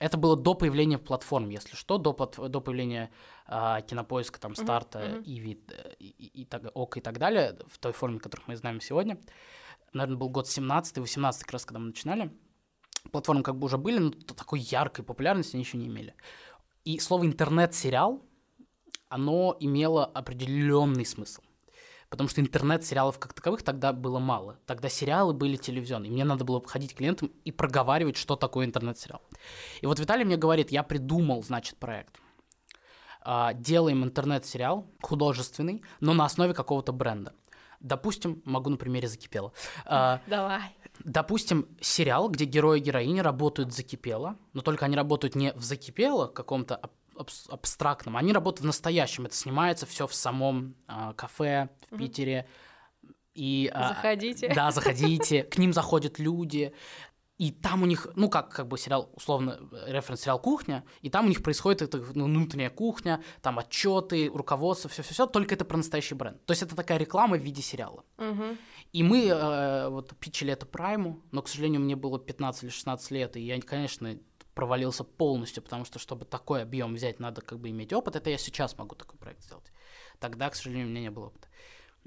Это 0.00 0.16
было 0.16 0.36
до 0.36 0.54
появления 0.54 0.98
платформ, 0.98 1.48
если 1.50 1.76
что, 1.76 1.98
до, 1.98 2.12
до 2.12 2.60
появления 2.60 3.12
э, 3.46 3.76
кинопоиска, 3.86 4.40
там, 4.40 4.56
старта, 4.56 4.98
mm-hmm. 4.98 5.22
и, 5.22 6.04
и, 6.08 6.42
и, 6.42 6.44
так, 6.44 6.62
ок 6.74 6.96
и 6.96 7.00
так 7.00 7.18
далее, 7.18 7.56
в 7.68 7.78
той 7.78 7.92
форме, 7.92 8.18
которых 8.18 8.48
мы 8.48 8.56
знаем 8.56 8.80
сегодня. 8.80 9.20
Наверное, 9.92 10.18
был 10.18 10.30
год 10.30 10.46
17-18, 10.46 11.42
как 11.42 11.52
раз, 11.52 11.64
когда 11.64 11.78
мы 11.78 11.86
начинали. 11.86 12.36
Платформы 13.12 13.44
как 13.44 13.56
бы 13.56 13.66
уже 13.66 13.78
были, 13.78 13.98
но 13.98 14.10
такой 14.10 14.58
яркой 14.58 15.04
популярности 15.04 15.54
они 15.54 15.62
еще 15.62 15.78
не 15.78 15.86
имели. 15.86 16.16
И 16.84 16.98
слово 16.98 17.24
интернет-сериал 17.24 18.27
оно 19.08 19.56
имело 19.60 20.04
определенный 20.04 21.04
смысл. 21.04 21.42
Потому 22.10 22.28
что 22.28 22.40
интернет-сериалов 22.40 23.18
как 23.18 23.34
таковых 23.34 23.62
тогда 23.62 23.92
было 23.92 24.18
мало. 24.18 24.58
Тогда 24.66 24.88
сериалы 24.88 25.34
были 25.34 25.56
телевизионные. 25.56 26.10
Мне 26.10 26.24
надо 26.24 26.44
было 26.44 26.62
ходить 26.66 26.94
к 26.94 26.98
клиентам 26.98 27.30
и 27.44 27.52
проговаривать, 27.52 28.16
что 28.16 28.34
такое 28.34 28.64
интернет-сериал. 28.64 29.20
И 29.82 29.86
вот 29.86 29.98
Виталий 29.98 30.24
мне 30.24 30.38
говорит, 30.38 30.70
я 30.70 30.82
придумал, 30.82 31.42
значит, 31.42 31.76
проект. 31.76 32.18
А, 33.20 33.52
делаем 33.52 34.04
интернет-сериал 34.04 34.86
художественный, 35.02 35.82
но 36.00 36.14
на 36.14 36.24
основе 36.24 36.54
какого-то 36.54 36.92
бренда. 36.92 37.34
Допустим, 37.80 38.42
могу 38.44 38.70
на 38.70 38.78
примере 38.78 39.06
закипело. 39.06 39.52
А, 39.84 40.22
Давай. 40.26 40.74
Допустим, 41.00 41.68
сериал, 41.80 42.28
где 42.30 42.44
герои 42.44 42.80
и 42.80 42.82
героини 42.82 43.20
работают 43.20 43.72
закипело, 43.72 44.36
но 44.52 44.62
только 44.62 44.86
они 44.86 44.96
работают 44.96 45.34
не 45.34 45.52
в 45.52 45.62
закипело 45.62 46.26
каком-то 46.26 46.80
абстрактном. 47.48 48.16
Они 48.16 48.32
работают 48.32 48.62
в 48.62 48.66
настоящем. 48.66 49.26
Это 49.26 49.34
снимается 49.34 49.86
все 49.86 50.06
в 50.06 50.14
самом 50.14 50.74
э, 50.88 51.12
кафе 51.16 51.68
в 51.90 51.94
mm-hmm. 51.94 51.98
Питере. 51.98 52.48
И, 53.34 53.70
э, 53.72 53.88
заходите. 53.88 54.52
Да, 54.54 54.70
заходите. 54.72 55.44
К 55.44 55.58
ним 55.58 55.72
заходят 55.72 56.18
люди. 56.18 56.72
И 57.38 57.52
там 57.52 57.84
у 57.84 57.86
них, 57.86 58.08
ну 58.16 58.28
как, 58.28 58.50
как 58.50 58.66
бы 58.66 58.76
сериал, 58.76 59.12
условно, 59.14 59.60
референс-сериал 59.86 60.40
«Кухня», 60.40 60.84
и 61.02 61.08
там 61.08 61.26
у 61.26 61.28
них 61.28 61.40
происходит 61.40 61.82
эта 61.82 61.98
ну, 62.14 62.24
внутренняя 62.24 62.68
кухня, 62.68 63.22
там 63.42 63.60
отчеты, 63.60 64.28
руководство, 64.28 64.90
все-все-все, 64.90 65.26
только 65.26 65.54
это 65.54 65.64
про 65.64 65.76
настоящий 65.76 66.16
бренд. 66.16 66.44
То 66.46 66.50
есть 66.50 66.64
это 66.64 66.74
такая 66.74 66.98
реклама 66.98 67.36
в 67.36 67.40
виде 67.40 67.62
сериала. 67.62 68.02
Угу. 68.18 68.56
И 68.92 69.02
мы 69.04 69.26
э, 69.26 69.88
вот 69.88 70.16
питчили 70.18 70.52
это 70.52 70.66
Прайму, 70.66 71.22
но, 71.30 71.42
к 71.42 71.48
сожалению, 71.48 71.80
мне 71.80 71.94
было 71.94 72.18
15 72.18 72.64
или 72.64 72.70
16 72.70 73.10
лет, 73.12 73.36
и 73.36 73.40
я, 73.40 73.60
конечно, 73.60 74.18
провалился 74.58 75.04
полностью, 75.04 75.62
потому 75.62 75.84
что, 75.84 76.00
чтобы 76.00 76.24
такой 76.24 76.62
объем 76.62 76.94
взять, 76.94 77.20
надо 77.20 77.42
как 77.42 77.60
бы 77.60 77.70
иметь 77.70 77.92
опыт. 77.92 78.16
Это 78.16 78.28
я 78.30 78.38
сейчас 78.38 78.76
могу 78.76 78.96
такой 78.96 79.16
проект 79.16 79.44
сделать. 79.44 79.70
Тогда, 80.18 80.50
к 80.50 80.56
сожалению, 80.56 80.88
у 80.88 80.90
меня 80.90 81.02
не 81.02 81.10
было 81.12 81.26
опыта. 81.26 81.46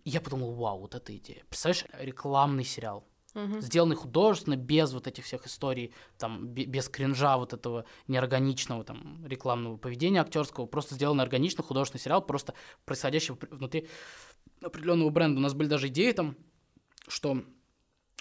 И 0.04 0.10
я 0.10 0.20
подумал, 0.20 0.52
вау, 0.56 0.82
вот 0.82 0.94
эта 0.94 1.16
идея. 1.16 1.46
Представляешь, 1.48 1.86
рекламный 1.94 2.66
сериал, 2.66 3.08
угу. 3.34 3.62
сделанный 3.62 3.96
художественно, 3.96 4.58
без 4.58 4.92
вот 4.92 5.08
этих 5.08 5.24
всех 5.24 5.48
историй, 5.48 5.94
там, 6.18 6.46
без 6.50 6.90
кринжа 6.90 7.38
вот 7.38 7.54
этого 7.54 7.86
неорганичного 8.10 8.84
там 8.84 9.26
рекламного 9.26 9.78
поведения 9.78 10.20
актерского, 10.20 10.66
просто 10.66 10.96
сделанный 10.96 11.24
органично 11.24 11.64
художественный 11.64 12.02
сериал, 12.02 12.22
просто 12.22 12.54
происходящий 12.84 13.34
внутри 13.50 13.88
определенного 14.62 15.10
бренда. 15.10 15.40
У 15.40 15.42
нас 15.42 15.54
были 15.54 15.70
даже 15.70 15.88
идеи 15.88 16.12
там, 16.12 16.36
что 17.08 17.46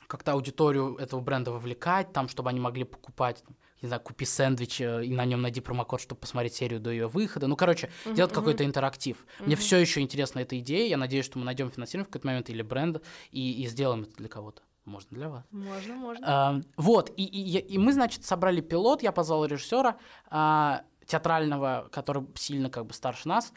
как-то 0.07 0.35
аудиторию 0.35 0.95
этого 0.99 1.21
бренда 1.21 1.51
вовлекать, 1.51 2.13
там, 2.13 2.29
чтобы 2.29 2.51
они 2.51 2.61
могли 2.61 2.85
покупать 2.85 3.43
там, 3.45 3.57
не 3.83 3.89
знаю, 3.89 4.03
купи 4.03 4.25
сэндвич 4.25 4.81
э, 4.81 5.05
и 5.05 5.13
на 5.13 5.25
нем 5.25 5.43
найди 5.43 5.61
промокод, 5.61 6.01
чтобы 6.01 6.21
посмотреть 6.21 6.55
серию 6.55 6.81
до 6.81 6.91
ее 6.91 7.09
выхода. 7.09 7.47
Ну, 7.47 7.57
короче, 7.57 7.91
uh-huh, 8.05 8.15
делать 8.15 8.33
какой-то 8.33 8.65
интерактив. 8.65 9.17
Uh-huh. 9.17 9.47
Мне 9.47 9.57
все 9.57 9.79
еще 9.79 10.01
интересна 10.01 10.41
эта 10.41 10.59
идея. 10.59 10.87
Я 10.89 10.97
надеюсь, 10.97 11.25
что 11.25 11.39
мы 11.39 11.45
найдем 11.45 11.71
финансирование 11.71 12.07
в 12.07 12.09
какой-то 12.09 12.27
момент 12.27 12.51
или 12.51 12.63
бренд 12.63 13.03
и, 13.31 13.63
и 13.63 13.67
сделаем 13.67 14.03
это 14.03 14.17
для 14.17 14.29
кого-то. 14.29 14.63
Можно 14.85 15.17
для 15.17 15.29
вас. 15.29 15.45
Можно, 15.51 15.95
можно. 15.95 16.27
А, 16.27 16.61
вот, 16.77 17.13
и, 17.17 17.25
и, 17.25 17.59
и 17.59 17.79
мы, 17.79 17.93
значит, 17.93 18.25
собрали 18.25 18.61
пилот, 18.61 19.03
я 19.03 19.13
позвал 19.13 19.45
режиссера 19.45 19.99
а, 20.29 20.83
театрального, 21.07 21.89
который 21.93 22.27
сильно 22.35 22.71
как 22.71 22.87
бы 22.87 22.95
старше 22.95 23.29
нас, 23.29 23.53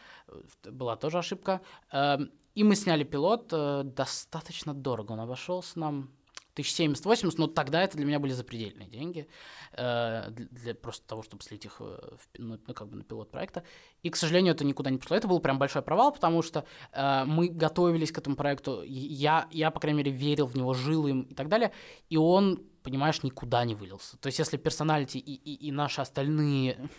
была 0.63 0.95
тоже 0.95 1.19
ошибка. 1.19 1.61
А, 1.91 2.19
и 2.55 2.63
мы 2.63 2.75
сняли 2.75 3.03
пилот, 3.03 3.47
достаточно 3.95 4.75
дорого 4.75 5.13
он 5.13 5.21
обошелся 5.21 5.79
нам, 5.79 6.11
1070-80, 6.55 7.33
но 7.37 7.47
тогда 7.47 7.83
это 7.83 7.97
для 7.97 8.05
меня 8.05 8.19
были 8.19 8.31
запредельные 8.31 8.87
деньги, 8.87 9.27
э, 9.73 10.29
для, 10.29 10.45
для 10.45 10.75
просто 10.75 11.07
того, 11.07 11.23
чтобы 11.23 11.43
слить 11.43 11.65
их 11.65 11.79
в, 11.79 12.19
ну, 12.37 12.57
как 12.57 12.87
бы 12.87 12.97
на 12.97 13.03
пилот 13.03 13.31
проекта. 13.31 13.63
И, 14.01 14.09
к 14.09 14.15
сожалению, 14.15 14.53
это 14.53 14.65
никуда 14.65 14.89
не 14.89 14.97
пришло. 14.97 15.17
Это 15.17 15.27
был 15.27 15.39
прям 15.39 15.59
большой 15.59 15.81
провал, 15.81 16.11
потому 16.11 16.41
что 16.41 16.65
э, 16.91 17.23
мы 17.25 17.47
готовились 17.47 18.11
к 18.11 18.17
этому 18.17 18.35
проекту, 18.35 18.83
я, 18.83 19.47
я, 19.51 19.71
по 19.71 19.79
крайней 19.79 19.97
мере, 19.99 20.11
верил 20.11 20.45
в 20.45 20.55
него, 20.55 20.73
жил 20.73 21.07
им 21.07 21.21
и 21.23 21.33
так 21.33 21.49
далее, 21.49 21.71
и 22.09 22.17
он 22.17 22.63
понимаешь, 22.83 23.23
никуда 23.23 23.63
не 23.65 23.75
вылился. 23.75 24.17
То 24.17 24.27
есть, 24.27 24.39
если 24.39 24.57
персоналити 24.57 25.17
и, 25.17 25.33
и, 25.33 25.67
и 25.67 25.71
наши 25.71 26.01
остальные 26.01 26.89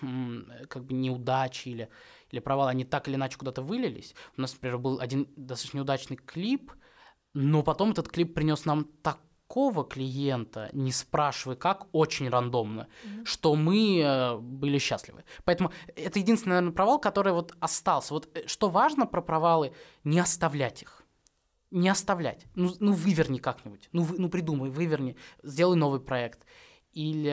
как 0.68 0.84
бы 0.84 0.94
неудачи 0.94 1.68
или, 1.68 1.88
или 2.30 2.40
провалы, 2.40 2.70
они 2.70 2.84
так 2.84 3.06
или 3.06 3.14
иначе 3.14 3.38
куда-то 3.38 3.62
вылились. 3.62 4.14
У 4.36 4.40
нас, 4.40 4.54
например, 4.54 4.78
был 4.78 4.98
один 4.98 5.28
достаточно 5.36 5.78
неудачный 5.78 6.16
клип, 6.16 6.72
но 7.34 7.62
потом 7.62 7.90
этот 7.90 8.08
клип 8.08 8.34
принес 8.34 8.64
нам 8.64 8.86
такого 9.54 9.84
клиента, 9.84 10.68
не 10.72 10.90
спрашивая 10.90 11.56
как, 11.56 11.86
очень 11.92 12.28
рандомно, 12.28 12.88
mm-hmm. 13.04 13.24
что 13.24 13.54
мы 13.54 14.00
э, 14.00 14.36
были 14.38 14.78
счастливы. 14.78 15.22
Поэтому 15.44 15.70
это 15.94 16.18
единственный, 16.18 16.54
наверное, 16.54 16.72
провал, 16.72 16.98
который 16.98 17.32
вот 17.32 17.54
остался. 17.60 18.14
Вот 18.14 18.28
э, 18.36 18.48
что 18.48 18.68
важно 18.68 19.06
про 19.06 19.22
провалы, 19.22 19.72
не 20.04 20.18
оставлять 20.18 20.82
их 20.82 21.00
не 21.70 21.88
оставлять. 21.88 22.46
Ну, 22.54 22.72
ну 22.78 22.92
выверни 22.92 23.38
как-нибудь. 23.38 23.88
Ну, 23.90 24.02
вы, 24.02 24.16
ну 24.16 24.28
придумай, 24.28 24.70
выверни, 24.70 25.16
сделай 25.42 25.76
новый 25.76 25.98
проект. 25.98 26.46
Или, 26.94 27.28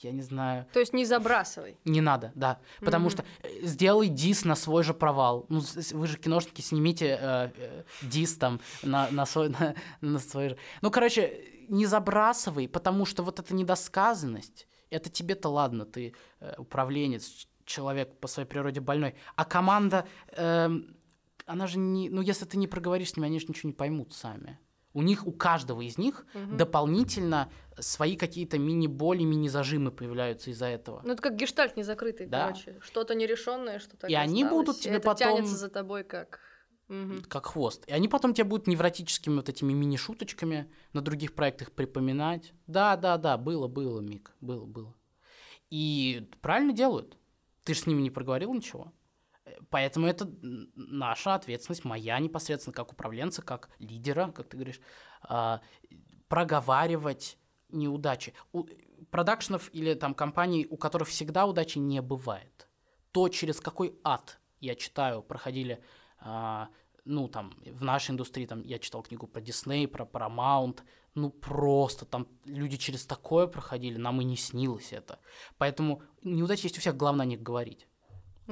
я 0.00 0.12
не 0.12 0.22
знаю... 0.22 0.66
То 0.72 0.80
есть 0.80 0.92
не 0.92 1.06
забрасывай. 1.06 1.78
Не 1.84 2.00
надо, 2.00 2.32
да. 2.34 2.60
Потому 2.80 3.08
mm-hmm. 3.08 3.12
что 3.12 3.24
э, 3.42 3.66
сделай 3.66 4.08
дис 4.08 4.44
на 4.44 4.54
свой 4.54 4.82
же 4.82 4.92
провал. 4.92 5.46
Ну, 5.48 5.62
вы 5.92 6.06
же 6.06 6.18
киношники, 6.18 6.60
снимите 6.60 7.18
э, 7.20 7.50
э, 7.56 7.82
дис 8.02 8.36
там 8.36 8.60
на, 8.82 9.10
на, 9.10 9.24
свой, 9.24 9.48
на, 9.60 9.74
на 10.00 10.18
свой 10.18 10.50
же... 10.50 10.58
Ну, 10.82 10.90
короче, 10.90 11.64
не 11.68 11.86
забрасывай, 11.86 12.68
потому 12.68 13.06
что 13.06 13.22
вот 13.22 13.40
эта 13.40 13.54
недосказанность, 13.54 14.66
это 14.90 15.08
тебе-то 15.08 15.48
ладно, 15.48 15.86
ты 15.86 16.14
э, 16.40 16.54
управленец, 16.58 17.48
человек 17.64 18.18
по 18.20 18.28
своей 18.28 18.48
природе 18.48 18.80
больной, 18.80 19.14
а 19.36 19.44
команда... 19.44 20.06
Э, 20.36 20.68
она 21.46 21.66
же 21.66 21.78
не... 21.78 22.10
Ну, 22.10 22.20
если 22.20 22.44
ты 22.44 22.58
не 22.58 22.68
проговоришь 22.68 23.10
с 23.10 23.16
ними, 23.16 23.26
они 23.26 23.40
же 23.40 23.46
ничего 23.48 23.68
не 23.68 23.74
поймут 23.74 24.12
сами. 24.12 24.58
У 24.92 25.02
них, 25.02 25.26
у 25.26 25.32
каждого 25.32 25.82
из 25.82 25.98
них 25.98 26.26
угу. 26.34 26.56
дополнительно 26.56 27.50
свои 27.78 28.16
какие-то 28.16 28.58
мини-боли, 28.58 29.22
мини-зажимы 29.22 29.92
появляются 29.92 30.50
из-за 30.50 30.66
этого. 30.66 31.00
Ну, 31.04 31.12
это 31.12 31.22
как 31.22 31.36
гештальт 31.36 31.76
незакрытый, 31.76 32.26
да. 32.26 32.48
короче. 32.48 32.76
Что-то 32.80 33.14
нерешенное, 33.14 33.78
что-то 33.78 34.08
И 34.08 34.14
они 34.14 34.44
будут 34.44 34.80
тебе 34.80 34.96
это 34.96 35.06
потом... 35.06 35.36
тянется 35.36 35.56
за 35.56 35.68
тобой 35.68 36.04
как... 36.04 36.40
Угу. 36.88 37.22
Как 37.28 37.46
хвост. 37.46 37.84
И 37.86 37.92
они 37.92 38.08
потом 38.08 38.34
тебе 38.34 38.44
будут 38.44 38.66
невротическими 38.66 39.36
вот 39.36 39.48
этими 39.48 39.72
мини-шуточками 39.72 40.72
на 40.92 41.00
других 41.02 41.34
проектах 41.36 41.70
припоминать. 41.70 42.52
Да, 42.66 42.96
да, 42.96 43.16
да, 43.16 43.38
было, 43.38 43.68
было, 43.68 44.00
Мик, 44.00 44.34
было, 44.40 44.66
было. 44.66 44.96
И 45.70 46.28
правильно 46.40 46.72
делают. 46.72 47.16
Ты 47.62 47.74
же 47.74 47.80
с 47.80 47.86
ними 47.86 48.02
не 48.02 48.10
проговорил 48.10 48.52
ничего. 48.52 48.92
Поэтому 49.70 50.06
это 50.06 50.30
наша 50.74 51.34
ответственность, 51.34 51.84
моя 51.84 52.18
непосредственно 52.18 52.74
как 52.74 52.92
управленца, 52.92 53.42
как 53.42 53.70
лидера, 53.78 54.30
как 54.32 54.48
ты 54.48 54.56
говоришь, 54.56 54.80
а, 55.22 55.60
проговаривать 56.28 57.38
неудачи. 57.68 58.34
У 58.52 58.66
продакшенов 59.10 59.70
или 59.72 59.94
там 59.94 60.14
компаний, 60.14 60.66
у 60.70 60.76
которых 60.76 61.08
всегда 61.08 61.46
удачи 61.46 61.78
не 61.78 62.00
бывает. 62.02 62.68
То, 63.12 63.28
через 63.28 63.60
какой 63.60 63.98
ад, 64.04 64.40
я 64.60 64.74
читаю, 64.74 65.22
проходили, 65.22 65.82
а, 66.20 66.68
ну, 67.04 67.28
там, 67.28 67.54
в 67.64 67.82
нашей 67.82 68.12
индустрии, 68.12 68.46
там, 68.46 68.62
я 68.62 68.78
читал 68.78 69.02
книгу 69.02 69.26
про 69.26 69.40
Disney, 69.40 69.88
про 69.88 70.04
Paramount, 70.04 70.80
ну, 71.14 71.30
просто 71.30 72.04
там 72.06 72.28
люди 72.44 72.76
через 72.76 73.06
такое 73.06 73.46
проходили, 73.46 73.96
нам 73.96 74.20
и 74.20 74.24
не 74.24 74.36
снилось 74.36 74.92
это. 74.92 75.18
Поэтому 75.58 76.02
неудачи 76.22 76.66
есть 76.66 76.78
у 76.78 76.80
всех, 76.80 76.96
главное 76.96 77.24
о 77.24 77.28
них 77.28 77.42
говорить. 77.42 77.88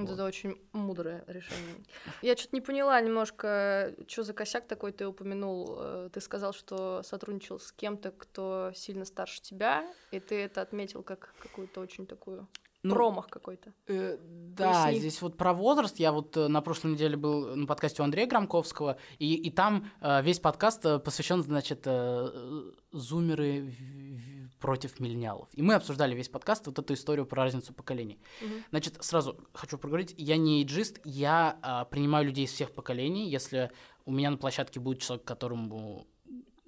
Вот. 0.02 0.14
Это 0.14 0.24
очень 0.24 0.56
мудрое 0.72 1.24
решение. 1.26 1.76
Я 2.22 2.36
что-то 2.36 2.54
не 2.56 2.60
поняла 2.60 3.00
немножко, 3.00 3.94
что 4.06 4.22
за 4.22 4.32
косяк 4.32 4.66
такой 4.66 4.92
ты 4.92 5.06
упомянул. 5.06 5.76
Э, 5.78 6.10
ты 6.12 6.20
сказал, 6.20 6.52
что 6.52 7.02
сотрудничал 7.02 7.58
с 7.58 7.72
кем-то, 7.72 8.10
кто 8.10 8.72
сильно 8.74 9.04
старше 9.04 9.42
тебя, 9.42 9.84
и 10.10 10.20
ты 10.20 10.36
это 10.36 10.62
отметил 10.62 11.02
как 11.02 11.34
какую-то 11.40 11.80
очень 11.80 12.06
такую 12.06 12.48
ну, 12.82 12.94
промах 12.94 13.28
какой-то. 13.28 13.72
Э, 13.86 14.18
да, 14.20 14.84
Поясни. 14.84 15.00
здесь 15.00 15.22
вот 15.22 15.36
про 15.36 15.52
возраст. 15.52 15.98
Я 15.98 16.12
вот 16.12 16.36
э, 16.36 16.48
на 16.48 16.60
прошлой 16.60 16.92
неделе 16.92 17.16
был 17.16 17.56
на 17.56 17.66
подкасте 17.66 18.02
у 18.02 18.04
Андрея 18.04 18.26
Громковского, 18.26 18.98
и, 19.18 19.34
и 19.34 19.50
там 19.50 19.90
э, 20.00 20.22
весь 20.22 20.38
подкаст 20.38 20.86
э, 20.86 20.98
посвящен, 20.98 21.42
значит, 21.42 21.82
э, 21.86 22.72
зумеры 22.92 23.74
против 24.58 25.00
миллениалов. 25.00 25.48
И 25.52 25.62
мы 25.62 25.74
обсуждали 25.74 26.14
весь 26.14 26.28
подкаст, 26.28 26.66
вот 26.66 26.78
эту 26.78 26.94
историю 26.94 27.26
про 27.26 27.44
разницу 27.44 27.72
поколений. 27.72 28.18
Угу. 28.42 28.52
Значит, 28.70 29.04
сразу 29.04 29.38
хочу 29.52 29.78
проговорить, 29.78 30.14
я 30.16 30.36
не 30.36 30.60
эйджист, 30.62 31.00
я 31.04 31.58
а, 31.62 31.84
принимаю 31.84 32.26
людей 32.26 32.44
из 32.44 32.52
всех 32.52 32.72
поколений. 32.72 33.28
Если 33.30 33.70
у 34.04 34.12
меня 34.12 34.30
на 34.30 34.36
площадке 34.36 34.80
будет 34.80 35.00
человек, 35.00 35.24
которому 35.24 36.06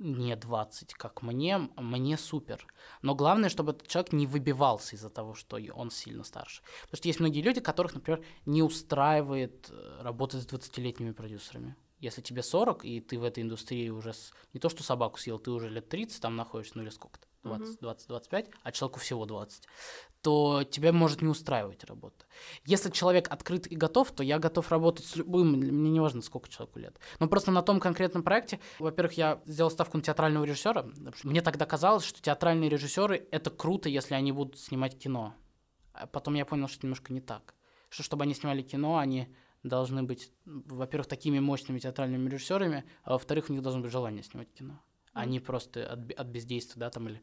не 0.00 0.34
20, 0.34 0.94
как 0.94 1.22
мне, 1.22 1.58
мне 1.76 2.16
супер. 2.16 2.66
Но 3.02 3.14
главное, 3.14 3.50
чтобы 3.50 3.72
этот 3.72 3.86
человек 3.86 4.12
не 4.12 4.26
выбивался 4.26 4.96
из-за 4.96 5.10
того, 5.10 5.34
что 5.34 5.58
он 5.74 5.90
сильно 5.90 6.24
старше. 6.24 6.62
Потому 6.82 6.96
что 6.96 7.08
есть 7.08 7.20
многие 7.20 7.42
люди, 7.42 7.60
которых, 7.60 7.94
например, 7.94 8.24
не 8.46 8.62
устраивает 8.62 9.68
э, 9.70 10.02
работать 10.02 10.42
с 10.42 10.46
20-летними 10.46 11.12
продюсерами. 11.12 11.76
Если 11.98 12.22
тебе 12.22 12.42
40, 12.42 12.84
и 12.86 13.00
ты 13.00 13.18
в 13.18 13.24
этой 13.24 13.42
индустрии 13.42 13.90
уже 13.90 14.14
с... 14.14 14.32
не 14.54 14.60
то 14.60 14.70
что 14.70 14.82
собаку 14.82 15.18
съел, 15.18 15.38
ты 15.38 15.50
уже 15.50 15.68
лет 15.68 15.88
30 15.90 16.22
там 16.22 16.34
находишься, 16.34 16.78
ну 16.78 16.82
или 16.82 16.90
сколько-то. 16.90 17.26
20-25, 17.44 18.50
а 18.62 18.72
человеку 18.72 19.00
всего 19.00 19.26
20, 19.26 19.66
то 20.22 20.64
тебя 20.64 20.92
может 20.92 21.22
не 21.22 21.28
устраивать 21.28 21.84
работа. 21.84 22.26
Если 22.64 22.90
человек 22.90 23.30
открыт 23.30 23.66
и 23.66 23.76
готов, 23.76 24.12
то 24.12 24.22
я 24.22 24.38
готов 24.38 24.70
работать 24.70 25.06
с 25.06 25.16
любым, 25.16 25.52
мне 25.52 25.90
не 25.90 26.00
важно, 26.00 26.22
сколько 26.22 26.48
человеку 26.48 26.78
лет. 26.78 26.98
Но 27.18 27.28
просто 27.28 27.50
на 27.50 27.62
том 27.62 27.80
конкретном 27.80 28.22
проекте, 28.22 28.60
во-первых, 28.78 29.14
я 29.14 29.40
сделал 29.46 29.70
ставку 29.70 29.96
на 29.96 30.02
театрального 30.02 30.44
режиссера. 30.44 30.86
Мне 31.22 31.40
тогда 31.42 31.64
казалось, 31.64 32.04
что 32.04 32.20
театральные 32.20 32.68
режиссеры— 32.68 33.26
это 33.30 33.50
круто, 33.50 33.88
если 33.88 34.14
они 34.14 34.32
будут 34.32 34.58
снимать 34.58 34.98
кино. 34.98 35.34
А 35.94 36.06
потом 36.06 36.34
я 36.34 36.44
понял, 36.44 36.68
что 36.68 36.86
немножко 36.86 37.12
не 37.12 37.20
так. 37.20 37.54
Что 37.88 38.02
чтобы 38.02 38.24
они 38.24 38.34
снимали 38.34 38.62
кино, 38.62 38.98
они 38.98 39.34
должны 39.62 40.02
быть, 40.02 40.32
во-первых, 40.44 41.06
такими 41.06 41.38
мощными 41.38 41.78
театральными 41.78 42.28
режиссерами, 42.28 42.84
а 43.02 43.12
во-вторых, 43.12 43.46
у 43.48 43.52
них 43.52 43.62
должно 43.62 43.82
быть 43.82 43.90
желание 43.90 44.22
снимать 44.22 44.52
кино 44.52 44.80
а 45.20 45.26
не 45.26 45.40
просто 45.40 45.92
от, 45.92 46.12
от 46.12 46.26
бездействия, 46.26 46.80
да, 46.80 46.90
там 46.90 47.08
или 47.08 47.22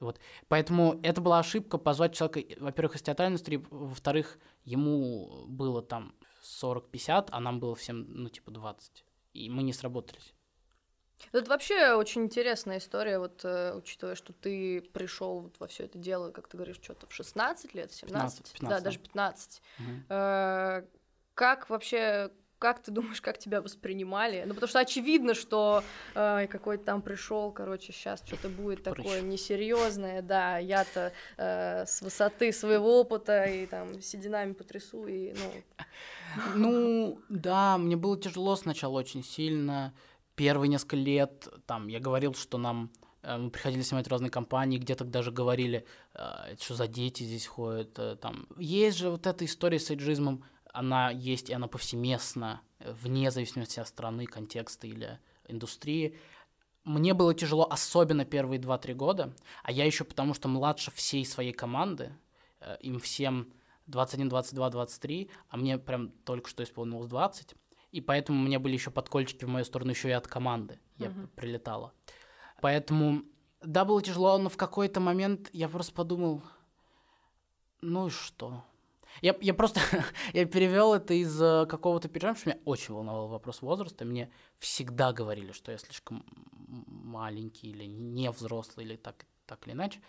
вот. 0.00 0.20
Поэтому 0.48 1.00
это 1.02 1.20
была 1.20 1.40
ошибка 1.40 1.78
позвать 1.78 2.14
человека, 2.14 2.40
во-первых, 2.60 2.96
из 2.96 3.02
театральной 3.02 3.34
индустрии, 3.34 3.64
во-вторых, 3.70 4.38
ему 4.64 5.46
было 5.46 5.82
там 5.82 6.14
40-50, 6.42 7.28
а 7.30 7.40
нам 7.40 7.58
было 7.58 7.74
всем, 7.74 8.06
ну, 8.08 8.28
типа 8.28 8.50
20. 8.50 9.04
И 9.34 9.50
мы 9.50 9.62
не 9.62 9.72
сработались. 9.72 10.34
Это 11.32 11.50
вообще 11.50 11.94
очень 11.94 12.22
интересная 12.22 12.78
история, 12.78 13.18
вот 13.18 13.44
э, 13.44 13.74
учитывая, 13.74 14.14
что 14.14 14.32
ты 14.32 14.80
пришел 14.92 15.40
вот 15.40 15.58
во 15.58 15.66
все 15.66 15.84
это 15.84 15.98
дело, 15.98 16.30
как 16.30 16.46
ты 16.46 16.56
говоришь, 16.56 16.78
что-то 16.80 17.08
в 17.08 17.12
16 17.12 17.74
лет, 17.74 17.92
17, 17.92 18.38
15, 18.38 18.52
15 18.52 18.68
да, 18.68 18.84
даже 18.84 18.98
15. 19.00 19.62
Угу. 19.78 19.86
Э, 20.10 20.84
как 21.34 21.70
вообще 21.70 22.30
как 22.58 22.82
ты 22.82 22.90
думаешь, 22.90 23.20
как 23.20 23.38
тебя 23.38 23.62
воспринимали? 23.62 24.42
Ну, 24.46 24.54
потому 24.54 24.68
что 24.68 24.80
очевидно, 24.80 25.34
что 25.34 25.82
э, 26.14 26.46
какой-то 26.48 26.84
там 26.84 27.02
пришел, 27.02 27.52
короче, 27.52 27.92
сейчас 27.92 28.22
что-то 28.26 28.48
будет 28.48 28.82
такое 28.82 29.20
несерьезное, 29.20 30.22
да, 30.22 30.58
я-то 30.58 31.12
э, 31.36 31.86
с 31.86 32.02
высоты 32.02 32.52
своего 32.52 33.00
опыта 33.00 33.44
и 33.44 33.66
там 33.66 34.00
сединами 34.02 34.52
потрясу, 34.52 35.06
и, 35.06 35.32
ну... 35.32 35.84
Ну, 36.54 37.20
да, 37.28 37.78
мне 37.78 37.96
было 37.96 38.18
тяжело 38.18 38.54
сначала 38.56 38.98
очень 38.98 39.24
сильно. 39.24 39.94
Первые 40.34 40.68
несколько 40.68 40.96
лет, 40.96 41.48
там, 41.66 41.88
я 41.88 42.00
говорил, 42.00 42.34
что 42.34 42.58
нам 42.58 42.90
э, 43.22 43.36
мы 43.36 43.50
приходили 43.50 43.82
снимать 43.82 44.08
разные 44.08 44.30
компании, 44.30 44.78
где-то 44.78 45.04
даже 45.04 45.30
говорили, 45.30 45.86
э, 46.14 46.56
что 46.60 46.74
за 46.74 46.86
дети 46.86 47.22
здесь 47.22 47.46
ходят, 47.46 47.98
э, 47.98 48.16
там. 48.16 48.46
Есть 48.58 48.98
же 48.98 49.10
вот 49.10 49.26
эта 49.26 49.44
история 49.44 49.78
с 49.78 49.90
эйджизмом, 49.90 50.44
она 50.78 51.10
есть, 51.10 51.50
и 51.50 51.52
она 51.52 51.66
повсеместна, 51.66 52.60
вне 52.78 53.32
зависимости 53.32 53.80
от 53.80 53.88
страны, 53.88 54.26
контекста 54.26 54.86
или 54.86 55.18
индустрии. 55.48 56.16
Мне 56.84 57.14
было 57.14 57.34
тяжело, 57.34 57.66
особенно 57.68 58.24
первые 58.24 58.60
2-3 58.60 58.94
года, 58.94 59.34
а 59.64 59.72
я 59.72 59.84
еще 59.84 60.04
потому, 60.04 60.34
что 60.34 60.46
младше 60.46 60.92
всей 60.92 61.26
своей 61.26 61.52
команды, 61.52 62.12
э, 62.60 62.76
им 62.80 63.00
всем 63.00 63.52
21, 63.86 64.28
22, 64.28 64.70
23, 64.70 65.30
а 65.48 65.56
мне 65.56 65.78
прям 65.78 66.10
только 66.24 66.48
что 66.48 66.62
исполнилось 66.62 67.08
20, 67.08 67.56
и 67.90 68.00
поэтому 68.00 68.40
у 68.40 68.46
меня 68.46 68.60
были 68.60 68.74
еще 68.74 68.92
подкольчики 68.92 69.44
в 69.44 69.48
мою 69.48 69.64
сторону 69.64 69.90
еще 69.90 70.08
и 70.08 70.12
от 70.12 70.28
команды, 70.28 70.78
я 70.98 71.08
uh-huh. 71.08 71.26
прилетала. 71.34 71.92
Поэтому, 72.60 73.24
да, 73.62 73.84
было 73.84 74.00
тяжело, 74.00 74.38
но 74.38 74.48
в 74.48 74.56
какой-то 74.56 75.00
момент 75.00 75.50
я 75.52 75.68
просто 75.68 75.92
подумал, 75.92 76.42
ну 77.80 78.06
и 78.06 78.10
что? 78.10 78.62
Я, 79.22 79.36
я 79.40 79.54
просто 79.54 79.80
я 80.32 80.44
перевел 80.46 80.94
это 80.94 81.14
из 81.14 81.40
э, 81.40 81.66
какого-то 81.66 82.08
переживания, 82.08 82.38
что 82.38 82.50
меня 82.50 82.60
очень 82.64 82.94
волновал 82.94 83.28
вопрос 83.28 83.62
возраста. 83.62 84.04
Мне 84.04 84.30
всегда 84.58 85.12
говорили, 85.12 85.52
что 85.52 85.72
я 85.72 85.78
слишком 85.78 86.24
маленький 86.66 87.70
или 87.70 87.84
не 87.84 88.30
взрослый, 88.30 88.86
или 88.86 88.96
так, 88.96 89.26
так 89.46 89.66
или 89.66 89.74
иначе. 89.74 90.00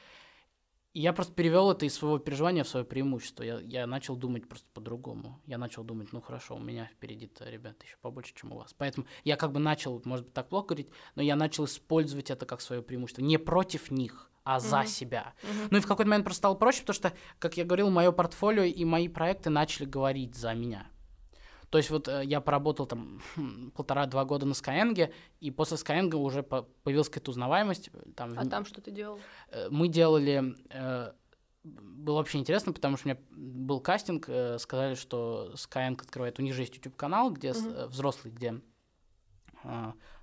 И 0.94 1.02
я 1.02 1.14
просто 1.14 1.34
перевел 1.34 1.72
это 1.72 1.86
из 1.86 1.94
своего 1.94 2.18
переживания 2.18 2.64
в 2.64 2.68
свое 2.68 2.84
преимущество. 2.84 3.44
Я, 3.44 3.60
я 3.60 3.86
начал 3.86 4.16
думать 4.16 4.50
просто 4.50 4.68
по-другому. 4.74 5.40
Я 5.46 5.60
начал 5.60 5.84
думать, 5.84 6.12
ну 6.12 6.20
хорошо, 6.20 6.56
у 6.56 6.60
меня 6.60 6.90
впереди-то, 6.94 7.48
ребята, 7.48 7.86
еще 7.86 7.98
побольше, 8.02 8.34
чем 8.34 8.54
у 8.54 8.58
вас. 8.58 8.74
Поэтому 8.76 9.06
я 9.24 9.36
как 9.36 9.52
бы 9.52 9.60
начал, 9.60 10.02
может 10.06 10.26
быть, 10.26 10.34
так 10.34 10.50
плохо 10.50 10.70
говорить, 10.70 10.90
но 11.16 11.22
я 11.22 11.36
начал 11.36 11.66
использовать 11.66 12.32
это 12.32 12.48
как 12.48 12.60
свое 12.60 12.82
преимущество. 12.82 13.22
Не 13.22 13.38
против 13.38 13.92
них, 13.92 14.32
а 14.50 14.60
за 14.60 14.82
mm-hmm. 14.82 14.88
себя. 14.88 15.34
Mm-hmm. 15.44 15.68
Ну 15.70 15.78
и 15.78 15.82
в 15.82 15.88
какой-то 15.88 16.10
момент 16.10 16.26
просто 16.26 16.40
стало 16.40 16.56
проще, 16.56 16.82
потому 16.82 16.96
что, 16.96 17.14
как 17.38 17.56
я 17.58 17.66
говорил, 17.66 17.92
мое 17.92 18.12
портфолио 18.12 18.64
и 18.64 18.84
мои 18.84 19.08
проекты 19.08 19.52
начали 19.52 19.86
говорить 19.86 20.36
за 20.36 20.56
меня. 20.56 20.88
То 21.70 21.78
есть 21.78 21.92
вот 21.92 22.08
э, 22.08 22.24
я 22.26 22.42
поработал 22.42 22.88
там 22.88 23.22
хм, 23.36 23.70
полтора-два 23.76 24.26
года 24.26 24.48
на 24.48 24.54
Skyeng, 24.54 25.14
и 25.40 25.52
после 25.52 25.78
Skyeng 25.78 26.12
уже 26.16 26.42
появилась 26.42 27.10
какая-то 27.10 27.30
узнаваемость. 27.30 27.92
Э, 27.94 28.00
там, 28.16 28.34
а 28.40 28.46
там 28.48 28.66
что 28.66 28.82
ты 28.82 28.90
делал? 28.92 29.20
Э, 29.52 29.68
мы 29.70 29.88
делали... 29.88 30.56
Было 31.62 32.16
вообще 32.16 32.38
интересно, 32.38 32.72
потому 32.72 32.98
что 32.98 33.08
у 33.08 33.12
меня 33.12 33.20
был 33.30 33.82
кастинг, 33.82 34.30
сказали, 34.60 34.96
что 34.96 35.52
Skyeng 35.56 36.02
открывает, 36.02 36.40
у 36.40 36.42
них 36.42 36.56
же 36.56 36.62
есть 36.62 36.76
YouTube-канал, 36.76 37.32
где 37.32 37.50
mm-hmm. 37.50 37.88
взрослый, 37.88 38.34
где 38.34 38.62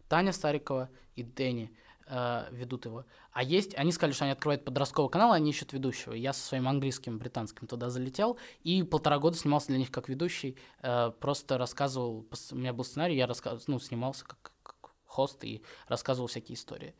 Таня 0.08 0.32
Старикова 0.32 0.88
и 1.14 1.22
Дэнни 1.22 1.70
э, 2.06 2.44
ведут 2.50 2.84
его. 2.84 3.04
А 3.32 3.42
есть, 3.42 3.74
они 3.76 3.92
сказали, 3.92 4.14
что 4.14 4.24
они 4.24 4.32
открывают 4.32 4.64
подростковый 4.64 5.10
канал, 5.10 5.32
они 5.32 5.50
ищут 5.50 5.72
ведущего. 5.72 6.12
Я 6.12 6.32
со 6.32 6.40
своим 6.40 6.68
английским, 6.68 7.18
британским 7.18 7.66
туда 7.66 7.90
залетел 7.90 8.38
и 8.62 8.82
полтора 8.82 9.18
года 9.18 9.36
снимался 9.36 9.68
для 9.68 9.78
них 9.78 9.90
как 9.90 10.08
ведущий, 10.08 10.56
э, 10.82 11.10
просто 11.20 11.58
рассказывал, 11.58 12.26
у 12.52 12.56
меня 12.56 12.72
был 12.72 12.84
сценарий, 12.84 13.16
я 13.16 13.26
рассказывал, 13.26 13.62
ну, 13.66 13.78
снимался 13.78 14.24
как, 14.24 14.52
как 14.62 14.92
хост 15.06 15.44
и 15.44 15.62
рассказывал 15.88 16.28
всякие 16.28 16.56
истории. 16.56 16.94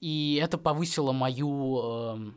И 0.00 0.40
это 0.42 0.58
повысило 0.58 1.12
мою... 1.12 1.80
Э, 1.82 2.32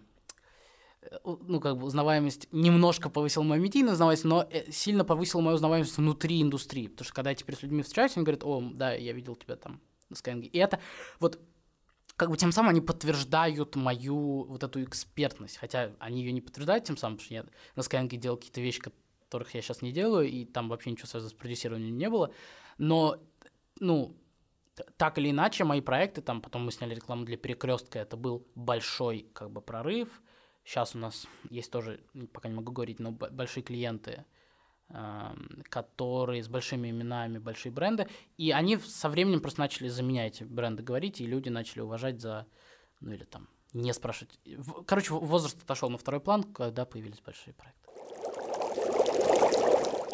ну, 1.23 1.59
как 1.59 1.77
бы 1.77 1.85
узнаваемость 1.85 2.47
немножко 2.51 3.09
повысила 3.09 3.43
мою 3.43 3.61
медийную 3.61 3.93
узнаваемость, 3.93 4.25
но 4.25 4.47
э, 4.49 4.71
сильно 4.71 5.05
повысила 5.05 5.41
мою 5.41 5.55
узнаваемость 5.55 5.97
внутри 5.97 6.41
индустрии. 6.41 6.87
Потому 6.87 7.05
что 7.05 7.13
когда 7.13 7.29
я 7.29 7.35
теперь 7.35 7.55
с 7.55 7.61
людьми 7.61 7.83
встречаюсь, 7.83 8.13
они 8.15 8.25
говорят, 8.25 8.43
о, 8.43 8.61
да, 8.73 8.93
я 8.93 9.13
видел 9.13 9.35
тебя 9.35 9.55
там 9.55 9.81
на 10.09 10.15
Skyeng. 10.15 10.41
И 10.41 10.57
это 10.57 10.79
вот 11.19 11.39
как 12.15 12.29
бы 12.29 12.37
тем 12.37 12.51
самым 12.51 12.69
они 12.69 12.81
подтверждают 12.81 13.75
мою 13.75 14.45
вот 14.45 14.63
эту 14.63 14.83
экспертность, 14.83 15.57
хотя 15.57 15.91
они 15.99 16.21
ее 16.21 16.31
не 16.31 16.41
подтверждают 16.41 16.85
тем 16.85 16.97
самым, 16.97 17.17
потому 17.17 17.25
что 17.25 17.33
я 17.35 17.45
на 17.75 17.81
Skyeng 17.81 18.17
делал 18.17 18.37
какие-то 18.37 18.61
вещи, 18.61 18.81
которых 18.81 19.53
я 19.53 19.61
сейчас 19.61 19.81
не 19.81 19.91
делаю, 19.91 20.29
и 20.29 20.45
там 20.45 20.69
вообще 20.69 20.91
ничего 20.91 21.07
связанного 21.07 21.35
с 21.35 21.37
продюсированием 21.37 21.97
не 21.97 22.09
было, 22.09 22.33
но, 22.77 23.17
ну, 23.79 24.15
так 24.97 25.17
или 25.17 25.31
иначе, 25.31 25.63
мои 25.63 25.81
проекты, 25.81 26.21
там, 26.21 26.41
потом 26.41 26.65
мы 26.65 26.71
сняли 26.71 26.95
рекламу 26.95 27.25
для 27.25 27.37
Перекрестка, 27.37 27.99
это 27.99 28.17
был 28.17 28.47
большой, 28.55 29.27
как 29.33 29.51
бы, 29.51 29.61
прорыв, 29.61 30.21
сейчас 30.63 30.95
у 30.95 30.99
нас 30.99 31.27
есть 31.49 31.71
тоже, 31.71 32.01
пока 32.33 32.49
не 32.49 32.55
могу 32.55 32.71
говорить, 32.71 32.99
но 32.99 33.11
большие 33.11 33.63
клиенты, 33.63 34.25
которые 35.69 36.43
с 36.43 36.47
большими 36.47 36.89
именами, 36.89 37.39
большие 37.39 37.71
бренды, 37.71 38.07
и 38.37 38.51
они 38.51 38.77
со 38.77 39.09
временем 39.09 39.41
просто 39.41 39.61
начали 39.61 39.87
заменять 39.87 40.43
бренды 40.43 40.83
говорить, 40.83 41.21
и 41.21 41.25
люди 41.25 41.49
начали 41.49 41.81
уважать 41.81 42.21
за, 42.21 42.45
ну 43.01 43.11
или 43.11 43.23
там, 43.23 43.49
не 43.73 43.93
спрашивать. 43.93 44.39
Короче, 44.85 45.13
возраст 45.13 45.61
отошел 45.61 45.89
на 45.89 45.97
второй 45.97 46.21
план, 46.21 46.43
когда 46.43 46.85
появились 46.85 47.19
большие 47.19 47.53
проекты. 47.53 47.85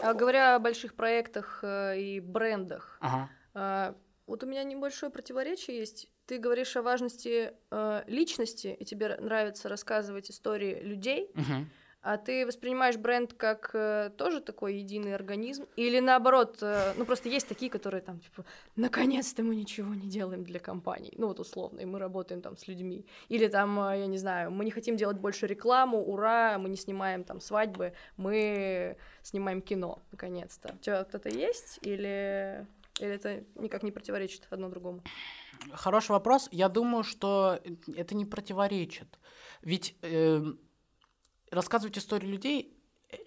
А 0.01 0.13
говоря 0.13 0.55
о 0.55 0.59
больших 0.59 0.95
проектах 0.95 1.59
э, 1.61 1.99
и 1.99 2.19
брендах, 2.19 2.97
ага. 3.01 3.29
э, 3.53 3.93
вот 4.25 4.43
у 4.43 4.47
меня 4.47 4.63
небольшое 4.63 5.11
противоречие 5.11 5.77
есть. 5.77 6.09
Ты 6.25 6.39
говоришь 6.39 6.75
о 6.75 6.81
важности 6.81 7.53
э, 7.69 8.03
личности, 8.07 8.75
и 8.79 8.83
тебе 8.83 9.15
нравится 9.17 9.69
рассказывать 9.69 10.31
истории 10.31 10.79
людей. 10.81 11.29
Угу. 11.35 11.65
А 12.03 12.17
ты 12.17 12.47
воспринимаешь 12.47 12.97
бренд 12.97 13.33
как 13.33 13.69
э, 13.75 14.09
тоже 14.17 14.41
такой 14.41 14.77
единый 14.77 15.13
организм? 15.13 15.67
Или 15.75 15.99
наоборот, 15.99 16.57
э, 16.61 16.93
ну 16.97 17.05
просто 17.05 17.29
есть 17.29 17.47
такие, 17.47 17.69
которые 17.69 18.01
там, 18.01 18.19
типа, 18.19 18.43
наконец-то 18.75 19.43
мы 19.43 19.55
ничего 19.55 19.93
не 19.93 20.09
делаем 20.09 20.43
для 20.43 20.59
компаний. 20.59 21.13
Ну 21.17 21.27
вот 21.27 21.39
условно, 21.39 21.79
и 21.79 21.85
мы 21.85 21.99
работаем 21.99 22.41
там 22.41 22.57
с 22.57 22.67
людьми. 22.67 23.05
Или 23.29 23.47
там, 23.47 23.79
э, 23.79 23.99
я 23.99 24.07
не 24.07 24.17
знаю, 24.17 24.49
мы 24.49 24.65
не 24.65 24.71
хотим 24.71 24.95
делать 24.95 25.17
больше 25.17 25.45
рекламу, 25.45 26.03
ура, 26.03 26.57
мы 26.57 26.69
не 26.69 26.77
снимаем 26.77 27.23
там 27.23 27.39
свадьбы, 27.39 27.93
мы 28.17 28.97
снимаем 29.21 29.61
кино, 29.61 30.01
наконец-то. 30.11 30.73
У 30.73 30.77
тебя 30.77 31.03
кто-то 31.03 31.29
есть? 31.29 31.77
Или, 31.83 32.65
или 32.99 33.11
это 33.11 33.43
никак 33.53 33.83
не 33.83 33.91
противоречит 33.91 34.47
одно 34.49 34.69
другому? 34.69 35.03
Хороший 35.73 36.11
вопрос. 36.11 36.49
Я 36.51 36.67
думаю, 36.67 37.03
что 37.03 37.59
это 37.95 38.15
не 38.15 38.25
противоречит. 38.25 39.19
Ведь... 39.61 39.95
Э 40.01 40.41
рассказывать 41.51 41.97
истории 41.97 42.27
людей 42.27 42.77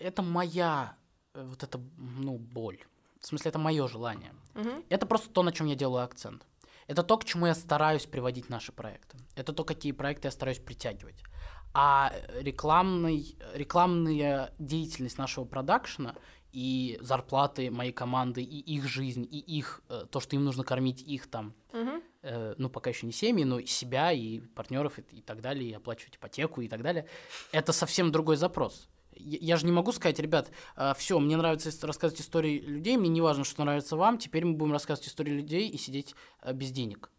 это 0.01 0.23
моя 0.23 0.97
э, 1.35 1.45
вот 1.45 1.63
эта 1.63 1.81
ну 1.97 2.39
боль. 2.39 2.79
В 3.21 3.27
смысле, 3.27 3.51
это 3.51 3.59
мое 3.59 3.89
желание. 3.89 4.35
Угу. 4.55 4.85
Это 4.91 5.07
просто 5.07 5.31
то, 5.31 5.43
на 5.43 5.53
чем 5.53 5.67
я 5.67 5.75
делаю 5.75 6.05
акцент. 6.05 6.47
Это 6.87 7.03
то, 7.03 7.17
к 7.17 7.25
чему 7.25 7.47
я 7.47 7.55
стараюсь 7.55 8.05
приводить 8.05 8.51
наши 8.51 8.71
проекты. 8.71 9.17
Это 9.35 9.53
то, 9.55 9.65
какие 9.65 9.93
проекты 9.93 10.29
я 10.29 10.33
стараюсь 10.33 10.59
притягивать. 10.59 11.23
А 11.73 12.13
рекламный, 12.35 13.37
рекламная 13.55 14.53
деятельность 14.59 15.19
нашего 15.19 15.45
продакшена 15.45 16.15
и 16.53 16.99
зарплаты 17.01 17.71
моей 17.71 17.93
команды, 17.93 18.43
и 18.43 18.59
их 18.77 18.85
жизнь, 18.85 19.27
и 19.29 19.39
их, 19.39 19.83
э, 19.89 20.05
то, 20.11 20.21
что 20.21 20.37
им 20.37 20.45
нужно 20.45 20.63
кормить 20.63 21.03
их 21.03 21.27
там, 21.29 21.55
угу. 21.73 22.03
Э, 22.25 22.55
ну, 22.59 22.69
пока 22.69 22.91
еще 22.91 23.07
не 23.07 23.13
семьи, 23.13 23.45
но 23.45 23.59
и 23.59 23.67
себя, 23.67 24.13
и 24.13 24.41
партнеров, 24.41 24.99
и, 24.99 25.03
и 25.19 25.21
так 25.21 25.41
далее, 25.41 25.71
и 25.71 25.73
оплачивать 25.73 26.17
ипотеку 26.17 26.61
и 26.63 26.69
так 26.69 26.83
далее, 26.83 27.07
это 27.53 27.73
совсем 27.73 28.11
другой 28.11 28.37
запрос. 28.37 28.89
Я, 29.13 29.39
я 29.41 29.57
же 29.57 29.67
не 29.67 29.73
могу 29.73 29.93
сказать, 29.93 30.19
ребят, 30.19 30.51
э, 30.77 30.93
все, 30.97 31.19
мне 31.19 31.37
нравится 31.37 31.71
рассказывать 31.87 32.21
истории 32.21 32.59
людей, 32.59 32.97
мне 32.97 33.09
не 33.09 33.21
важно, 33.21 33.45
что 33.45 33.65
нравится 33.65 33.97
вам, 33.97 34.19
теперь 34.19 34.45
мы 34.45 34.55
будем 34.55 34.73
рассказывать 34.73 35.09
истории 35.09 35.33
людей 35.33 35.69
и 35.69 35.79
сидеть 35.79 36.15
э, 36.43 36.53
без 36.53 36.71
денег. 36.71 37.11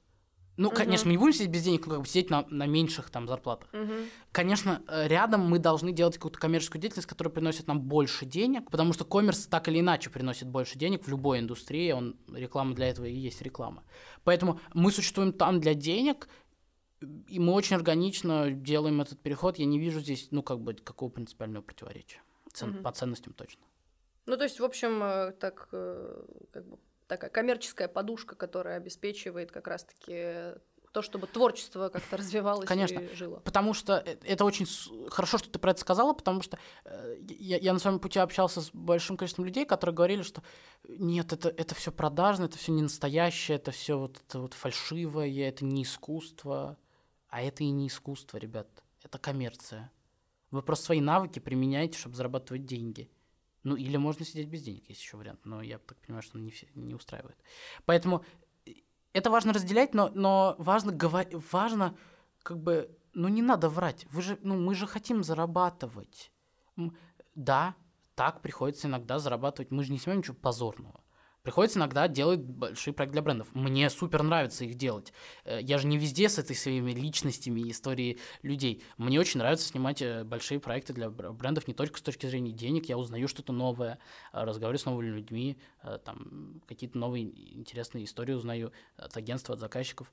Ну, 0.58 0.70
угу. 0.70 0.76
конечно, 0.76 1.08
мы 1.08 1.14
не 1.14 1.18
будем 1.18 1.34
сидеть 1.34 1.49
без 1.49 1.64
денег, 1.64 1.86
но 1.86 1.93
как 1.93 2.01
бы 2.01 2.08
сидеть 2.08 2.30
на, 2.30 2.45
на 2.49 2.66
меньших 2.66 3.10
там 3.10 3.28
зарплатах. 3.28 3.70
Угу. 3.74 3.93
Конечно, 4.32 4.82
э, 4.88 5.08
рядом 5.08 5.41
мы 5.41 5.60
должны 5.60 5.91
делать 5.91 6.16
какую-то 6.16 6.39
коммерческую 6.39 6.82
деятельность, 6.82 7.08
которая 7.08 7.34
приносит 7.34 7.68
нам 7.68 7.82
больше 7.82 8.26
денег, 8.26 8.72
потому 8.72 8.93
что 8.93 9.03
коммерс 9.03 9.47
так 9.47 9.68
или 9.68 9.80
иначе 9.80 10.10
приносит 10.10 10.47
больше 10.47 10.78
денег 10.78 11.03
в 11.03 11.10
любой 11.10 11.39
индустрии, 11.39 11.91
он 11.91 12.16
реклама 12.34 12.74
для 12.74 12.88
этого 12.88 13.06
и 13.06 13.14
есть 13.14 13.41
реклама. 13.41 13.84
Поэтому 14.24 14.60
мы 14.74 14.91
существуем 14.91 15.34
там 15.34 15.60
для 15.60 15.74
денег, 15.74 16.30
и 17.28 17.39
мы 17.39 17.53
очень 17.53 17.76
органично 17.76 18.49
делаем 18.51 19.01
этот 19.01 19.20
переход. 19.20 19.58
Я 19.58 19.66
не 19.66 19.80
вижу 19.80 19.99
здесь, 19.99 20.30
ну, 20.32 20.41
как 20.41 20.60
бы, 20.62 20.74
какого 20.74 21.10
принципиального 21.10 21.64
противоречия. 21.64 22.22
Цен, 22.53 22.76
угу. 22.76 22.84
По 22.84 22.91
ценностям 22.91 23.34
точно. 23.34 23.64
Ну, 24.26 24.38
то 24.38 24.43
есть, 24.43 24.60
в 24.60 24.64
общем, 24.64 25.03
э, 25.03 25.32
так, 25.34 25.68
э, 25.72 26.26
как 26.51 26.66
бы, 26.66 26.80
такая 27.08 27.30
коммерческая 27.30 27.88
подушка, 27.88 28.36
которая 28.36 28.78
обеспечивает 28.78 29.51
как 29.51 29.68
раз-таки 29.68 30.56
то, 30.95 31.01
чтобы 31.01 31.28
творчество 31.28 31.89
как-то 31.89 32.16
развивалось 32.16 32.70
Конечно, 32.70 32.99
и 32.99 33.14
жило. 33.14 33.41
Потому 33.41 33.74
что 33.74 34.01
э, 34.06 34.16
это 34.24 34.45
очень 34.45 34.66
хорошо, 35.10 35.38
что 35.38 35.49
ты 35.49 35.60
про 35.60 35.72
это 35.72 35.82
сказала, 35.82 36.14
потому 36.14 36.41
что 36.41 36.58
э, 36.86 37.18
я, 37.28 37.58
я 37.58 37.74
на 37.74 37.80
своем 37.80 37.99
пути 37.99 38.18
общался 38.18 38.62
с 38.62 38.70
большим 38.72 39.18
количеством 39.18 39.43
людей, 39.43 39.66
которые 39.66 39.93
говорили, 39.93 40.22
что 40.22 40.41
нет, 40.88 41.34
это, 41.34 41.49
это 41.49 41.76
все 41.76 41.91
продажно, 41.91 42.45
это 42.45 42.58
все 42.58 42.72
не 42.72 42.82
настоящее, 42.82 43.58
это 43.58 43.72
все 43.72 43.99
вот, 43.99 44.22
это 44.26 44.39
вот 44.39 44.53
фальшивое, 44.53 45.49
это 45.49 45.66
не 45.66 45.84
искусство. 45.84 46.78
А 47.28 47.41
это 47.41 47.66
и 47.66 47.70
не 47.72 47.88
искусство, 47.88 48.38
ребят, 48.38 48.70
это 49.03 49.18
коммерция. 49.18 49.91
Вы 50.51 50.62
просто 50.62 50.86
свои 50.86 51.01
навыки 51.01 51.39
применяете, 51.39 51.97
чтобы 51.97 52.16
зарабатывать 52.16 52.66
деньги. 52.66 53.10
Ну, 53.66 53.76
или 53.76 53.97
можно 53.97 54.24
сидеть 54.24 54.47
без 54.47 54.61
денег, 54.61 54.88
есть 54.89 55.01
еще 55.01 55.18
вариант, 55.18 55.39
но 55.43 55.63
я 55.63 55.80
так 55.80 55.97
понимаю, 55.97 56.22
что 56.22 56.38
не, 56.38 56.51
все, 56.51 56.68
не 56.76 56.93
устраивает. 56.93 57.36
Поэтому 57.86 58.24
э, 58.68 58.74
это 59.11 59.32
важно 59.32 59.53
разделять, 59.53 59.95
но, 59.95 60.11
но 60.13 60.55
важно 60.59 60.91
говорить, 60.91 61.34
важно 61.51 61.97
как 62.43 62.59
бы, 62.59 62.95
ну 63.16 63.28
не 63.28 63.41
надо 63.41 63.68
врать. 63.68 64.05
Вы 64.11 64.22
же, 64.22 64.38
ну 64.43 64.55
мы 64.55 64.76
же 64.76 64.86
хотим 64.86 65.24
зарабатывать. 65.24 66.32
Да, 67.34 67.76
так 68.13 68.41
приходится 68.41 68.88
иногда 68.88 69.18
зарабатывать. 69.18 69.72
Мы 69.72 69.84
же 69.84 69.91
не 69.91 69.97
снимаем 69.97 70.20
ничего 70.20 70.36
позорного. 70.36 71.01
Приходится 71.46 71.78
иногда 71.78 72.08
делать 72.08 72.39
большие 72.39 72.91
проекты 72.91 73.14
для 73.14 73.22
брендов. 73.22 73.48
Мне 73.54 73.91
супер 73.91 74.24
нравится 74.24 74.66
их 74.66 74.74
делать. 74.74 75.14
Э, 75.43 75.62
я 75.62 75.78
же 75.78 75.86
не 75.86 75.96
везде 75.96 76.28
с 76.28 76.39
этой 76.39 76.56
своими 76.56 76.91
личностями 76.91 77.62
и 77.62 77.70
историей 77.70 78.18
людей. 78.41 78.82
Мне 78.98 79.20
очень 79.20 79.38
нравится 79.38 79.68
снимать 79.68 80.02
э, 80.02 80.24
большие 80.24 80.60
проекты 80.60 80.93
для 80.93 81.12
брендов 81.12 81.68
не 81.68 81.76
только 81.76 82.00
с 82.00 82.02
точки 82.02 82.26
зрения 82.26 82.52
денег. 82.52 82.86
Я 82.86 82.98
узнаю 82.98 83.28
что-то 83.28 83.54
новое, 83.54 84.00
э, 84.34 84.43
разговариваю 84.43 84.80
с 84.80 84.86
новыми 84.86 85.10
людьми, 85.10 85.60
там 86.04 86.62
какие-то 86.68 86.98
новые 86.98 87.26
интересные 87.56 88.06
истории 88.06 88.34
узнаю 88.34 88.72
от 88.98 89.16
агентства, 89.16 89.54
от 89.54 89.60
заказчиков. 89.60 90.12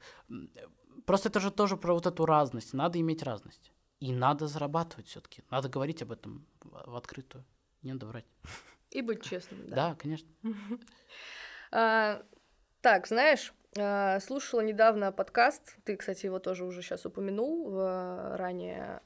Просто 1.06 1.30
это 1.30 1.40
же 1.40 1.50
тоже 1.50 1.78
про 1.78 1.94
вот 1.94 2.06
эту 2.06 2.26
разность. 2.26 2.74
Надо 2.74 3.00
иметь 3.00 3.22
разность. 3.22 3.72
И 4.00 4.12
надо 4.12 4.48
зарабатывать 4.48 5.06
все-таки. 5.06 5.42
Надо 5.48 5.70
говорить 5.70 6.02
об 6.02 6.12
этом 6.12 6.44
в 6.60 6.94
открытую. 6.94 7.42
Не 7.80 7.94
надо 7.94 8.04
врать. 8.04 8.26
И 8.92 9.02
быть 9.02 9.22
честным, 9.22 9.66
да. 9.68 9.76
Да, 9.76 9.94
конечно. 9.94 10.28
А, 11.74 12.22
Так, 12.82 13.06
знаешь, 13.06 13.54
э, 13.76 14.20
слушала 14.20 14.60
недавно 14.60 15.10
подкаст, 15.10 15.76
ты, 15.84 15.96
кстати, 15.96 16.26
его 16.26 16.38
тоже 16.38 16.66
уже 16.66 16.82
сейчас 16.82 17.06
упомянул 17.06 17.70
в, 17.70 18.36
ранее, 18.36 19.00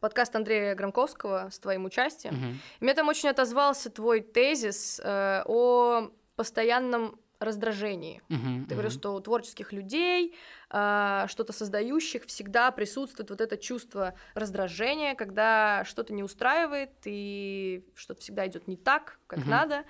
подкаст 0.00 0.36
Андрея 0.36 0.74
Громковского 0.74 1.48
с 1.50 1.58
твоим 1.58 1.86
участием. 1.86 2.34
Мгм. 2.34 2.60
И 2.80 2.84
Мне 2.84 2.92
там 2.92 3.08
очень 3.08 3.30
отозвался 3.30 3.88
твой 3.90 4.20
тезис 4.20 5.00
о 5.02 6.10
постоянном 6.34 7.18
раздражении. 7.40 8.22
Мгм, 8.28 8.66
Ты 8.68 8.74
говоришь, 8.74 8.94
мгм. 8.94 8.94
что 8.94 9.14
у 9.14 9.20
творческих 9.20 9.72
людей, 9.72 10.34
а, 10.70 11.26
что-то 11.28 11.52
создающих, 11.52 12.24
всегда 12.26 12.72
присутствует 12.72 13.30
вот 13.30 13.40
это 13.40 13.56
чувство 13.56 14.14
раздражения, 14.34 15.14
когда 15.14 15.84
что-то 15.84 16.12
не 16.12 16.24
устраивает 16.24 16.94
и 17.04 17.86
что-то 17.94 18.20
всегда 18.22 18.46
идет 18.48 18.66
не 18.66 18.76
так, 18.76 19.20
как 19.28 19.46
Мгм. 19.46 19.46
надо. 19.46 19.84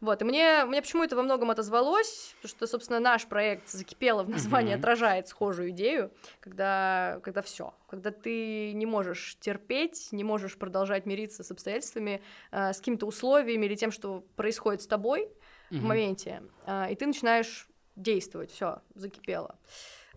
Вот, 0.00 0.22
и 0.22 0.24
мне, 0.24 0.64
мне 0.64 0.80
почему 0.80 1.02
это 1.02 1.16
во 1.16 1.24
многом 1.24 1.50
отозвалось, 1.50 2.36
потому 2.36 2.50
что, 2.50 2.66
собственно, 2.68 3.00
наш 3.00 3.26
проект 3.26 3.68
«Закипело» 3.68 4.22
в 4.22 4.28
названии 4.28 4.72
Мгм. 4.72 4.74
отражает 4.74 5.26
схожую 5.26 5.70
идею, 5.70 6.12
когда, 6.38 7.18
когда 7.24 7.42
все, 7.42 7.74
когда 7.88 8.12
ты 8.12 8.72
не 8.74 8.86
можешь 8.86 9.36
терпеть, 9.40 10.10
не 10.12 10.22
можешь 10.22 10.56
продолжать 10.56 11.04
мириться 11.04 11.42
с 11.42 11.50
обстоятельствами, 11.50 12.22
а, 12.52 12.72
с 12.72 12.78
какими-то 12.78 13.06
условиями 13.06 13.66
или 13.66 13.74
тем, 13.74 13.90
что 13.90 14.20
происходит 14.36 14.82
с 14.82 14.86
тобой, 14.86 15.32
в 15.70 15.74
Мгм. 15.74 15.86
моменте, 15.86 16.42
а, 16.66 16.88
и 16.90 16.94
ты 16.94 17.06
начинаешь 17.06 17.68
действовать, 17.96 18.50
все, 18.50 18.80
закипело. 18.94 19.58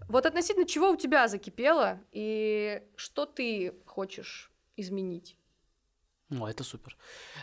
Вот 0.07 0.25
относительно 0.25 0.65
чего 0.65 0.91
у 0.91 0.95
тебя 0.95 1.27
закипело 1.27 1.99
и 2.11 2.81
что 2.95 3.25
ты 3.25 3.73
хочешь 3.85 4.51
изменить? 4.77 5.37
О, 6.39 6.47
это 6.47 6.63
супер. 6.63 6.95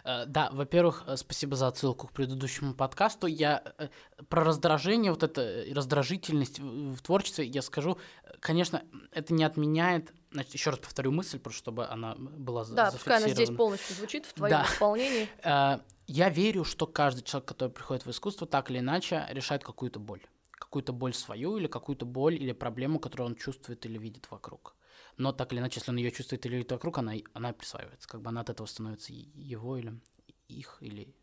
Э, 0.05 0.25
Да, 0.27 0.49
во-первых, 0.51 1.05
э, 1.07 1.17
спасибо 1.17 1.57
за 1.57 1.67
отсылку 1.69 2.07
к 2.09 2.13
предыдущему 2.13 2.73
подкасту. 2.75 3.27
Я 3.27 3.63
э, 3.79 3.89
про 4.31 4.45
раздражение, 4.45 5.13
вот 5.13 5.23
это 5.23 5.65
раздражительность 5.75 6.59
в 6.59 6.95
в 6.97 7.03
творчестве, 7.03 7.45
я 7.45 7.61
скажу, 7.61 7.99
конечно, 8.41 8.83
это 9.13 9.35
не 9.35 9.45
отменяет, 9.45 10.13
значит, 10.33 10.55
еще 10.55 10.71
раз 10.71 10.79
повторю 10.79 11.13
мысль, 11.13 11.39
просто 11.39 11.59
чтобы 11.59 11.87
она 11.87 12.15
была 12.17 12.65
за- 12.65 12.75
Да, 12.77 12.91
пускай 12.91 13.19
она 13.19 13.27
здесь 13.27 13.35
зафиксирована. 13.49 13.59
полностью 13.59 13.97
звучит 13.97 14.25
в 14.25 14.33
твоем 14.33 14.57
Да. 14.57 14.67
исполнении. 14.73 15.29
Э, 16.09 16.13
Я 16.13 16.31
верю, 16.31 16.65
что 16.65 16.87
каждый 16.87 17.23
человек, 17.23 17.49
который 17.49 17.71
приходит 17.71 18.07
в 18.07 18.11
искусство, 18.11 18.47
так 18.47 18.71
или 18.71 18.79
иначе 18.79 19.27
решает 19.31 19.63
какую-то 19.63 20.01
боль. 20.01 20.27
Какую-то 20.51 20.93
боль 20.93 21.15
свою 21.15 21.57
или 21.59 21.67
какую-то 21.67 22.07
боль 22.07 22.35
или 22.35 22.53
проблему, 22.53 22.99
которую 22.99 23.29
он 23.29 23.37
чувствует 23.37 23.87
или 23.87 23.99
видит 23.99 24.31
вокруг. 24.31 24.75
Но 25.17 25.33
так 25.33 25.53
или 25.53 25.61
иначе, 25.61 25.81
если 25.81 25.91
он 25.93 25.99
ее 25.99 26.11
чувствует 26.11 26.47
или 26.47 26.57
видит 26.57 26.73
вокруг, 26.73 26.99
она, 26.99 27.13
она 27.35 27.53
присваивается. 27.53 28.09
Как 28.09 28.21
бы 28.23 28.29
она 28.31 28.41
от 28.41 28.51
этого 28.51 28.67
становится 28.67 29.13
его 29.13 29.77
или 29.79 30.01
их 30.49 30.79
или 30.81 31.15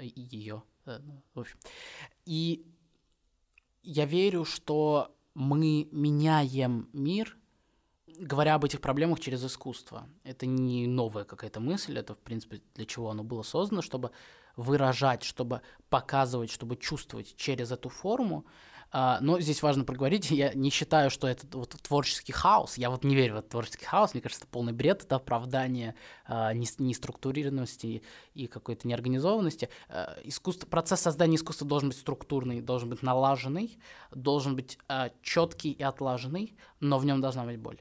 ее. 0.00 0.62
В 1.34 1.40
общем. 1.40 1.58
И 2.26 2.66
я 3.82 4.06
верю, 4.06 4.44
что 4.44 5.14
мы 5.34 5.88
меняем 5.92 6.88
мир, 6.92 7.36
говоря 8.18 8.54
об 8.54 8.64
этих 8.64 8.80
проблемах 8.80 9.20
через 9.20 9.44
искусство. 9.44 10.08
Это 10.24 10.46
не 10.46 10.86
новая 10.86 11.24
какая-то 11.24 11.60
мысль, 11.60 11.98
это, 11.98 12.14
в 12.14 12.18
принципе, 12.18 12.60
для 12.74 12.86
чего 12.86 13.10
оно 13.10 13.22
было 13.24 13.42
создано, 13.42 13.82
чтобы 13.82 14.10
выражать, 14.56 15.22
чтобы 15.22 15.62
показывать, 15.88 16.50
чтобы 16.50 16.76
чувствовать 16.76 17.36
через 17.36 17.70
эту 17.70 17.88
форму. 17.88 18.44
А, 18.90 19.18
Но 19.20 19.38
здесь 19.38 19.62
важно 19.62 19.84
проговорить, 19.84 20.30
я 20.30 20.54
не 20.54 20.70
считаю, 20.70 21.10
что 21.10 21.28
это 21.28 21.46
вот 21.58 21.76
творческий 21.82 22.32
хаос, 22.32 22.78
я 22.78 22.88
вот 22.88 23.04
не 23.04 23.14
верю 23.14 23.34
в 23.34 23.38
этот 23.38 23.50
творческий 23.50 23.84
хаос, 23.84 24.14
мне 24.14 24.22
кажется, 24.22 24.44
это 24.44 24.50
полный 24.50 24.72
бред, 24.72 25.04
это 25.04 25.16
оправдание 25.16 25.94
а, 26.24 26.54
нес- 26.54 26.78
неструктурированности 26.78 28.02
и 28.32 28.46
какой-то 28.46 28.88
неорганизованности. 28.88 29.68
А, 29.90 30.18
Искусство, 30.24 30.66
процесс 30.66 31.00
создания 31.00 31.36
искусства 31.36 31.66
должен 31.68 31.90
быть 31.90 31.98
структурный, 31.98 32.62
должен 32.62 32.88
быть 32.88 33.02
налаженный, 33.02 33.78
должен 34.10 34.56
быть 34.56 34.78
четкий 35.22 35.72
и 35.72 35.82
отлаженный, 35.82 36.56
но 36.80 36.98
в 36.98 37.04
нем 37.04 37.20
должна 37.20 37.44
быть 37.44 37.58
боль. 37.58 37.78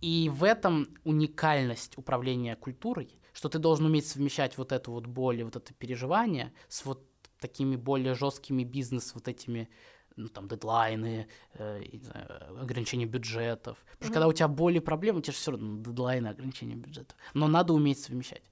И 0.00 0.30
в 0.32 0.44
этом 0.44 0.88
уникальность 1.04 1.98
управления 1.98 2.56
культурой, 2.56 3.18
что 3.32 3.48
ты 3.48 3.58
должен 3.58 3.86
уметь 3.86 4.06
совмещать 4.06 4.56
вот 4.58 4.72
эту 4.72 4.92
вот 4.92 5.06
боль 5.06 5.40
и 5.40 5.44
вот 5.44 5.56
это 5.56 5.74
переживание 5.74 6.52
с 6.68 6.84
вот 6.84 7.06
такими 7.38 7.76
более 7.76 8.14
жесткими 8.14 8.64
бизнес 8.64 9.14
вот 9.14 9.28
этими 9.28 9.68
ну, 10.16 10.28
там, 10.28 10.48
дедлайны, 10.48 11.28
э, 11.54 11.82
знаю, 12.02 12.60
ограничения 12.60 13.06
бюджетов. 13.06 13.78
Потому 13.78 13.96
что 13.98 14.06
Мгм. 14.06 14.12
когда 14.14 14.28
у 14.28 14.32
тебя 14.32 14.48
боли 14.48 14.76
и 14.76 14.80
проблемы, 14.80 15.20
у 15.20 15.22
тебя 15.22 15.32
же 15.32 15.38
все 15.38 15.52
равно 15.52 15.82
дедлайны, 15.82 16.28
ограничения 16.28 16.74
бюджетов. 16.74 17.16
Но 17.32 17.48
надо 17.48 17.72
уметь 17.72 18.00
совмещать. 18.00 18.42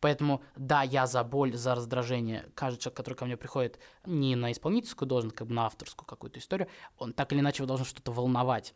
Поэтому, 0.00 0.42
да, 0.56 0.82
я 0.82 1.06
за 1.06 1.22
боль, 1.24 1.54
за 1.54 1.74
раздражение. 1.74 2.50
Каждый 2.54 2.80
человек, 2.80 2.96
который 2.96 3.14
ко 3.14 3.26
мне 3.26 3.36
приходит 3.36 3.78
не 4.06 4.36
на 4.36 4.52
исполнительскую 4.52 5.08
должность, 5.08 5.36
как 5.36 5.48
бы 5.48 5.54
на 5.54 5.66
авторскую 5.66 6.06
какую-то 6.06 6.38
историю, 6.38 6.68
он 6.96 7.12
так 7.12 7.32
или 7.32 7.40
иначе 7.40 7.64
должен 7.66 7.84
что-то 7.84 8.12
волновать. 8.12 8.74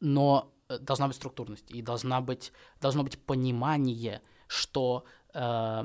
Но 0.00 0.53
должна 0.68 1.06
быть 1.06 1.16
структурность 1.16 1.70
и 1.70 1.82
должна 1.82 2.20
быть, 2.20 2.52
должно 2.80 3.02
быть 3.02 3.18
понимание, 3.18 4.22
что 4.46 5.04
э, 5.32 5.84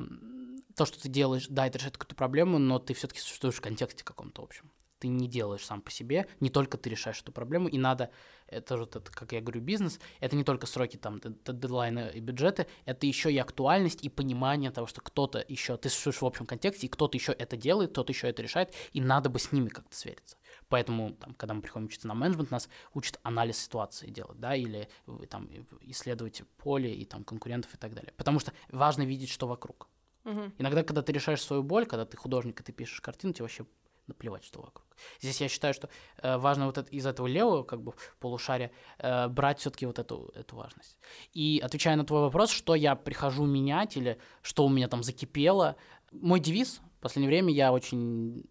то, 0.76 0.86
что 0.86 1.00
ты 1.00 1.08
делаешь, 1.08 1.46
да, 1.48 1.66
это 1.66 1.78
решает 1.78 1.96
какую-то 1.96 2.14
проблему, 2.14 2.58
но 2.58 2.78
ты 2.78 2.94
все-таки 2.94 3.20
существуешь 3.20 3.56
в 3.56 3.60
контексте 3.60 4.04
каком-то 4.04 4.42
общем. 4.42 4.70
Ты 4.98 5.08
не 5.08 5.28
делаешь 5.28 5.64
сам 5.64 5.80
по 5.80 5.90
себе, 5.90 6.26
не 6.40 6.50
только 6.50 6.76
ты 6.76 6.90
решаешь 6.90 7.20
эту 7.22 7.32
проблему, 7.32 7.68
и 7.68 7.78
надо, 7.78 8.10
это 8.46 8.76
же, 8.76 8.84
это, 8.84 9.00
как 9.00 9.32
я 9.32 9.40
говорю, 9.40 9.62
бизнес, 9.62 9.98
это 10.20 10.36
не 10.36 10.44
только 10.44 10.66
сроки, 10.66 10.98
там, 10.98 11.20
дедлайны 11.20 12.10
и 12.14 12.20
бюджеты, 12.20 12.66
это 12.84 13.06
еще 13.06 13.32
и 13.32 13.38
актуальность 13.38 14.04
и 14.04 14.10
понимание 14.10 14.70
того, 14.70 14.86
что 14.86 15.00
кто-то 15.00 15.42
еще, 15.48 15.78
ты 15.78 15.88
существуешь 15.88 16.20
в 16.20 16.26
общем 16.26 16.44
контексте, 16.44 16.86
и 16.86 16.90
кто-то 16.90 17.16
еще 17.16 17.32
это 17.32 17.56
делает, 17.56 17.92
кто-то 17.92 18.12
еще 18.12 18.28
это 18.28 18.42
решает, 18.42 18.74
и 18.92 19.00
надо 19.00 19.30
бы 19.30 19.38
с 19.38 19.52
ними 19.52 19.68
как-то 19.68 19.96
свериться. 19.96 20.36
Поэтому, 20.70 21.10
там, 21.14 21.34
когда 21.34 21.52
мы 21.52 21.60
приходим 21.60 21.86
учиться 21.86 22.08
на 22.08 22.14
менеджмент, 22.14 22.50
нас 22.50 22.68
учат 22.94 23.18
анализ 23.24 23.58
ситуации 23.58 24.08
делать, 24.08 24.38
да, 24.38 24.54
или 24.54 24.88
вы, 25.04 25.26
там, 25.26 25.50
исследовать 25.82 26.42
поле 26.56 26.94
и 26.94 27.04
там 27.04 27.24
конкурентов 27.24 27.74
и 27.74 27.76
так 27.76 27.92
далее. 27.92 28.14
Потому 28.16 28.38
что 28.38 28.52
важно 28.70 29.02
видеть, 29.02 29.30
что 29.30 29.48
вокруг. 29.48 29.88
Мгм. 30.24 30.54
Иногда, 30.58 30.84
когда 30.84 31.02
ты 31.02 31.12
решаешь 31.12 31.42
свою 31.42 31.64
боль, 31.64 31.86
когда 31.86 32.06
ты 32.06 32.16
художник 32.16 32.60
и 32.60 32.62
ты 32.62 32.72
пишешь 32.72 33.00
картину, 33.00 33.32
тебе 33.32 33.42
вообще 33.42 33.66
наплевать, 34.06 34.44
что 34.44 34.60
вокруг. 34.60 34.86
Здесь 35.20 35.40
я 35.40 35.48
считаю, 35.48 35.74
что 35.74 35.88
э, 36.18 36.36
важно 36.36 36.66
вот 36.66 36.78
это, 36.78 36.88
из 36.90 37.06
этого 37.06 37.26
левого 37.26 37.64
как 37.64 37.82
бы 37.82 37.94
полушария 38.20 38.70
э, 38.98 39.28
брать 39.28 39.58
все-таки 39.58 39.86
вот 39.86 39.98
эту, 39.98 40.32
эту 40.34 40.56
важность. 40.56 40.98
И 41.32 41.60
отвечая 41.64 41.96
на 41.96 42.04
твой 42.04 42.20
вопрос, 42.20 42.50
что 42.50 42.74
я 42.74 42.94
прихожу 42.94 43.44
менять 43.46 43.96
или 43.96 44.18
что 44.42 44.66
у 44.66 44.68
меня 44.68 44.88
там 44.88 45.02
закипело, 45.02 45.76
мой 46.12 46.40
девиз 46.40 46.80
в 46.98 47.00
последнее 47.00 47.28
время 47.28 47.52
я 47.52 47.72
очень 47.72 48.44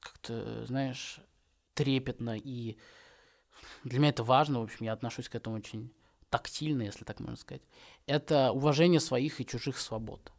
как-то, 0.00 0.64
знаешь, 0.66 1.20
трепетно 1.78 2.36
и 2.36 2.76
для 3.84 3.98
меня 3.98 4.10
это 4.10 4.24
важно, 4.24 4.60
в 4.60 4.64
общем, 4.64 4.86
я 4.86 4.92
отношусь 4.92 5.28
к 5.28 5.34
этому 5.36 5.56
очень 5.56 5.92
тактильно, 6.30 6.82
если 6.82 7.04
так 7.04 7.20
можно 7.20 7.36
сказать. 7.36 7.62
Это 8.06 8.52
уважение 8.52 9.00
своих 9.00 9.40
и 9.40 9.46
чужих 9.46 9.78
свобод. 9.78 10.32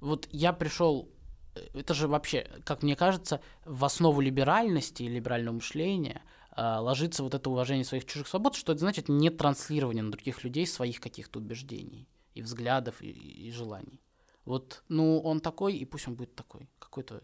Вот 0.00 0.28
я 0.32 0.52
пришел, 0.52 1.08
э, 1.54 1.60
это 1.74 1.94
же 1.94 2.08
вообще, 2.08 2.50
как 2.64 2.82
мне 2.82 2.96
кажется, 2.96 3.40
в 3.64 3.84
основу 3.84 4.20
либеральности 4.20 5.04
и 5.04 5.08
либерального 5.08 5.54
мышления 5.54 6.22
э, 6.56 6.62
ложится 6.78 7.22
вот 7.22 7.34
это 7.34 7.48
уважение 7.48 7.84
своих 7.84 8.04
чужих 8.04 8.26
свобод, 8.28 8.54
что 8.54 8.72
это 8.72 8.80
значит 8.80 9.08
не 9.08 9.30
транслирование 9.30 10.02
на 10.02 10.10
других 10.10 10.44
людей 10.44 10.66
своих 10.66 11.00
каких-то 11.00 11.38
убеждений 11.38 12.08
и 12.34 12.42
взглядов 12.42 13.00
и, 13.00 13.10
и 13.10 13.50
желаний. 13.52 14.00
Вот, 14.44 14.82
ну, 14.88 15.20
он 15.20 15.40
такой, 15.40 15.74
и 15.76 15.84
пусть 15.86 16.08
он 16.08 16.16
будет 16.16 16.34
такой. 16.34 16.68
Какой-то, 16.78 17.22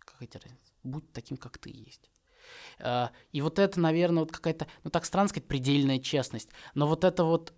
какая 0.00 0.26
тебе 0.26 0.40
разница? 0.44 0.72
Будь 0.82 1.10
таким, 1.12 1.38
как 1.38 1.56
ты 1.56 1.70
есть. 1.70 2.11
Э, 2.78 3.08
И 3.32 3.40
вот 3.40 3.58
это, 3.58 3.80
наверное, 3.80 4.20
вот 4.20 4.32
какая-то, 4.32 4.66
ну 4.84 4.90
так 4.90 5.04
странно 5.04 5.28
сказать, 5.28 5.48
предельная 5.48 5.98
честность. 5.98 6.50
Но 6.74 6.86
вот 6.86 7.04
это 7.04 7.24
вот, 7.24 7.52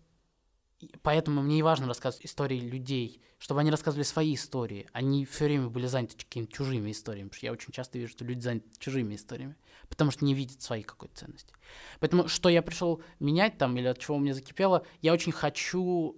поэтому 1.03 1.43
мне 1.43 1.59
и 1.59 1.63
важно 1.63 1.87
рассказывать 1.87 2.27
истории 2.27 2.61
людей, 2.61 3.21
чтобы 3.39 3.61
они 3.61 3.71
рассказывали 3.71 4.05
свои 4.05 4.35
истории. 4.35 4.89
Они 4.93 5.27
все 5.27 5.45
время 5.45 5.69
были 5.69 5.87
заняты 5.87 6.17
какими-то 6.17 6.53
чужими 6.53 6.91
историями, 6.91 7.29
потому 7.29 7.39
что 7.39 7.47
я 7.47 7.53
очень 7.53 7.73
часто 7.73 7.99
вижу, 7.99 8.13
что 8.13 8.25
люди 8.25 8.41
заняты 8.41 8.71
чужими 8.79 9.17
историями, 9.17 9.57
потому 9.89 10.11
что 10.11 10.25
не 10.25 10.33
видят 10.33 10.63
своей 10.63 10.83
какой-то 10.83 11.15
ценности. 11.15 11.53
Поэтому 12.01 12.29
что 12.29 12.49
я 12.49 12.63
пришел 12.63 13.03
менять 13.21 13.59
там, 13.59 13.77
или 13.77 13.87
от 13.87 13.99
чего 13.99 14.17
у 14.17 14.21
меня 14.21 14.33
закипело, 14.33 14.87
я 15.03 15.13
очень 15.13 15.33
хочу 15.33 16.17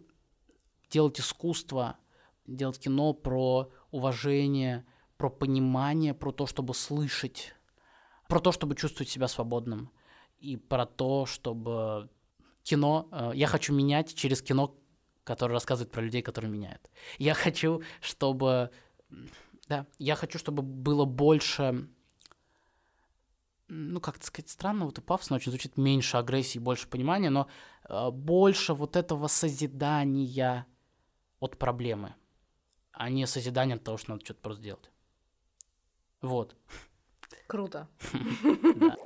делать 0.89 1.19
искусство, 1.19 1.99
делать 2.47 2.79
кино 2.79 3.13
про 3.13 3.73
уважение, 3.91 4.87
про 5.17 5.29
понимание, 5.29 6.15
про 6.15 6.31
то, 6.31 6.47
чтобы 6.47 6.75
слышать, 6.75 7.56
про 8.29 8.41
то, 8.41 8.53
чтобы 8.53 8.75
чувствовать 8.75 9.09
себя 9.09 9.29
свободным, 9.29 9.91
и 10.39 10.57
про 10.57 10.87
то, 10.87 11.27
чтобы 11.27 12.11
кино, 12.63 13.09
э, 13.11 13.33
я 13.35 13.47
хочу 13.47 13.73
менять 13.73 14.15
через 14.15 14.43
кино, 14.43 14.75
которое 15.25 15.55
рассказывает 15.55 15.93
про 15.93 16.03
людей, 16.03 16.23
которые 16.23 16.51
меняют. 16.51 16.91
Я 17.19 17.35
хочу, 17.35 17.83
чтобы, 18.01 18.71
да, 19.69 19.87
я 19.99 20.15
хочу, 20.15 20.39
чтобы 20.39 20.63
было 20.63 21.05
больше, 21.05 21.89
ну, 23.69 24.01
как 24.01 24.23
сказать, 24.23 24.51
странно, 24.51 24.85
вот 24.85 24.99
и 24.99 25.01
пафосно 25.01 25.37
очень 25.37 25.53
звучит, 25.53 25.77
меньше 25.77 26.17
агрессии, 26.17 26.59
больше 26.59 26.89
понимания, 26.89 27.31
но 27.31 27.49
э, 27.89 28.11
больше 28.11 28.75
вот 28.75 28.97
этого 28.97 29.27
созидания 29.29 30.67
от 31.41 31.59
проблемы, 31.59 32.15
а 32.93 33.11
не 33.11 33.27
созидания 33.27 33.77
от 33.77 33.85
того, 33.85 33.97
что 33.97 34.11
надо 34.11 34.25
что-то 34.25 34.41
просто 34.41 34.63
делать. 34.63 34.91
Вот. 36.23 36.57
Круто. 37.47 37.89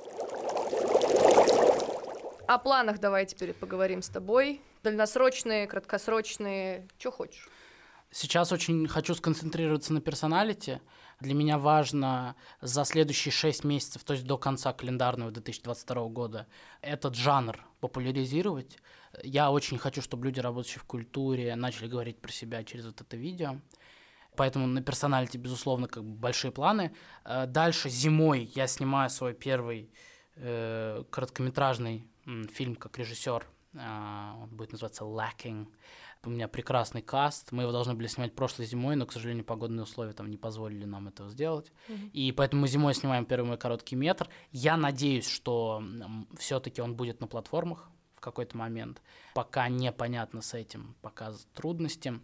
О 2.47 2.57
планах 2.57 2.99
давай 2.99 3.25
теперь 3.25 3.53
поговорим 3.53 4.01
с 4.01 4.09
тобой. 4.09 4.61
Дальносрочные, 4.83 5.67
краткосрочные, 5.67 6.87
что 6.97 7.11
хочешь. 7.11 7.47
Сейчас 8.11 8.51
очень 8.51 8.87
хочу 8.89 9.15
сконцентрироваться 9.15 9.93
на 9.93 10.01
персоналите. 10.01 10.81
Для 11.21 11.33
меня 11.33 11.57
важно 11.57 12.35
за 12.59 12.83
следующие 12.83 13.31
6 13.31 13.63
месяцев, 13.63 14.03
то 14.03 14.13
есть 14.13 14.25
до 14.25 14.37
конца 14.37 14.73
календарного 14.73 15.31
2022 15.31 16.07
года, 16.09 16.47
этот 16.81 17.15
жанр 17.15 17.57
популяризировать. 17.79 18.79
Я 19.23 19.49
очень 19.49 19.77
хочу, 19.77 20.01
чтобы 20.01 20.25
люди, 20.25 20.41
работающие 20.41 20.81
в 20.81 20.85
культуре, 20.85 21.55
начали 21.55 21.87
говорить 21.87 22.19
про 22.19 22.33
себя 22.33 22.65
через 22.65 22.85
вот 22.85 22.99
это 22.99 23.15
видео. 23.15 23.61
Поэтому 24.35 24.67
на 24.67 24.81
персоналите, 24.81 25.37
безусловно, 25.37 25.87
как 25.87 26.03
бы 26.03 26.15
большие 26.15 26.51
планы. 26.51 26.95
Э, 27.25 27.45
Дальше 27.47 27.89
зимой 27.89 28.51
я 28.55 28.67
снимаю 28.67 29.09
свой 29.09 29.33
первый 29.33 29.91
э, 30.35 31.03
короткометражный 31.09 32.07
фильм 32.53 32.75
как 32.75 32.97
режиссер. 32.97 33.45
А, 33.77 34.35
Он 34.41 34.49
будет 34.49 34.71
называться 34.71 35.03
Lacking. 35.03 35.67
У 36.23 36.29
меня 36.29 36.47
прекрасный 36.47 37.01
каст. 37.01 37.51
Мы 37.51 37.63
его 37.63 37.71
должны 37.71 37.95
были 37.95 38.07
снимать 38.07 38.35
прошлой 38.35 38.65
зимой, 38.65 38.95
но, 38.95 39.07
к 39.07 39.11
сожалению, 39.11 39.43
погодные 39.43 39.83
условия 39.83 40.13
там 40.13 40.29
не 40.29 40.37
позволили 40.37 40.85
нам 40.85 41.07
этого 41.07 41.29
сделать. 41.29 41.71
И 42.13 42.31
поэтому 42.31 42.61
мы 42.61 42.67
зимой 42.67 42.93
снимаем 42.93 43.25
первый 43.25 43.47
мой 43.47 43.57
короткий 43.57 43.95
метр. 43.95 44.29
Я 44.51 44.77
надеюсь, 44.77 45.27
что 45.27 45.83
все-таки 46.37 46.79
он 46.81 46.95
будет 46.95 47.21
на 47.21 47.27
платформах 47.27 47.89
в 48.15 48.19
какой-то 48.19 48.55
момент. 48.55 49.01
Пока 49.33 49.67
непонятно 49.67 50.41
с 50.41 50.53
этим, 50.53 50.95
пока 51.01 51.33
трудности. 51.55 52.19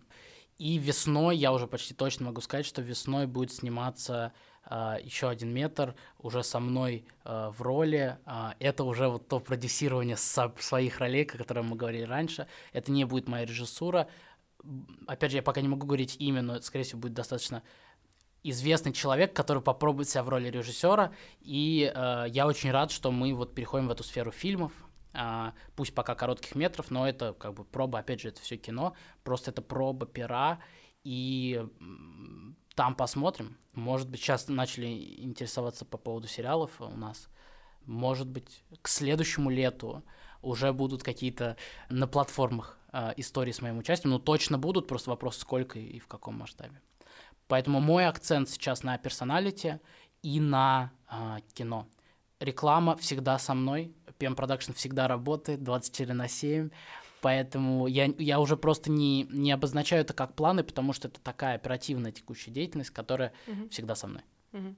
И 0.58 0.78
весной, 0.78 1.38
я 1.38 1.54
уже 1.54 1.68
почти 1.68 1.94
точно 1.94 2.26
могу 2.26 2.42
сказать, 2.42 2.66
что 2.66 2.82
весной 2.82 3.28
будет 3.28 3.52
сниматься 3.52 4.34
еще 4.70 5.30
один 5.30 5.54
метр 5.54 5.96
уже 6.18 6.44
со 6.44 6.60
мной 6.60 7.06
а, 7.24 7.52
в 7.52 7.62
роли. 7.62 8.18
А, 8.26 8.56
это 8.60 8.84
уже 8.84 9.08
вот 9.08 9.28
то 9.28 9.40
продюсирование 9.40 10.18
со- 10.18 10.54
своих 10.60 11.00
ролей, 11.00 11.24
о 11.24 11.38
котором 11.38 11.68
мы 11.68 11.78
говорили 11.78 12.04
раньше. 12.04 12.48
Это 12.74 12.92
не 12.92 13.06
будет 13.06 13.30
моя 13.30 13.46
режиссура. 13.46 14.10
Опять 15.06 15.32
же, 15.32 15.38
я 15.38 15.44
пока 15.44 15.62
не 15.62 15.70
могу 15.70 15.88
говорить 15.88 16.18
имя, 16.20 16.42
но 16.42 16.56
это, 16.56 16.66
скорее 16.66 16.84
всего, 16.84 17.00
будет 17.00 17.14
достаточно 17.14 17.64
известный 18.44 18.92
человек, 18.92 19.34
который 19.34 19.62
попробует 19.62 20.10
себя 20.10 20.24
в 20.24 20.30
роли 20.30 20.50
режиссера. 20.50 21.14
И 21.40 21.92
э, 21.94 22.26
я 22.28 22.46
очень 22.48 22.72
рад, 22.72 22.92
что 22.92 23.12
мы 23.12 23.34
вот 23.34 23.54
переходим 23.56 23.88
в 23.88 23.92
эту 23.92 24.04
сферу 24.04 24.32
фильмов. 24.32 24.74
А, 25.14 25.54
пусть 25.76 25.94
пока 25.96 26.16
коротких 26.16 26.56
метров, 26.56 26.92
но 26.92 27.08
это 27.08 27.34
как 27.34 27.54
бы 27.54 27.64
проба, 27.64 28.00
опять 28.00 28.22
же, 28.22 28.30
это 28.30 28.42
все 28.42 28.58
кино, 28.58 28.94
просто 29.24 29.52
это 29.52 29.62
проба 29.62 30.06
пера, 30.06 30.60
и 31.04 31.66
там 32.76 32.96
посмотрим. 32.96 33.58
Может 33.74 34.10
быть, 34.10 34.20
сейчас 34.20 34.48
начали 34.48 35.22
интересоваться 35.24 35.86
по 35.86 35.98
поводу 35.98 36.28
сериалов 36.28 36.80
у 36.80 36.90
нас. 36.90 37.30
Может 37.86 38.28
быть, 38.28 38.64
к 38.82 38.88
следующему 38.88 39.50
лету 39.50 40.04
уже 40.42 40.74
будут 40.74 41.04
какие-то 41.04 41.58
на 41.90 42.08
платформах 42.08 42.78
а, 42.92 43.14
истории 43.18 43.52
с 43.52 43.62
моим 43.62 43.78
участием. 43.78 44.12
Ну, 44.12 44.20
точно 44.20 44.58
будут, 44.58 44.88
просто 44.88 45.10
вопрос, 45.10 45.38
сколько 45.38 45.80
и 45.80 46.00
в 46.00 46.08
каком 46.08 46.36
масштабе. 46.40 46.82
Поэтому 47.48 47.80
мой 47.80 48.06
акцент 48.06 48.50
сейчас 48.50 48.84
на 48.84 48.98
персоналите 48.98 49.80
и 50.22 50.40
на 50.40 50.92
а, 51.08 51.40
кино. 51.54 51.88
Реклама 52.40 52.96
всегда 52.98 53.40
со 53.40 53.54
мной, 53.54 53.96
PM 54.18 54.36
Production 54.36 54.74
всегда 54.74 55.08
работает 55.08 55.64
24 55.64 56.14
на 56.14 56.28
7, 56.28 56.70
поэтому 57.22 57.88
я, 57.88 58.06
я 58.18 58.40
уже 58.40 58.58
просто 58.58 58.92
не, 58.92 59.24
не 59.24 59.52
обозначаю 59.52 60.02
это 60.02 60.14
как 60.14 60.34
планы, 60.36 60.64
потому 60.64 60.94
что 60.94 61.08
это 61.08 61.20
такая 61.22 61.56
оперативная 61.56 62.12
текущая 62.12 62.52
деятельность, 62.52 62.92
которая 62.92 63.34
Мгм. 63.48 63.70
всегда 63.70 63.96
со 63.96 64.08
мной. 64.08 64.24
Мгм. 64.52 64.78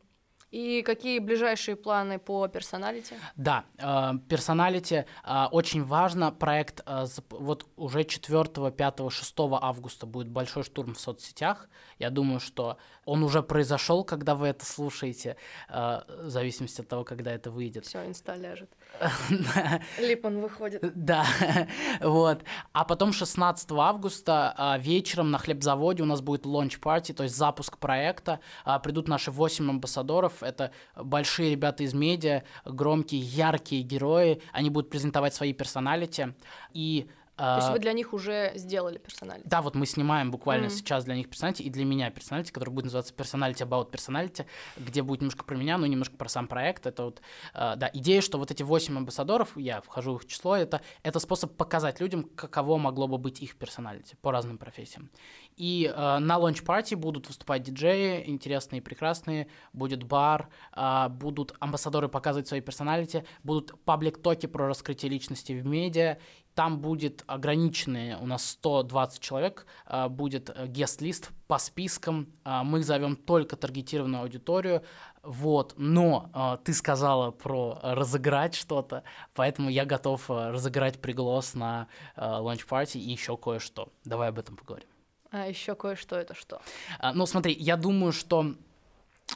И 0.52 0.82
какие 0.82 1.20
ближайшие 1.20 1.76
планы 1.76 2.18
по 2.18 2.48
персоналити? 2.48 3.16
Да, 3.36 3.66
э, 3.78 4.14
персоналити 4.28 5.06
э, 5.24 5.46
очень 5.52 5.84
важно. 5.84 6.32
Проект 6.32 6.82
э, 6.88 7.06
вот 7.30 7.68
уже 7.76 8.04
4, 8.04 8.72
5, 8.72 9.00
6 9.12 9.34
августа 9.62 10.08
будет 10.08 10.28
большой 10.30 10.64
штурм 10.64 10.96
в 10.96 11.00
соцсетях. 11.00 11.70
Я 12.00 12.10
думаю, 12.10 12.40
что 12.40 12.78
он 13.06 13.24
уже 13.24 13.44
произошел, 13.44 14.04
когда 14.04 14.34
вы 14.34 14.48
это 14.48 14.66
слушаете, 14.66 15.36
в 15.70 16.30
зависимости 16.30 16.82
от 16.82 16.88
того, 16.88 17.04
когда 17.04 17.32
это 17.32 17.52
выйдет. 17.52 17.86
Все, 17.86 18.06
инста 18.06 18.36
ляжет. 18.36 18.70
Да. 19.30 19.82
Липан 20.00 20.40
выходит. 20.40 20.82
Да, 20.96 21.26
вот. 22.02 22.44
А 22.72 22.86
потом 22.86 23.14
16 23.14 23.72
августа 23.72 24.78
вечером 24.80 25.32
на 25.32 25.38
хлебзаводе 25.38 26.04
у 26.04 26.06
нас 26.06 26.22
будет 26.22 26.46
лонч-парти, 26.46 27.14
то 27.14 27.24
есть 27.24 27.36
запуск 27.36 27.78
проекта. 27.78 28.40
Придут 28.84 29.08
наши 29.08 29.32
8 29.32 29.70
амбассадоров. 29.70 30.39
Это 30.42 30.72
большие 30.96 31.52
ребята 31.52 31.84
из 31.84 31.94
медиа, 31.94 32.44
громкие, 32.66 33.22
яркие 33.22 33.84
герои. 33.84 34.42
Они 34.52 34.70
будут 34.70 34.90
презентовать 34.90 35.34
свои 35.34 35.54
персоналити. 35.54 36.34
И 36.74 37.10
То 37.40 37.56
есть 37.56 37.70
а, 37.70 37.72
вы 37.72 37.80
для 37.80 37.94
них 37.94 38.14
уже 38.14 38.52
сделали 38.56 38.98
персоналити? 38.98 39.48
да, 39.48 39.62
вот 39.62 39.74
мы 39.74 39.86
снимаем 39.86 40.30
буквально 40.30 40.68
Мгм. 40.68 40.76
сейчас 40.76 41.06
для 41.06 41.16
них 41.16 41.30
персоналити 41.30 41.64
и 41.64 41.70
для 41.70 41.86
меня 41.86 42.10
персоналити, 42.12 42.52
который 42.52 42.72
будет 42.72 42.86
называться 42.86 43.14
Personality 43.14 43.66
About 43.66 43.92
Personality, 43.92 44.46
где 44.76 45.02
будет 45.02 45.22
немножко 45.22 45.46
про 45.46 45.56
меня, 45.56 45.78
но 45.78 45.86
немножко 45.86 46.18
про 46.18 46.28
сам 46.28 46.50
проект. 46.50 46.86
Это 46.86 47.04
вот, 47.04 47.22
э, 47.54 47.76
да, 47.78 47.90
идея, 47.94 48.20
что 48.20 48.38
вот 48.38 48.52
эти 48.52 48.62
8 48.62 48.98
амбассадоров, 48.98 49.56
я 49.56 49.80
вхожу 49.80 50.16
в 50.16 50.18
их 50.18 50.28
число, 50.28 50.58
это, 50.58 50.82
это 51.02 51.20
способ 51.20 51.56
показать 51.56 52.02
людям, 52.02 52.24
каково 52.24 52.78
могло 52.78 53.08
бы 53.08 53.18
быть 53.18 53.42
их 53.42 53.56
персоналити 53.56 54.18
по 54.22 54.34
разным 54.34 54.58
профессиям. 54.58 55.10
И 55.56 55.92
э, 55.94 56.20
на 56.20 56.38
лонч-парти 56.38 56.96
будут 56.96 57.28
выступать 57.28 57.64
диджеи, 57.64 58.24
интересные 58.28 58.80
и 58.80 58.82
прекрасные, 58.82 59.48
будет 59.72 60.04
бар, 60.04 60.50
а, 60.72 61.10
будут 61.10 61.54
амбассадоры 61.60 62.10
показывать 62.10 62.48
свои 62.48 62.62
персоналити, 62.62 63.24
будут 63.44 63.80
паблик-токи 63.86 64.48
про 64.48 64.68
раскрытие 64.68 65.10
личности 65.12 65.54
в 65.54 65.66
медиа, 65.66 66.18
там 66.60 66.82
будет 66.82 67.24
ограниченный, 67.26 68.16
у 68.16 68.26
нас 68.26 68.46
120 68.50 69.22
человек, 69.22 69.66
а, 69.86 70.10
будет 70.10 70.50
э, 70.50 70.68
гест-лист 70.68 71.32
по 71.48 71.58
спискам, 71.58 72.28
а, 72.44 72.66
мы 72.66 72.84
зовем 72.84 73.16
только 73.16 73.56
таргетированную 73.56 74.24
аудиторию, 74.24 74.84
вот, 75.24 75.76
но 75.78 76.30
а, 76.34 76.58
ты 76.58 76.74
сказала 76.74 77.32
про 77.32 77.80
э, 77.82 77.94
разыграть 77.94 78.56
что-то, 78.56 79.04
поэтому 79.34 79.70
я 79.70 79.86
готов 79.86 80.30
э, 80.30 80.52
разыграть 80.52 81.00
приглас 81.00 81.54
на 81.54 81.88
ланч-парти 82.18 82.98
и 82.98 83.10
еще 83.10 83.38
кое-что. 83.38 83.94
Давай 84.04 84.28
об 84.28 84.38
этом 84.38 84.58
поговорим. 84.58 84.90
А 85.32 85.48
еще 85.48 85.76
кое-что 85.76 86.18
это 86.18 86.34
что? 86.34 86.62
А, 87.00 87.14
Ну, 87.14 87.26
смотри, 87.26 87.54
я 87.58 87.78
думаю, 87.78 88.12
что 88.12 88.56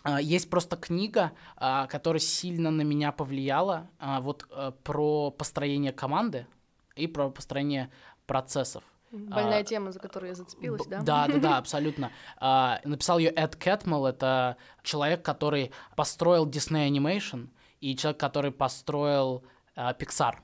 а, 0.04 0.20
есть 0.20 0.50
просто 0.50 0.76
книга, 0.76 1.32
а, 1.56 1.88
которая 1.88 2.20
сильно 2.20 2.70
на 2.70 2.82
меня 2.82 3.14
повлияла, 3.14 3.88
вот 4.02 4.46
э, 4.50 4.74
про 4.84 5.32
построение 5.32 5.94
команды 5.94 6.48
и 6.96 7.08
про 7.08 7.30
построение 7.30 7.92
процессов. 8.26 8.84
Больная 9.12 9.62
А, 9.62 9.64
тема, 9.64 9.92
за 9.92 10.00
которую 10.00 10.30
я 10.30 10.36
зацепилась, 10.36 10.88
да? 10.88 11.02
Да, 11.02 11.28
да, 11.28 11.38
да, 11.38 11.58
абсолютно. 11.60 12.12
А, 12.38 12.82
написал 12.84 13.20
ее 13.20 13.30
Эд 13.30 13.56
Кэтмелл, 13.56 14.08
это 14.08 14.58
человек, 14.82 15.24
который 15.24 15.72
построил 15.96 16.48
Disney 16.50 16.90
Animation, 16.90 17.50
и 17.80 17.96
человек, 17.96 18.20
который 18.20 18.52
построил 18.52 19.44
а, 19.76 19.94
Pixar 19.94 20.38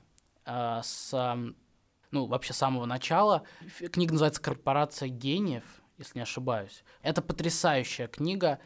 а, 0.44 0.82
с, 0.82 1.12
ам, 1.12 1.56
ну, 2.12 2.26
вообще 2.26 2.52
с 2.52 2.58
самого 2.58 2.86
начала. 2.86 3.42
Книга 3.92 4.12
называется 4.12 4.40
«Корпорация 4.40 5.08
гениев», 5.08 5.64
если 5.98 6.18
не 6.18 6.22
ошибаюсь. 6.22 6.84
Это 7.02 7.22
потрясающая 7.22 8.06
книга, 8.06 8.60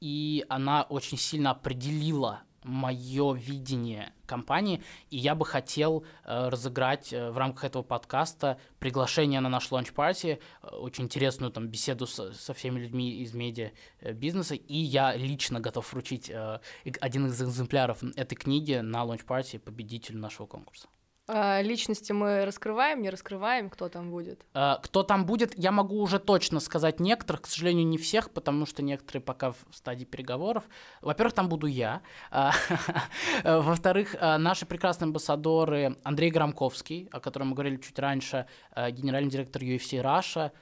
и 0.00 0.46
она 0.48 0.82
очень 0.82 1.18
сильно 1.18 1.50
определила 1.50 2.42
мое 2.68 3.34
видение 3.34 4.12
компании, 4.26 4.82
и 5.10 5.16
я 5.16 5.34
бы 5.34 5.46
хотел 5.46 6.04
э, 6.24 6.48
разыграть 6.48 7.12
э, 7.12 7.30
в 7.30 7.38
рамках 7.38 7.64
этого 7.64 7.82
подкаста 7.82 8.60
приглашение 8.78 9.40
на 9.40 9.48
наш 9.48 9.72
ланч-парти, 9.72 10.38
э, 10.62 10.66
очень 10.66 11.04
интересную 11.04 11.50
там 11.50 11.68
беседу 11.68 12.06
со, 12.06 12.32
со 12.32 12.52
всеми 12.52 12.80
людьми 12.80 13.22
из 13.22 13.32
медиа 13.32 13.70
э, 14.00 14.12
бизнеса, 14.12 14.54
и 14.54 14.76
я 14.76 15.16
лично 15.16 15.60
готов 15.60 15.90
вручить 15.92 16.28
э, 16.30 16.60
один 17.00 17.26
из 17.26 17.42
экземпляров 17.42 18.02
этой 18.16 18.34
книги 18.34 18.74
на 18.74 19.02
ланч-парти 19.02 19.58
победителю 19.58 20.18
нашего 20.18 20.46
конкурса. 20.46 20.88
А, 21.28 21.60
личности 21.60 22.12
мы 22.12 22.46
раскрываем, 22.46 23.02
не 23.02 23.10
раскрываем, 23.10 23.68
кто 23.68 23.88
там 23.88 24.10
будет? 24.10 24.46
Э, 24.54 24.76
Кто 24.82 25.02
там 25.02 25.26
будет, 25.26 25.56
я 25.58 25.70
могу 25.70 26.00
уже 26.00 26.18
точно 26.18 26.58
сказать 26.58 27.00
некоторых, 27.00 27.42
к 27.42 27.46
сожалению, 27.46 27.86
не 27.86 27.98
всех, 27.98 28.30
потому 28.30 28.64
что 28.64 28.82
некоторые 28.82 29.22
пока 29.22 29.52
в 29.52 29.56
стадии 29.70 30.06
переговоров. 30.06 30.64
Во-первых, 31.02 31.34
там 31.34 31.48
буду 31.48 31.66
я. 31.66 32.00
А, 32.30 32.52
Во-вторых, 33.44 34.16
наши 34.20 34.64
прекрасные 34.64 35.06
амбассадоры 35.06 35.96
Андрей 36.02 36.30
Громковский, 36.30 37.08
о 37.12 37.20
котором 37.20 37.48
мы 37.48 37.54
говорили 37.54 37.76
чуть 37.76 37.98
раньше, 37.98 38.46
генеральный 38.74 39.30
директор 39.30 39.62
UFC 39.62 40.02
Russia, 40.02 40.52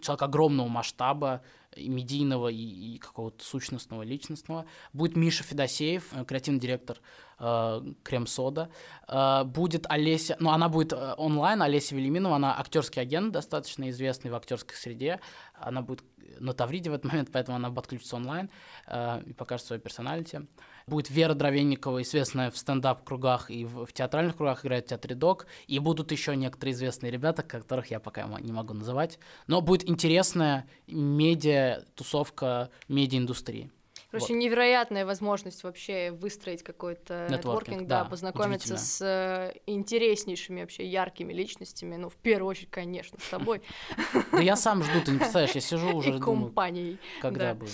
человек 0.00 0.22
огромного 0.22 0.68
масштаба, 0.68 1.42
и 1.76 1.88
медийного, 1.88 2.48
и, 2.48 2.94
и 2.94 2.98
какого-то 2.98 3.44
сущностного, 3.44 4.02
личностного. 4.02 4.66
Будет 4.92 5.16
Миша 5.16 5.44
Федосеев, 5.44 6.12
э, 6.12 6.24
креативный 6.24 6.60
директор 6.60 6.98
э, 7.38 7.82
Крем-Сода. 8.02 8.70
Э, 9.06 9.44
будет 9.44 9.86
Олеся, 9.88 10.36
ну, 10.40 10.50
она 10.50 10.68
будет 10.68 10.92
э, 10.92 11.14
онлайн, 11.16 11.62
Олеся 11.62 11.94
Велиминова, 11.94 12.36
она 12.36 12.58
актерский 12.58 13.02
агент, 13.02 13.32
достаточно 13.32 13.88
известный 13.90 14.30
в 14.30 14.34
актерской 14.34 14.76
среде. 14.76 15.20
Она 15.54 15.82
будет 15.82 16.02
на 16.38 16.52
Тавриде 16.52 16.90
в 16.90 16.94
этот 16.94 17.10
момент, 17.10 17.30
поэтому 17.32 17.56
она 17.56 17.70
подключится 17.70 18.16
онлайн 18.16 18.50
э, 18.86 19.22
и 19.26 19.32
покажет 19.32 19.66
свою 19.66 19.80
персоналити. 19.80 20.46
Будет 20.86 21.10
Вера 21.10 21.34
Дровенникова, 21.34 22.02
известная 22.02 22.50
в 22.50 22.56
стендап-кругах 22.56 23.50
и 23.50 23.64
в, 23.64 23.86
в 23.86 23.92
театральных 23.92 24.36
кругах, 24.36 24.64
играет 24.64 24.86
в 24.86 24.88
театре 24.88 25.14
Док. 25.14 25.46
И 25.66 25.78
будут 25.78 26.12
еще 26.12 26.34
некоторые 26.36 26.74
известные 26.74 27.12
ребята, 27.12 27.42
которых 27.42 27.90
я 27.90 28.00
пока 28.00 28.26
не 28.40 28.52
могу 28.52 28.74
называть. 28.74 29.18
Но 29.46 29.60
будет 29.60 29.88
интересная 29.88 30.66
медиа-тусовка 30.88 32.70
медиа-индустрии. 32.88 33.70
Короче, 34.10 34.34
вот. 34.34 34.40
невероятная 34.40 35.06
возможность 35.06 35.62
вообще 35.62 36.10
выстроить 36.10 36.64
какой-то 36.64 37.28
нетворкинг, 37.30 37.86
да, 37.86 38.02
да, 38.02 38.10
познакомиться 38.10 38.76
с 38.76 39.00
э, 39.00 39.54
интереснейшими 39.66 40.62
вообще 40.62 40.84
яркими 40.84 41.32
личностями. 41.32 41.94
Ну, 41.94 42.08
в 42.08 42.16
первую 42.16 42.50
очередь, 42.50 42.70
конечно, 42.70 43.18
с 43.20 43.28
тобой. 43.28 43.62
Да 44.32 44.40
я 44.40 44.56
сам 44.56 44.82
жду, 44.82 45.00
ты 45.04 45.12
не 45.12 45.18
представляешь, 45.18 45.54
я 45.54 45.60
сижу 45.60 45.88
уже 45.96 46.16
И 46.16 46.20
компанией. 46.20 46.98
Когда 47.20 47.54
будет. 47.54 47.72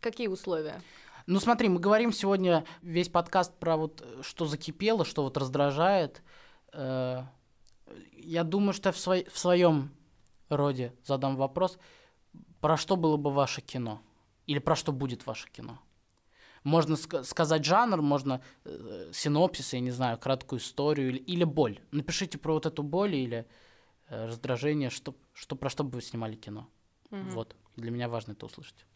Какие 0.00 0.28
условия? 0.28 0.80
Ну 1.26 1.40
смотри, 1.40 1.68
мы 1.68 1.78
говорим 1.80 2.12
сегодня 2.12 2.64
весь 2.80 3.10
подкаст 3.10 3.52
про 3.58 3.76
вот 3.76 4.02
что 4.22 4.46
закипело, 4.46 5.04
что 5.04 5.22
вот 5.22 5.36
раздражает. 5.36 6.22
Э, 6.72 7.24
я 8.14 8.44
думаю, 8.44 8.72
что 8.72 8.88
я 8.88 8.92
в, 8.92 8.98
свой, 8.98 9.26
в 9.30 9.38
своем 9.38 9.90
роде 10.48 10.94
задам 11.04 11.36
вопрос, 11.36 11.78
про 12.60 12.78
что 12.78 12.96
было 12.96 13.18
бы 13.18 13.30
ваше 13.30 13.60
кино? 13.60 14.00
Или 14.48 14.60
про 14.60 14.74
что 14.74 14.92
будет 14.92 15.26
ваше 15.26 15.48
кино? 15.50 15.78
Можно 16.64 16.94
ск- 16.94 17.22
сказать 17.24 17.64
жанр, 17.64 18.02
можно 18.02 18.40
э, 18.64 19.10
синопсис, 19.12 19.74
я 19.74 19.80
не 19.80 19.90
знаю, 19.90 20.18
краткую 20.18 20.58
историю 20.60 21.10
или, 21.10 21.18
или 21.18 21.44
боль. 21.44 21.78
Напишите 21.92 22.38
про 22.38 22.54
вот 22.54 22.66
эту 22.66 22.82
боль 22.82 23.14
или 23.14 23.46
э, 24.08 24.26
раздражение, 24.26 24.90
что, 24.90 25.14
что, 25.34 25.54
про 25.54 25.68
что 25.68 25.84
бы 25.84 25.90
вы 25.96 26.02
снимали 26.02 26.34
кино. 26.34 26.66
Угу. 27.10 27.30
Вот. 27.30 27.56
Для 27.76 27.90
меня 27.90 28.08
важно 28.08 28.32
это 28.32 28.46
услышать. 28.46 28.86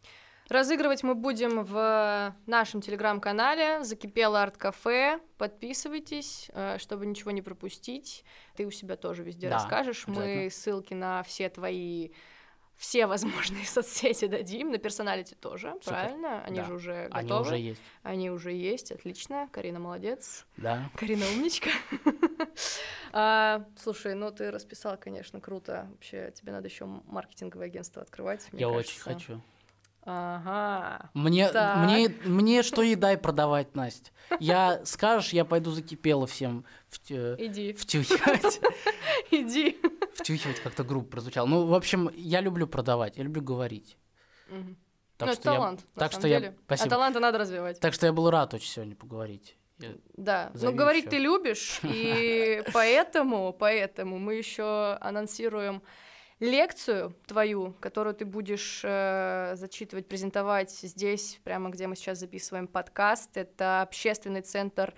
Разыгрывать 0.49 1.03
мы 1.03 1.15
будем 1.15 1.65
в 1.65 2.35
нашем 2.47 2.81
телеграм-канале 2.81 3.85
«Закипело 3.85 4.43
арт-кафе». 4.43 5.21
Подписывайтесь, 5.37 6.51
э, 6.53 6.79
чтобы 6.79 7.07
ничего 7.07 7.31
не 7.31 7.43
пропустить. 7.43 8.25
Ты 8.57 8.67
у 8.67 8.71
себя 8.71 8.97
тоже 8.97 9.23
везде 9.23 9.49
да, 9.49 9.57
расскажешь. 9.57 10.07
Мы 10.07 10.49
ссылки 10.51 10.95
на 10.95 11.23
все 11.23 11.49
твои 11.49 12.11
все 12.83 13.07
возможные 13.07 13.65
соцсети 13.67 14.27
дадим, 14.27 14.73
на 14.73 14.79
персоналити 14.79 15.35
тоже, 15.35 15.71
Супер. 15.75 15.85
правильно? 15.85 16.43
Они 16.43 16.57
да. 16.57 16.65
же 16.65 16.75
уже 16.75 17.09
готовы. 17.11 17.15
Они 17.15 17.31
уже 17.41 17.57
есть. 17.57 17.81
Они 18.03 18.31
уже 18.31 18.53
есть, 18.53 18.91
отлично. 18.91 19.49
Карина 19.53 19.79
молодец. 19.79 20.47
Да. 20.57 20.91
Карина 20.97 21.25
умничка. 21.33 21.71
а, 23.13 23.65
слушай, 23.81 24.15
ну 24.15 24.33
ты 24.33 24.51
расписал, 24.51 24.97
конечно, 24.99 25.41
круто. 25.41 25.87
Вообще, 25.93 26.33
тебе 26.35 26.51
надо 26.51 26.67
еще 26.67 26.85
маркетинговое 26.87 27.67
агентство 27.67 28.03
открывать. 28.03 28.49
Я 28.53 28.69
очень 28.69 28.99
хочу. 28.99 29.41
Ага. 30.05 31.11
Мне, 31.15 31.53
мне, 31.53 32.09
мне 32.25 32.65
что 32.65 32.83
едай 32.83 33.17
продавать, 33.17 33.77
Настя? 33.77 34.11
Я 34.41 34.81
скажешь, 34.85 35.33
я 35.33 35.45
пойду 35.45 35.71
закипела 35.71 36.27
всем 36.27 36.65
в, 36.89 36.99
Иди. 37.09 37.75
втюхивать. 37.75 38.61
Иди. 39.31 39.79
Втюхивать 40.15 40.61
как-то 40.61 40.85
грубо 40.85 41.07
прозвучало. 41.07 41.47
Ну, 41.47 41.67
в 41.67 41.75
общем, 41.75 42.11
я 42.15 42.41
люблю 42.41 42.67
продавать, 42.67 43.17
я 43.17 43.25
люблю 43.25 43.43
говорить. 43.43 43.97
Угу. 44.51 44.77
Так 45.17 45.29
ну, 45.29 45.35
что 45.35 45.41
это 45.41 45.43
талант, 45.43 45.81
я, 45.81 45.87
на 45.95 46.01
так 46.01 46.13
самом 46.13 46.21
что 46.21 46.29
деле. 46.29 46.47
Я, 46.47 46.55
спасибо. 46.65 46.87
А 46.87 46.91
таланта 46.91 47.21
надо 47.21 47.39
развивать. 47.39 47.81
Так 47.81 47.95
что 47.95 48.07
я 48.07 48.13
был 48.13 48.29
рад 48.31 48.55
очень 48.55 48.69
сегодня 48.69 48.97
поговорить. 48.97 49.57
Я 49.79 49.95
да, 50.17 50.51
ну 50.55 50.73
говорить 50.73 51.05
еще. 51.05 51.11
ты 51.11 51.19
любишь, 51.19 51.81
и 51.85 52.63
поэтому, 52.73 53.53
поэтому 53.59 54.19
мы 54.19 54.35
еще 54.35 54.99
анонсируем 55.01 55.83
лекцию 56.41 57.15
твою, 57.27 57.73
которую 57.81 58.15
ты 58.15 58.25
будешь 58.25 58.81
э, 58.85 59.53
зачитывать, 59.55 60.09
презентовать 60.09 60.71
здесь, 60.71 61.41
прямо 61.45 61.71
где 61.71 61.87
мы 61.87 61.95
сейчас 61.95 62.19
записываем 62.19 62.67
подкаст. 62.67 63.37
Это 63.37 63.83
общественный 63.83 64.43
центр 64.43 64.93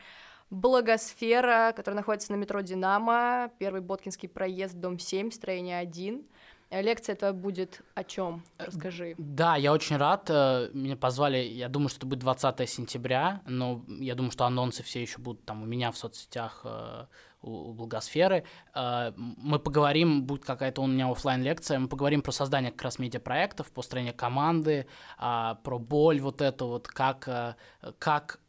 Благосфера, 0.55 1.73
который 1.75 1.95
находится 1.95 2.33
на 2.33 2.37
метро 2.37 2.61
Динамо, 2.61 3.51
первый 3.59 3.81
Боткинский 3.81 4.29
проезд, 4.29 4.75
дом 4.75 4.99
7, 4.99 5.31
строение 5.31 5.79
1. 5.79 6.25
Э, 6.71 6.83
лекция 6.83 7.15
твоя 7.15 7.33
будет 7.33 7.83
о 7.95 8.05
чем? 8.05 8.43
Расскажи. 8.59 9.15
Да, 9.19 9.57
я 9.57 9.73
очень 9.73 9.97
рад. 9.97 10.29
Э, 10.29 10.71
меня 10.73 10.97
позвали, 10.97 11.39
я 11.39 11.69
думаю, 11.69 11.89
что 11.89 11.99
это 11.99 12.07
будет 12.07 12.21
20 12.21 12.69
сентября, 12.69 13.43
но 13.47 13.85
я 13.87 14.15
думаю, 14.15 14.33
что 14.33 14.45
анонсы 14.45 14.83
все 14.83 15.03
еще 15.03 15.19
будут 15.19 15.45
там 15.45 15.63
у 15.63 15.67
меня 15.67 15.91
в 15.91 15.97
соцсетях 15.97 16.63
э, 16.65 17.07
у 17.43 17.75
Благосферы. 17.75 18.45
Мы 18.75 19.59
поговорим, 19.59 20.25
будет 20.25 20.47
какая-то 20.47 20.81
у 20.81 20.87
меня 20.87 21.11
офлайн 21.11 21.43
лекция 21.43 21.79
мы 21.79 21.89
поговорим 21.89 22.23
про 22.23 22.33
создание 22.33 22.73
как 22.73 22.81
раз 22.81 22.99
медиапроектов, 22.99 23.71
построение 23.71 24.15
команды, 24.15 24.87
про 25.19 25.79
боль 25.79 26.21
вот 26.21 26.41
эту 26.41 26.69
вот, 26.69 26.89
как, 26.89 27.59
как 27.99 28.41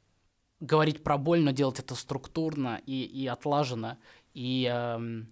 говорить 0.60 1.04
про 1.04 1.18
боль, 1.18 1.42
но 1.42 1.52
делать 1.52 1.80
это 1.80 1.96
структурно 1.96 2.82
и, 2.86 3.04
и 3.04 3.28
отлаженно, 3.28 3.98
и 4.34 4.66
эм, 4.72 5.28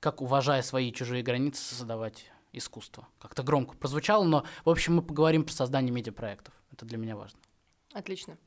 как, 0.00 0.20
уважая 0.20 0.62
свои 0.62 0.92
чужие 0.92 1.22
границы, 1.22 1.62
создавать 1.62 2.26
искусство. 2.52 3.08
Как-то 3.18 3.42
громко 3.42 3.76
прозвучало, 3.76 4.24
но, 4.24 4.44
в 4.64 4.70
общем, 4.70 4.96
мы 4.96 5.02
поговорим 5.02 5.44
про 5.44 5.52
создание 5.52 5.92
медиапроектов. 5.92 6.54
Это 6.72 6.86
для 6.86 6.98
меня 6.98 7.16
важно. 7.16 7.38
Отлично. 7.92 8.38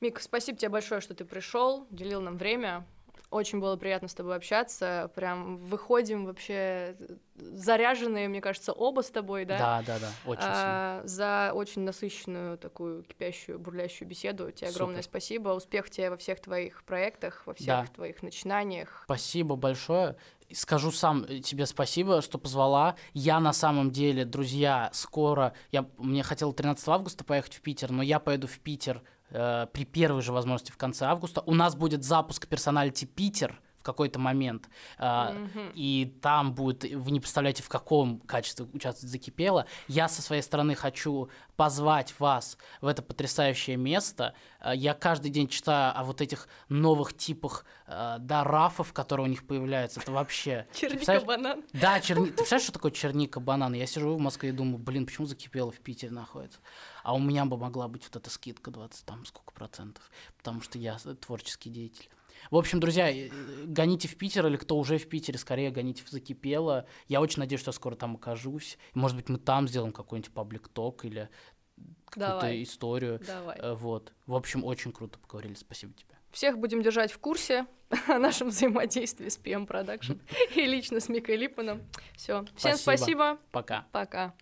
Мик, 0.00 0.20
спасибо 0.20 0.58
тебе 0.58 0.70
большое, 0.70 1.00
что 1.00 1.14
ты 1.14 1.24
пришел, 1.24 1.86
уделил 1.90 2.20
нам 2.20 2.38
время. 2.38 2.86
Очень 3.30 3.60
было 3.60 3.76
приятно 3.76 4.08
с 4.08 4.14
тобой 4.14 4.34
общаться. 4.34 5.10
Прям 5.14 5.58
выходим 5.58 6.26
вообще 6.26 6.96
заряженные, 7.36 8.28
мне 8.28 8.40
кажется, 8.40 8.72
оба 8.72 9.02
с 9.02 9.10
тобой, 9.10 9.44
да? 9.44 9.58
Да, 9.58 9.82
да, 9.86 9.98
да, 10.00 10.10
очень 10.26 10.42
а, 10.44 11.02
За 11.04 11.52
очень 11.54 11.82
насыщенную 11.82 12.58
такую 12.58 13.04
кипящую, 13.04 13.60
бурлящую 13.60 14.08
беседу. 14.08 14.50
Тебе 14.50 14.68
Супер. 14.68 14.82
огромное 14.82 15.02
спасибо. 15.02 15.50
Успех 15.50 15.90
тебе 15.90 16.10
во 16.10 16.16
всех 16.16 16.40
твоих 16.40 16.82
проектах, 16.82 17.42
во 17.46 17.54
всех 17.54 17.66
да. 17.66 17.86
твоих 17.86 18.22
начинаниях. 18.24 19.02
Спасибо 19.04 19.54
большое. 19.54 20.16
Скажу 20.52 20.90
сам 20.90 21.24
тебе 21.42 21.66
спасибо, 21.66 22.22
что 22.22 22.36
позвала. 22.36 22.96
Я 23.14 23.38
на 23.38 23.52
самом 23.52 23.92
деле, 23.92 24.24
друзья, 24.24 24.90
скоро... 24.92 25.54
Я, 25.70 25.86
мне 25.98 26.24
хотел 26.24 26.52
13 26.52 26.88
августа 26.88 27.22
поехать 27.22 27.54
в 27.54 27.60
Питер, 27.60 27.92
но 27.92 28.02
я 28.02 28.18
поеду 28.18 28.48
в 28.48 28.58
Питер 28.58 29.02
Э, 29.30 29.66
при 29.72 29.84
первой 29.84 30.22
же 30.22 30.32
возможности 30.32 30.72
в 30.72 30.76
конце 30.76 31.06
августа. 31.06 31.42
У 31.46 31.54
нас 31.54 31.74
будет 31.76 32.04
запуск 32.04 32.48
персоналити 32.48 33.04
Питер 33.04 33.60
в 33.80 33.82
какой-то 33.82 34.18
момент, 34.18 34.68
mm-hmm. 34.98 35.72
и 35.74 36.14
там 36.20 36.54
будет, 36.54 36.84
вы 36.84 37.10
не 37.10 37.18
представляете, 37.18 37.62
в 37.62 37.68
каком 37.68 38.20
качестве 38.20 38.66
участвовать 38.72 39.10
закипело. 39.10 39.66
Я 39.88 40.08
со 40.08 40.20
своей 40.20 40.42
стороны 40.42 40.74
хочу 40.74 41.30
позвать 41.56 42.14
вас 42.18 42.58
в 42.80 42.86
это 42.86 43.02
потрясающее 43.02 43.76
место. 43.76 44.34
Э, 44.60 44.72
я 44.74 44.94
каждый 44.94 45.30
день 45.30 45.48
читаю 45.48 45.98
о 45.98 46.04
вот 46.04 46.20
этих 46.20 46.48
новых 46.68 47.16
типах 47.16 47.64
э, 47.86 48.16
да, 48.18 48.44
рафов, 48.44 48.92
которые 48.92 49.26
у 49.26 49.28
них 49.28 49.46
появляются. 49.46 50.00
Это 50.00 50.12
вообще... 50.12 50.66
Черника-банан. 50.74 51.62
Да, 51.72 52.00
черни... 52.00 52.26
ты 52.26 52.32
представляешь, 52.32 52.64
что 52.64 52.72
такое 52.72 52.92
черника-банан? 52.92 53.74
Я 53.74 53.86
сижу 53.86 54.14
в 54.14 54.20
Москве 54.20 54.50
и 54.50 54.52
думаю, 54.52 54.78
блин, 54.78 55.06
почему 55.06 55.26
закипело 55.26 55.70
в 55.70 55.80
Питере 55.80 56.12
находится? 56.12 56.60
А 57.02 57.14
у 57.14 57.18
меня 57.18 57.44
бы 57.44 57.56
могла 57.56 57.88
быть 57.88 58.04
вот 58.04 58.16
эта 58.16 58.30
скидка 58.30 58.70
20, 58.70 59.04
там, 59.04 59.24
сколько 59.24 59.52
процентов, 59.52 60.10
потому 60.38 60.62
что 60.62 60.78
я 60.78 60.96
творческий 61.20 61.70
деятель. 61.70 62.08
В 62.50 62.56
общем, 62.56 62.80
друзья, 62.80 63.10
э, 63.10 63.28
гоните 63.66 64.08
в 64.08 64.16
Питер, 64.16 64.46
или 64.46 64.56
кто 64.56 64.78
уже 64.78 64.98
в 64.98 65.08
Питере, 65.08 65.38
скорее 65.38 65.70
гоните 65.70 66.02
в 66.04 66.10
Закипело. 66.10 66.86
Я 67.08 67.20
очень 67.20 67.40
надеюсь, 67.40 67.60
что 67.60 67.70
я 67.70 67.72
скоро 67.72 67.94
там 67.94 68.16
окажусь. 68.16 68.78
Может 68.94 69.16
быть, 69.16 69.28
мы 69.28 69.38
там 69.38 69.68
сделаем 69.68 69.92
какой-нибудь 69.92 70.32
паблик-ток 70.32 71.04
или 71.04 71.28
какую-то 72.06 72.62
историю. 72.62 73.20
Давай. 73.26 73.56
Э, 73.58 73.74
вот. 73.74 74.12
В 74.26 74.34
общем, 74.34 74.64
очень 74.64 74.92
круто 74.92 75.18
поговорили. 75.18 75.54
Спасибо 75.54 75.92
тебе. 75.94 76.14
Всех 76.30 76.58
будем 76.58 76.82
держать 76.82 77.12
в 77.12 77.18
курсе 77.18 77.66
о 78.08 78.18
нашем 78.18 78.48
взаимодействии 78.48 79.28
с 79.28 79.38
PM 79.38 79.66
Production 79.66 80.20
и 80.54 80.66
лично 80.66 81.00
с 81.00 81.08
Микой 81.08 81.36
Липманом. 81.36 81.82
Все. 82.14 82.44
Всем 82.56 82.76
спасибо. 82.76 83.38
Пока. 83.50 83.86
Пока. 83.92 84.34